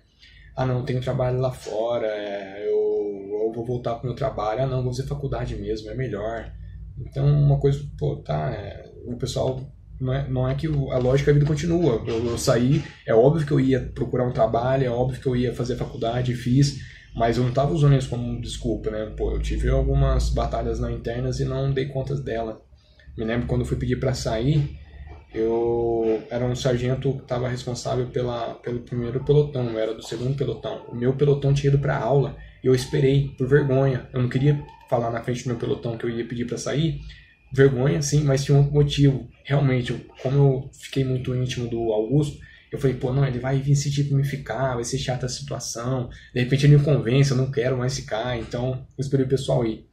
ah 0.56 0.64
não, 0.64 0.84
tenho 0.84 1.00
trabalho 1.00 1.40
lá 1.40 1.50
fora, 1.50 2.06
é, 2.06 2.68
eu, 2.68 3.42
eu, 3.44 3.52
vou 3.52 3.64
voltar 3.64 3.96
pro 3.96 4.06
meu 4.06 4.14
trabalho, 4.14 4.62
ah 4.62 4.66
não, 4.66 4.82
vou 4.82 4.92
fazer 4.94 5.08
faculdade 5.08 5.56
mesmo, 5.56 5.90
é 5.90 5.94
melhor. 5.94 6.52
Então 6.98 7.26
uma 7.26 7.58
coisa, 7.58 7.84
pô, 7.98 8.16
tá, 8.16 8.52
é, 8.52 8.92
o 9.04 9.16
pessoal 9.16 9.60
não 10.00 10.12
é, 10.12 10.28
não 10.28 10.48
é 10.48 10.54
que 10.54 10.66
a 10.66 10.98
lógica 10.98 11.32
da 11.32 11.38
vida 11.38 11.46
continua. 11.46 12.02
Eu, 12.06 12.24
eu, 12.24 12.38
saí, 12.38 12.82
é 13.06 13.14
óbvio 13.14 13.46
que 13.46 13.52
eu 13.52 13.60
ia 13.60 13.80
procurar 13.94 14.26
um 14.26 14.32
trabalho, 14.32 14.84
é 14.84 14.90
óbvio 14.90 15.20
que 15.20 15.26
eu 15.26 15.36
ia 15.36 15.54
fazer 15.54 15.76
faculdade, 15.76 16.34
fiz, 16.34 16.80
mas 17.14 17.36
eu 17.36 17.42
não 17.42 17.50
estava 17.50 17.72
usando 17.72 17.96
isso 17.96 18.08
como 18.08 18.40
desculpa, 18.40 18.90
né? 18.90 19.12
Pô, 19.16 19.32
eu 19.32 19.40
tive 19.40 19.68
algumas 19.68 20.30
batalhas 20.30 20.80
na 20.80 20.90
internas 20.90 21.40
e 21.40 21.44
não 21.44 21.72
dei 21.72 21.86
contas 21.86 22.22
dela. 22.22 22.60
Me 23.16 23.24
lembro 23.24 23.46
quando 23.46 23.60
eu 23.60 23.66
fui 23.66 23.76
pedir 23.76 24.00
para 24.00 24.12
sair, 24.12 24.76
eu 25.32 26.22
era 26.30 26.44
um 26.44 26.54
sargento 26.54 27.12
que 27.12 27.22
estava 27.22 27.48
responsável 27.48 28.06
pela, 28.06 28.54
pelo 28.54 28.80
primeiro 28.80 29.22
pelotão, 29.24 29.68
eu 29.70 29.78
era 29.78 29.94
do 29.94 30.02
segundo 30.02 30.36
pelotão. 30.36 30.84
O 30.88 30.94
meu 30.94 31.12
pelotão 31.14 31.52
tinha 31.52 31.72
ido 31.72 31.78
para 31.78 31.96
aula 31.96 32.36
e 32.62 32.66
eu 32.66 32.74
esperei 32.74 33.34
por 33.36 33.46
vergonha. 33.46 34.08
Eu 34.12 34.22
não 34.22 34.28
queria 34.28 34.64
falar 34.88 35.10
na 35.10 35.22
frente 35.22 35.42
do 35.44 35.48
meu 35.48 35.56
pelotão 35.56 35.96
que 35.96 36.04
eu 36.04 36.10
ia 36.10 36.24
pedir 36.24 36.46
para 36.46 36.56
sair, 36.58 37.00
vergonha, 37.54 38.02
sim, 38.02 38.24
mas 38.24 38.44
tinha 38.44 38.58
um 38.58 38.70
motivo. 38.70 39.28
Realmente, 39.44 39.92
eu, 39.92 40.00
como 40.22 40.36
eu 40.36 40.70
fiquei 40.72 41.04
muito 41.04 41.34
íntimo 41.34 41.68
do 41.68 41.92
Augusto, 41.92 42.38
eu 42.72 42.78
falei, 42.78 42.96
pô, 42.96 43.12
não, 43.12 43.24
ele 43.24 43.38
vai 43.38 43.60
vir 43.60 43.72
insistir 43.72 44.04
pra 44.04 44.16
me 44.16 44.24
ficar, 44.24 44.74
vai 44.74 44.84
ser 44.84 44.98
chata 44.98 45.26
a 45.26 45.28
situação. 45.28 46.10
De 46.34 46.40
repente 46.40 46.66
ele 46.66 46.76
me 46.76 46.82
convence, 46.82 47.30
eu 47.30 47.36
não 47.36 47.50
quero 47.50 47.78
mais 47.78 47.94
ficar, 47.94 48.36
então 48.36 48.86
eu 48.98 49.02
esperei 49.02 49.24
o 49.24 49.28
pessoal 49.28 49.64
ir. 49.64 49.86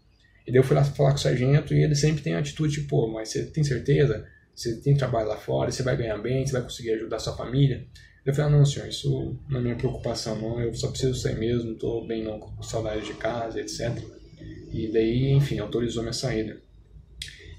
E 0.47 0.51
daí 0.51 0.59
eu 0.59 0.63
fui 0.63 0.75
lá 0.75 0.83
falar 0.83 1.11
com 1.11 1.17
o 1.17 1.19
sargento 1.19 1.73
e 1.73 1.83
ele 1.83 1.93
sempre 1.93 2.23
tem 2.23 2.33
a 2.33 2.39
atitude, 2.39 2.81
pô, 2.81 3.07
mas 3.07 3.29
você 3.29 3.45
tem 3.45 3.63
certeza? 3.63 4.25
Você 4.55 4.81
tem 4.81 4.97
trabalho 4.97 5.27
lá 5.27 5.37
fora, 5.37 5.71
você 5.71 5.83
vai 5.83 5.95
ganhar 5.95 6.17
bem, 6.17 6.45
você 6.45 6.53
vai 6.53 6.63
conseguir 6.63 6.91
ajudar 6.93 7.17
a 7.17 7.19
sua 7.19 7.37
família? 7.37 7.85
Eu 8.25 8.33
falei, 8.33 8.53
ah, 8.53 8.57
não, 8.57 8.65
senhor, 8.65 8.87
isso 8.87 9.37
não 9.49 9.59
é 9.59 9.63
minha 9.63 9.75
preocupação, 9.75 10.39
não. 10.39 10.59
Eu 10.59 10.73
só 10.73 10.89
preciso 10.89 11.15
sair 11.15 11.37
mesmo, 11.37 11.75
tô 11.75 12.05
bem 12.05 12.23
não, 12.23 12.39
com 12.39 12.61
saudade 12.63 13.05
de 13.05 13.13
casa, 13.13 13.59
etc. 13.59 13.91
E 14.71 14.91
daí, 14.91 15.31
enfim, 15.31 15.59
autorizou 15.59 16.01
minha 16.03 16.13
saída. 16.13 16.59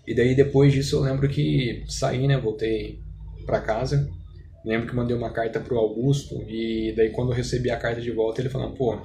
E 0.06 0.14
daí 0.14 0.34
depois 0.34 0.72
disso 0.72 0.96
eu 0.96 1.00
lembro 1.00 1.28
que 1.28 1.84
saí, 1.86 2.26
né, 2.26 2.36
voltei 2.36 3.00
para 3.46 3.60
casa. 3.60 4.08
Lembro 4.64 4.88
que 4.88 4.94
mandei 4.94 5.16
uma 5.16 5.30
carta 5.30 5.58
pro 5.58 5.78
Augusto 5.78 6.42
e 6.48 6.92
daí 6.96 7.10
quando 7.10 7.32
eu 7.32 7.36
recebi 7.36 7.70
a 7.70 7.76
carta 7.76 8.00
de 8.00 8.10
volta 8.10 8.40
ele 8.40 8.48
falou, 8.48 8.72
pô, 8.72 8.98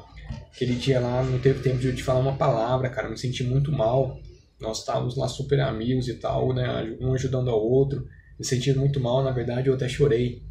aquele 0.53 0.75
dia 0.75 0.99
lá 0.99 1.23
não 1.23 1.39
teve 1.39 1.62
tempo 1.62 1.77
de 1.77 1.88
eu 1.88 1.95
te 1.95 2.03
falar 2.03 2.19
uma 2.19 2.38
palavra, 2.38 2.89
cara, 2.89 3.10
me 3.10 3.17
senti 3.17 3.43
muito 3.43 3.71
mal. 3.71 4.19
Nós 4.60 4.79
estávamos 4.79 5.15
lá 5.15 5.27
super 5.27 5.60
amigos 5.60 6.07
e 6.07 6.15
tal, 6.15 6.53
né, 6.53 6.97
um 6.99 7.13
ajudando 7.13 7.49
ao 7.49 7.60
outro. 7.60 8.07
Me 8.39 8.45
senti 8.45 8.73
muito 8.73 8.99
mal, 8.99 9.23
na 9.23 9.31
verdade 9.31 9.67
eu 9.67 9.73
até 9.73 9.88
chorei. 9.88 10.43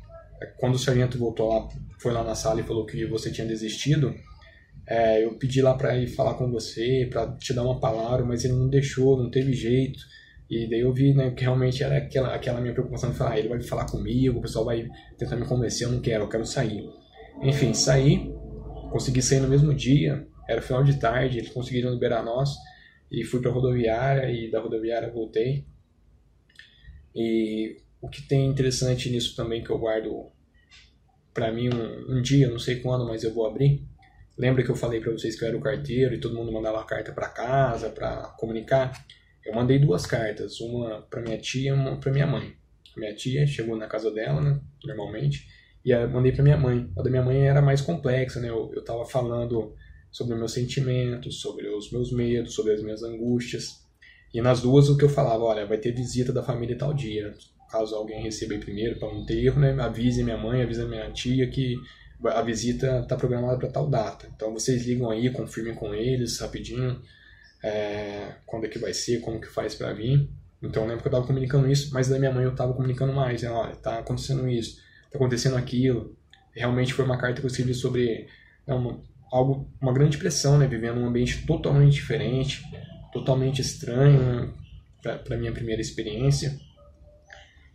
Quando 0.58 0.74
o 0.74 0.78
sargento 0.78 1.18
voltou 1.18 1.48
lá, 1.48 1.68
foi 1.98 2.12
lá 2.12 2.22
na 2.22 2.34
sala 2.34 2.60
e 2.60 2.64
falou 2.64 2.84
que 2.84 3.06
você 3.06 3.30
tinha 3.30 3.46
desistido, 3.46 4.14
é, 4.86 5.24
eu 5.24 5.34
pedi 5.34 5.60
lá 5.60 5.74
para 5.74 5.96
ir 5.96 6.06
falar 6.06 6.34
com 6.34 6.50
você, 6.50 7.08
para 7.10 7.32
te 7.32 7.52
dar 7.52 7.64
uma 7.64 7.80
palavra, 7.80 8.24
mas 8.24 8.44
ele 8.44 8.54
não 8.54 8.68
deixou, 8.68 9.20
não 9.20 9.30
teve 9.30 9.52
jeito. 9.52 9.98
E 10.48 10.68
daí 10.68 10.80
eu 10.80 10.92
vi, 10.92 11.12
né, 11.12 11.30
que 11.32 11.42
realmente 11.42 11.82
era 11.82 11.96
aquela, 11.96 12.34
aquela 12.34 12.60
minha 12.60 12.72
preocupação 12.72 13.10
de 13.10 13.16
falar, 13.16 13.32
ah, 13.32 13.38
ele 13.38 13.48
vai 13.48 13.60
falar 13.60 13.86
comigo, 13.86 14.38
o 14.38 14.42
pessoal 14.42 14.64
vai 14.64 14.88
tentar 15.18 15.36
me 15.36 15.44
convencer, 15.44 15.86
eu 15.86 15.92
não 15.92 16.00
quero, 16.00 16.24
eu 16.24 16.28
quero 16.28 16.46
sair. 16.46 16.88
Enfim, 17.42 17.74
saí, 17.74 18.32
consegui 18.90 19.20
sair 19.20 19.40
no 19.40 19.48
mesmo 19.48 19.74
dia, 19.74 20.26
era 20.48 20.62
final 20.62 20.84
de 20.84 20.98
tarde, 21.00 21.38
eles 21.38 21.50
conseguiram 21.50 21.92
liberar 21.92 22.22
nós, 22.22 22.54
e 23.10 23.24
fui 23.24 23.40
para 23.40 23.50
a 23.50 23.54
rodoviária, 23.54 24.30
e 24.30 24.50
da 24.50 24.60
rodoviária 24.60 25.10
voltei. 25.10 25.66
E 27.14 27.78
o 28.00 28.08
que 28.08 28.22
tem 28.22 28.46
interessante 28.46 29.10
nisso 29.10 29.34
também, 29.34 29.64
que 29.64 29.70
eu 29.70 29.78
guardo 29.78 30.30
para 31.34 31.52
mim 31.52 31.68
um, 31.68 32.18
um 32.18 32.22
dia, 32.22 32.48
não 32.48 32.58
sei 32.58 32.76
quando, 32.76 33.06
mas 33.06 33.24
eu 33.24 33.34
vou 33.34 33.46
abrir. 33.46 33.84
Lembra 34.38 34.62
que 34.62 34.70
eu 34.70 34.76
falei 34.76 35.00
para 35.00 35.12
vocês 35.12 35.36
que 35.36 35.44
eu 35.44 35.48
era 35.48 35.56
o 35.56 35.60
carteiro 35.60 36.14
e 36.14 36.20
todo 36.20 36.34
mundo 36.34 36.52
mandava 36.52 36.84
carta 36.84 37.12
para 37.12 37.28
casa 37.28 37.90
para 37.90 38.34
comunicar? 38.38 38.92
Eu 39.46 39.54
mandei 39.54 39.78
duas 39.78 40.04
cartas, 40.04 40.60
uma 40.60 41.02
para 41.02 41.22
minha 41.22 41.38
tia 41.38 41.70
e 41.70 41.72
uma 41.72 41.96
para 41.96 42.12
minha 42.12 42.26
mãe. 42.26 42.52
A 42.96 43.00
minha 43.00 43.14
tia 43.14 43.46
chegou 43.46 43.76
na 43.76 43.86
casa 43.86 44.10
dela, 44.10 44.40
né, 44.40 44.60
normalmente, 44.84 45.46
e 45.84 45.92
eu 45.92 46.10
mandei 46.10 46.32
para 46.32 46.42
minha 46.42 46.56
mãe. 46.56 46.90
A 46.98 47.02
da 47.02 47.08
minha 47.08 47.22
mãe 47.22 47.46
era 47.46 47.62
mais 47.62 47.80
complexa, 47.80 48.40
né? 48.40 48.48
Eu, 48.50 48.72
eu 48.74 48.82
tava 48.82 49.06
falando 49.06 49.72
sobre 50.10 50.34
meus 50.34 50.52
sentimentos, 50.52 51.40
sobre 51.40 51.68
os 51.68 51.92
meus 51.92 52.12
medos, 52.12 52.54
sobre 52.54 52.72
as 52.72 52.82
minhas 52.82 53.04
angústias. 53.04 53.86
E 54.34 54.40
nas 54.40 54.60
duas 54.60 54.88
o 54.88 54.96
que 54.96 55.04
eu 55.04 55.08
falava, 55.08 55.44
olha, 55.44 55.64
vai 55.64 55.78
ter 55.78 55.92
visita 55.92 56.32
da 56.32 56.42
família 56.42 56.76
tal 56.76 56.92
dia. 56.92 57.32
Caso 57.70 57.94
alguém 57.94 58.22
receba 58.22 58.54
aí 58.54 58.60
primeiro 58.60 58.98
para 58.98 59.12
não 59.12 59.24
ter 59.24 59.44
erro, 59.44 59.60
né, 59.60 59.76
avise 59.80 60.24
minha 60.24 60.36
mãe, 60.36 60.62
avise 60.62 60.84
minha 60.84 61.10
tia 61.12 61.48
que 61.48 61.76
a 62.24 62.42
visita 62.42 63.00
está 63.00 63.14
programada 63.14 63.58
para 63.58 63.68
tal 63.68 63.88
data. 63.88 64.28
Então 64.34 64.52
vocês 64.52 64.86
ligam 64.86 65.08
aí, 65.08 65.30
confirmem 65.30 65.74
com 65.74 65.94
eles 65.94 66.40
rapidinho 66.40 67.00
é, 67.66 68.36
quando 68.46 68.64
é 68.64 68.68
que 68.68 68.78
vai 68.78 68.94
ser, 68.94 69.20
como 69.20 69.40
que 69.40 69.48
faz 69.48 69.74
para 69.74 69.92
vir. 69.92 70.30
Então 70.62 70.84
eu 70.84 70.88
lembro 70.88 71.02
que 71.02 71.08
eu 71.08 71.10
estava 71.10 71.26
comunicando 71.26 71.68
isso, 71.70 71.92
mas 71.92 72.08
da 72.08 72.18
minha 72.18 72.32
mãe 72.32 72.44
eu 72.44 72.52
estava 72.52 72.72
comunicando 72.72 73.12
mais, 73.12 73.42
né? 73.42 73.50
olha, 73.50 73.74
tá 73.74 73.98
acontecendo 73.98 74.48
isso, 74.48 74.76
tá 75.10 75.18
acontecendo 75.18 75.56
aquilo. 75.56 76.16
Realmente 76.54 76.94
foi 76.94 77.04
uma 77.04 77.18
carta 77.18 77.40
que 77.40 77.46
eu 77.46 77.50
escrevi 77.50 77.74
sobre 77.74 78.28
né, 78.66 78.74
uma, 78.74 79.02
algo, 79.32 79.68
uma 79.80 79.92
grande 79.92 80.16
pressão, 80.16 80.56
né? 80.56 80.66
Vivendo 80.66 80.98
um 80.98 81.06
ambiente 81.06 81.44
totalmente 81.44 81.94
diferente, 81.94 82.62
totalmente 83.12 83.60
estranho 83.60 84.54
né? 85.02 85.18
para 85.24 85.36
minha 85.36 85.52
primeira 85.52 85.82
experiência. 85.82 86.58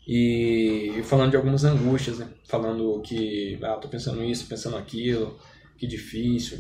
E 0.08 1.02
falando 1.04 1.32
de 1.32 1.38
algumas 1.38 1.64
angústias, 1.64 2.18
né? 2.18 2.28
Falando 2.48 3.02
que, 3.02 3.60
ah, 3.62 3.76
tô 3.76 3.88
pensando 3.88 4.24
isso, 4.24 4.48
pensando 4.48 4.78
aquilo, 4.78 5.38
que 5.82 5.88
difícil. 5.88 6.60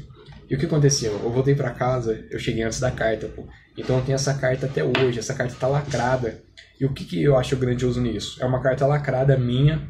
E 0.49 0.55
o 0.55 0.57
que 0.57 0.65
aconteceu? 0.65 1.13
Eu 1.13 1.31
voltei 1.31 1.53
para 1.53 1.69
casa, 1.69 2.25
eu 2.31 2.39
cheguei 2.39 2.63
antes 2.63 2.79
da 2.79 2.89
carta, 2.89 3.27
pô. 3.27 3.47
Então 3.77 3.97
eu 3.97 4.03
tenho 4.03 4.15
essa 4.15 4.33
carta 4.33 4.65
até 4.65 4.83
hoje, 4.83 5.19
essa 5.19 5.35
carta 5.35 5.53
tá 5.53 5.67
lacrada. 5.67 6.41
E 6.79 6.85
o 6.85 6.91
que, 6.91 7.05
que 7.05 7.23
eu 7.23 7.37
acho 7.37 7.55
grandioso 7.55 8.01
nisso? 8.01 8.41
É 8.41 8.45
uma 8.45 8.59
carta 8.61 8.87
lacrada 8.87 9.37
minha, 9.37 9.87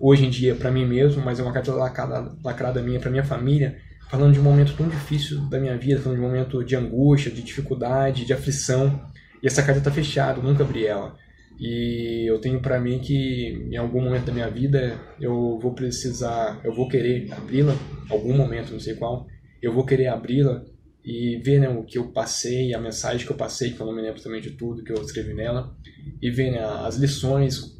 hoje 0.00 0.24
em 0.24 0.30
dia 0.30 0.54
para 0.54 0.70
mim 0.70 0.86
mesmo, 0.86 1.22
mas 1.22 1.38
é 1.38 1.42
uma 1.42 1.52
carta 1.52 1.70
lacrada, 1.74 2.34
lacrada 2.42 2.82
minha 2.82 2.98
para 2.98 3.10
minha 3.10 3.22
família, 3.22 3.76
falando 4.10 4.32
de 4.32 4.40
um 4.40 4.42
momento 4.42 4.74
tão 4.74 4.88
difícil 4.88 5.42
da 5.50 5.60
minha 5.60 5.76
vida, 5.76 6.00
falando 6.00 6.18
de 6.18 6.24
um 6.24 6.28
momento 6.28 6.64
de 6.64 6.74
angústia, 6.74 7.30
de 7.30 7.42
dificuldade, 7.42 8.24
de 8.24 8.32
aflição. 8.32 9.06
E 9.42 9.46
essa 9.46 9.62
carta 9.62 9.82
tá 9.82 9.90
fechada, 9.90 10.38
eu 10.38 10.42
nunca 10.42 10.64
abri 10.64 10.86
ela. 10.86 11.14
E 11.60 12.24
eu 12.26 12.40
tenho 12.40 12.60
para 12.60 12.80
mim 12.80 12.98
que 12.98 13.68
em 13.70 13.76
algum 13.76 14.00
momento 14.00 14.24
da 14.24 14.32
minha 14.32 14.48
vida 14.48 14.98
eu 15.20 15.58
vou 15.60 15.74
precisar, 15.74 16.58
eu 16.64 16.74
vou 16.74 16.88
querer 16.88 17.30
abri-la, 17.32 17.76
algum 18.10 18.34
momento, 18.34 18.72
não 18.72 18.80
sei 18.80 18.94
qual, 18.94 19.26
eu 19.62 19.72
vou 19.72 19.86
querer 19.86 20.08
abri-la 20.08 20.64
e 21.04 21.36
ver 21.38 21.60
né, 21.60 21.68
o 21.68 21.82
que 21.82 21.98
eu 21.98 22.12
passei, 22.12 22.74
a 22.74 22.80
mensagem 22.80 23.26
que 23.26 23.32
eu 23.32 23.36
passei, 23.36 23.72
que 23.72 23.80
eu 23.80 23.86
não 23.86 23.94
me 23.94 24.02
lembro 24.02 24.22
também 24.22 24.40
de 24.40 24.52
tudo 24.52 24.84
que 24.84 24.92
eu 24.92 25.02
escrevi 25.02 25.34
nela, 25.34 25.76
e 26.20 26.30
ver 26.30 26.52
né, 26.52 26.64
as 26.86 26.96
lições, 26.96 27.78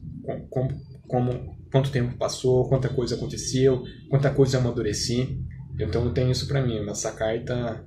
como, 0.51 0.81
como, 1.07 1.57
quanto 1.71 1.91
tempo 1.91 2.17
passou, 2.17 2.69
quanta 2.69 2.89
coisa 2.89 3.15
aconteceu, 3.15 3.85
quanta 4.11 4.31
coisa 4.31 4.57
eu 4.57 4.61
amadureci. 4.61 5.39
Então 5.79 6.05
eu 6.05 6.13
tenho 6.13 6.31
isso 6.31 6.47
para 6.49 6.61
mim, 6.61 6.79
essa 6.89 7.13
carta, 7.13 7.85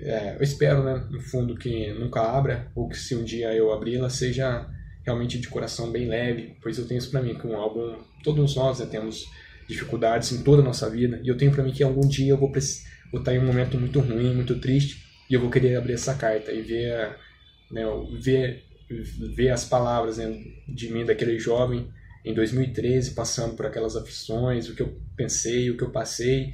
é, 0.00 0.36
eu 0.36 0.42
espero, 0.42 0.82
né, 0.82 1.06
no 1.10 1.20
fundo, 1.20 1.54
que 1.56 1.92
nunca 1.92 2.22
abra, 2.22 2.70
ou 2.74 2.88
que 2.88 2.96
se 2.96 3.14
um 3.14 3.22
dia 3.22 3.54
eu 3.54 3.72
abri-la, 3.72 4.08
seja 4.08 4.66
realmente 5.04 5.38
de 5.38 5.48
coração 5.48 5.90
bem 5.90 6.08
leve, 6.08 6.56
pois 6.62 6.78
eu 6.78 6.86
tenho 6.86 6.98
isso 6.98 7.10
para 7.10 7.22
mim, 7.22 7.34
que 7.34 7.46
um 7.46 7.56
álbum, 7.56 7.98
todos 8.24 8.56
nós 8.56 8.80
né, 8.80 8.86
temos 8.86 9.26
dificuldades 9.70 10.32
em 10.32 10.42
toda 10.42 10.62
a 10.62 10.64
nossa 10.64 10.88
vida, 10.90 11.20
e 11.22 11.28
eu 11.28 11.36
tenho 11.36 11.52
para 11.52 11.62
mim 11.62 11.72
que 11.72 11.82
algum 11.82 12.06
dia 12.06 12.30
eu 12.30 12.36
vou 12.36 12.52
estar 12.52 13.34
em 13.34 13.38
um 13.38 13.46
momento 13.46 13.78
muito 13.78 14.00
ruim, 14.00 14.34
muito 14.34 14.58
triste, 14.58 15.04
e 15.28 15.34
eu 15.34 15.40
vou 15.40 15.50
querer 15.50 15.76
abrir 15.76 15.94
essa 15.94 16.14
carta 16.14 16.52
e 16.52 16.60
ver, 16.60 17.16
né, 17.70 17.82
ver, 18.20 18.64
ver 19.34 19.50
as 19.50 19.64
palavras 19.64 20.18
né, 20.18 20.42
de 20.68 20.92
mim, 20.92 21.04
daquele 21.04 21.38
jovem, 21.38 21.88
em 22.24 22.34
2013, 22.34 23.12
passando 23.12 23.54
por 23.54 23.66
aquelas 23.66 23.96
aflições, 23.96 24.68
o 24.68 24.74
que 24.74 24.82
eu 24.82 25.00
pensei, 25.16 25.70
o 25.70 25.76
que 25.76 25.84
eu 25.84 25.90
passei, 25.90 26.52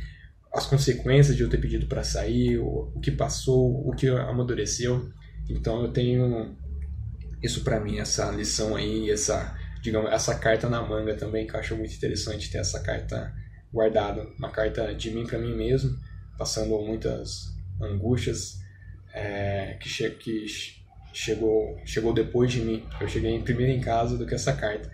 as 0.53 0.67
consequências 0.67 1.37
de 1.37 1.43
eu 1.43 1.49
ter 1.49 1.59
pedido 1.59 1.87
para 1.87 2.05
sair, 2.05 2.59
o, 2.59 2.93
o 2.95 3.01
que 3.01 3.11
passou, 3.11 3.87
o 3.87 3.93
que 3.93 4.09
amadureceu. 4.09 5.11
Então 5.49 5.83
eu 5.83 5.93
tenho 5.93 6.55
isso 7.43 7.63
para 7.65 7.81
mim, 7.81 7.99
essa 7.99 8.31
lição 8.31 8.77
aí, 8.77 9.11
essa, 9.11 9.56
digamos, 9.87 10.11
essa 10.11 10.35
carta 10.35 10.69
na 10.69 10.83
manga 10.83 11.15
também, 11.15 11.47
que 11.47 11.55
eu 11.55 11.61
acho 11.61 11.77
muito 11.77 11.95
interessante 11.95 12.51
ter 12.51 12.59
essa 12.59 12.81
carta 12.81 13.33
guardada, 13.73 14.27
uma 14.37 14.51
carta 14.51 14.93
de 14.93 15.13
mim 15.13 15.25
para 15.25 15.39
mim 15.39 15.55
mesmo, 15.55 15.97
passando 16.37 16.77
muitas 16.81 17.55
angústias 17.81 18.59
é, 19.15 19.77
que, 19.81 19.89
che 19.89 20.11
que 20.11 20.47
chegou, 21.13 21.81
chegou 21.85 22.13
depois 22.13 22.51
de 22.51 22.61
mim. 22.61 22.85
Eu 23.01 23.07
cheguei 23.07 23.41
primeiro 23.41 23.73
em 23.73 23.81
casa 23.81 24.19
do 24.19 24.27
que 24.27 24.35
essa 24.35 24.53
carta. 24.53 24.91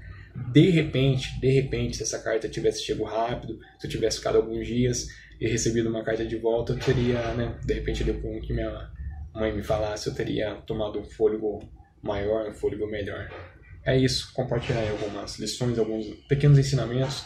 De 0.53 0.69
repente, 0.69 1.41
de 1.41 1.51
repente, 1.51 1.97
se 1.97 2.03
essa 2.03 2.19
carta 2.19 2.47
tivesse 2.47 2.83
chegado 2.83 3.05
rápido, 3.05 3.59
se 3.79 3.87
eu 3.87 3.91
tivesse 3.91 4.19
ficado 4.19 4.37
alguns 4.37 4.67
dias 4.67 5.09
e 5.41 5.49
recebido 5.49 5.89
uma 5.89 6.05
carta 6.05 6.27
de 6.27 6.37
volta, 6.37 6.75
eu 6.75 6.79
teria, 6.79 7.33
né, 7.35 7.59
de 7.65 7.73
repente, 7.73 8.05
depois 8.05 8.45
que 8.45 8.53
minha 8.53 8.91
mãe 9.35 9.57
me 9.57 9.63
falasse, 9.63 10.09
eu 10.09 10.15
teria 10.15 10.55
tomado 10.67 11.01
um 11.01 11.05
fôlego 11.05 11.61
maior, 12.03 12.47
um 12.47 12.55
fôlego 12.55 12.87
melhor. 12.87 13.31
É 13.85 13.97
isso, 13.97 14.33
compartilhar 14.33 14.89
algumas 14.91 15.39
lições, 15.39 15.79
alguns 15.79 16.07
pequenos 16.29 16.59
ensinamentos, 16.59 17.25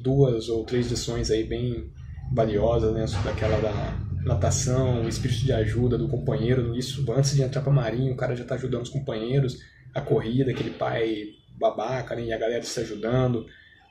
duas 0.00 0.48
ou 0.48 0.64
três 0.64 0.88
lições 0.90 1.30
aí 1.30 1.42
bem 1.42 1.90
valiosas, 2.32 2.94
né? 2.94 3.04
Daquela 3.24 3.60
da 3.60 4.08
natação, 4.24 5.04
o 5.04 5.08
espírito 5.08 5.44
de 5.44 5.52
ajuda 5.52 5.98
do 5.98 6.08
companheiro. 6.08 6.76
Isso, 6.76 7.04
antes 7.12 7.34
de 7.34 7.42
entrar 7.42 7.62
para 7.62 7.72
marinho, 7.72 8.12
o 8.12 8.16
cara 8.16 8.36
já 8.36 8.42
está 8.42 8.54
ajudando 8.54 8.82
os 8.82 8.90
companheiros. 8.90 9.58
A 9.94 10.00
corrida, 10.00 10.50
aquele 10.50 10.70
pai 10.70 11.30
babaca, 11.58 12.14
né? 12.14 12.26
E 12.26 12.32
a 12.32 12.38
galera 12.38 12.62
se 12.62 12.78
ajudando, 12.80 13.46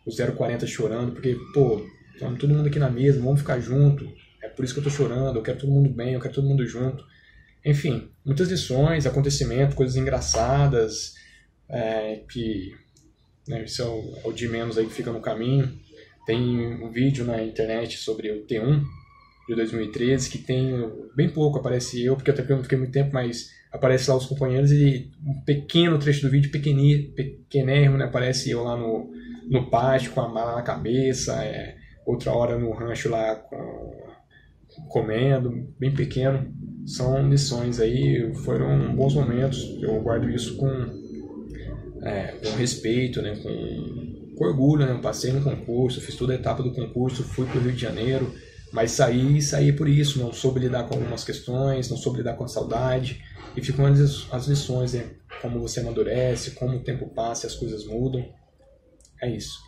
o 0.05 0.11
040 0.11 0.65
chorando, 0.65 1.11
porque, 1.11 1.35
pô, 1.53 1.85
estamos 2.13 2.39
todo 2.39 2.53
mundo 2.53 2.67
aqui 2.67 2.79
na 2.79 2.89
mesa, 2.89 3.19
vamos 3.19 3.41
ficar 3.41 3.59
junto. 3.59 4.09
É 4.41 4.47
por 4.47 4.63
isso 4.63 4.73
que 4.73 4.79
eu 4.79 4.83
tô 4.85 4.89
chorando, 4.89 5.37
eu 5.37 5.43
quero 5.43 5.57
todo 5.59 5.71
mundo 5.71 5.89
bem, 5.89 6.13
eu 6.13 6.21
quero 6.21 6.33
todo 6.33 6.47
mundo 6.47 6.65
junto. 6.65 7.03
Enfim, 7.65 8.09
muitas 8.23 8.49
lições, 8.49 9.05
acontecimentos, 9.05 9.75
coisas 9.75 9.97
engraçadas, 9.97 11.15
é, 11.69 12.21
que 12.29 12.75
né, 13.47 13.63
isso 13.63 13.81
é 13.81 13.85
o, 13.85 14.13
é 14.23 14.27
o 14.27 14.33
de 14.33 14.47
menos 14.47 14.77
aí 14.77 14.85
que 14.85 14.93
fica 14.93 15.11
no 15.11 15.21
caminho. 15.21 15.71
Tem 16.25 16.39
um 16.83 16.89
vídeo 16.89 17.25
na 17.25 17.41
internet 17.41 17.97
sobre 17.97 18.31
o 18.31 18.45
T1 18.45 18.83
de 19.47 19.55
2013 19.55 20.29
que 20.29 20.37
tem 20.37 20.71
bem 21.15 21.29
pouco, 21.29 21.57
aparece 21.57 22.03
eu, 22.03 22.15
porque 22.15 22.31
até 22.31 22.43
não 22.43 22.63
fiquei 22.63 22.77
muito 22.77 22.91
tempo, 22.91 23.11
mas 23.13 23.49
aparece 23.71 24.09
lá 24.09 24.17
os 24.17 24.25
companheiros 24.25 24.71
e 24.71 25.09
um 25.25 25.41
pequeno 25.41 25.97
trecho 25.97 26.21
do 26.21 26.29
vídeo, 26.29 26.51
pequenérrimo, 26.51 27.97
né, 27.97 28.05
aparece 28.05 28.49
eu 28.51 28.63
lá 28.63 28.75
no, 28.75 29.09
no 29.49 29.69
pátio 29.69 30.11
com 30.11 30.21
a 30.21 30.27
mala 30.27 30.55
na 30.55 30.61
cabeça, 30.61 31.33
é, 31.43 31.77
outra 32.05 32.31
hora 32.33 32.57
no 32.57 32.71
rancho 32.71 33.09
lá 33.09 33.35
com, 33.35 34.07
comendo, 34.89 35.73
bem 35.79 35.93
pequeno. 35.93 36.53
São 36.85 37.29
lições 37.29 37.79
aí, 37.79 38.33
foram 38.45 38.95
bons 38.95 39.13
momentos, 39.13 39.77
eu 39.81 40.01
guardo 40.01 40.29
isso 40.29 40.57
com, 40.57 40.67
é, 42.07 42.35
com 42.41 42.55
respeito, 42.55 43.21
né, 43.21 43.35
com, 43.35 44.35
com 44.35 44.45
orgulho, 44.45 44.85
né, 44.85 44.99
passei 45.01 45.31
no 45.31 45.43
concurso, 45.43 45.99
fiz 45.99 46.15
toda 46.15 46.33
a 46.33 46.35
etapa 46.35 46.63
do 46.63 46.71
concurso, 46.71 47.23
fui 47.23 47.45
para 47.45 47.59
o 47.59 47.61
Rio 47.61 47.73
de 47.73 47.81
Janeiro, 47.81 48.33
mas 48.71 48.91
saí, 48.91 49.41
saí 49.41 49.73
por 49.73 49.87
isso, 49.87 50.19
não 50.19 50.31
soube 50.31 50.59
lidar 50.59 50.83
com 50.87 50.95
algumas 50.95 51.23
questões, 51.23 51.89
não 51.89 51.97
soube 51.97 52.19
lidar 52.19 52.35
com 52.35 52.43
a 52.43 52.47
saudade, 52.47 53.21
e 53.55 53.61
ficam 53.61 53.85
as, 53.85 54.27
as 54.31 54.47
lições, 54.47 54.93
né? 54.93 55.09
como 55.41 55.59
você 55.59 55.79
amadurece, 55.79 56.51
como 56.51 56.77
o 56.77 56.83
tempo 56.83 57.07
passa 57.09 57.45
e 57.45 57.47
as 57.47 57.55
coisas 57.55 57.85
mudam. 57.85 58.25
É 59.21 59.29
isso. 59.29 59.66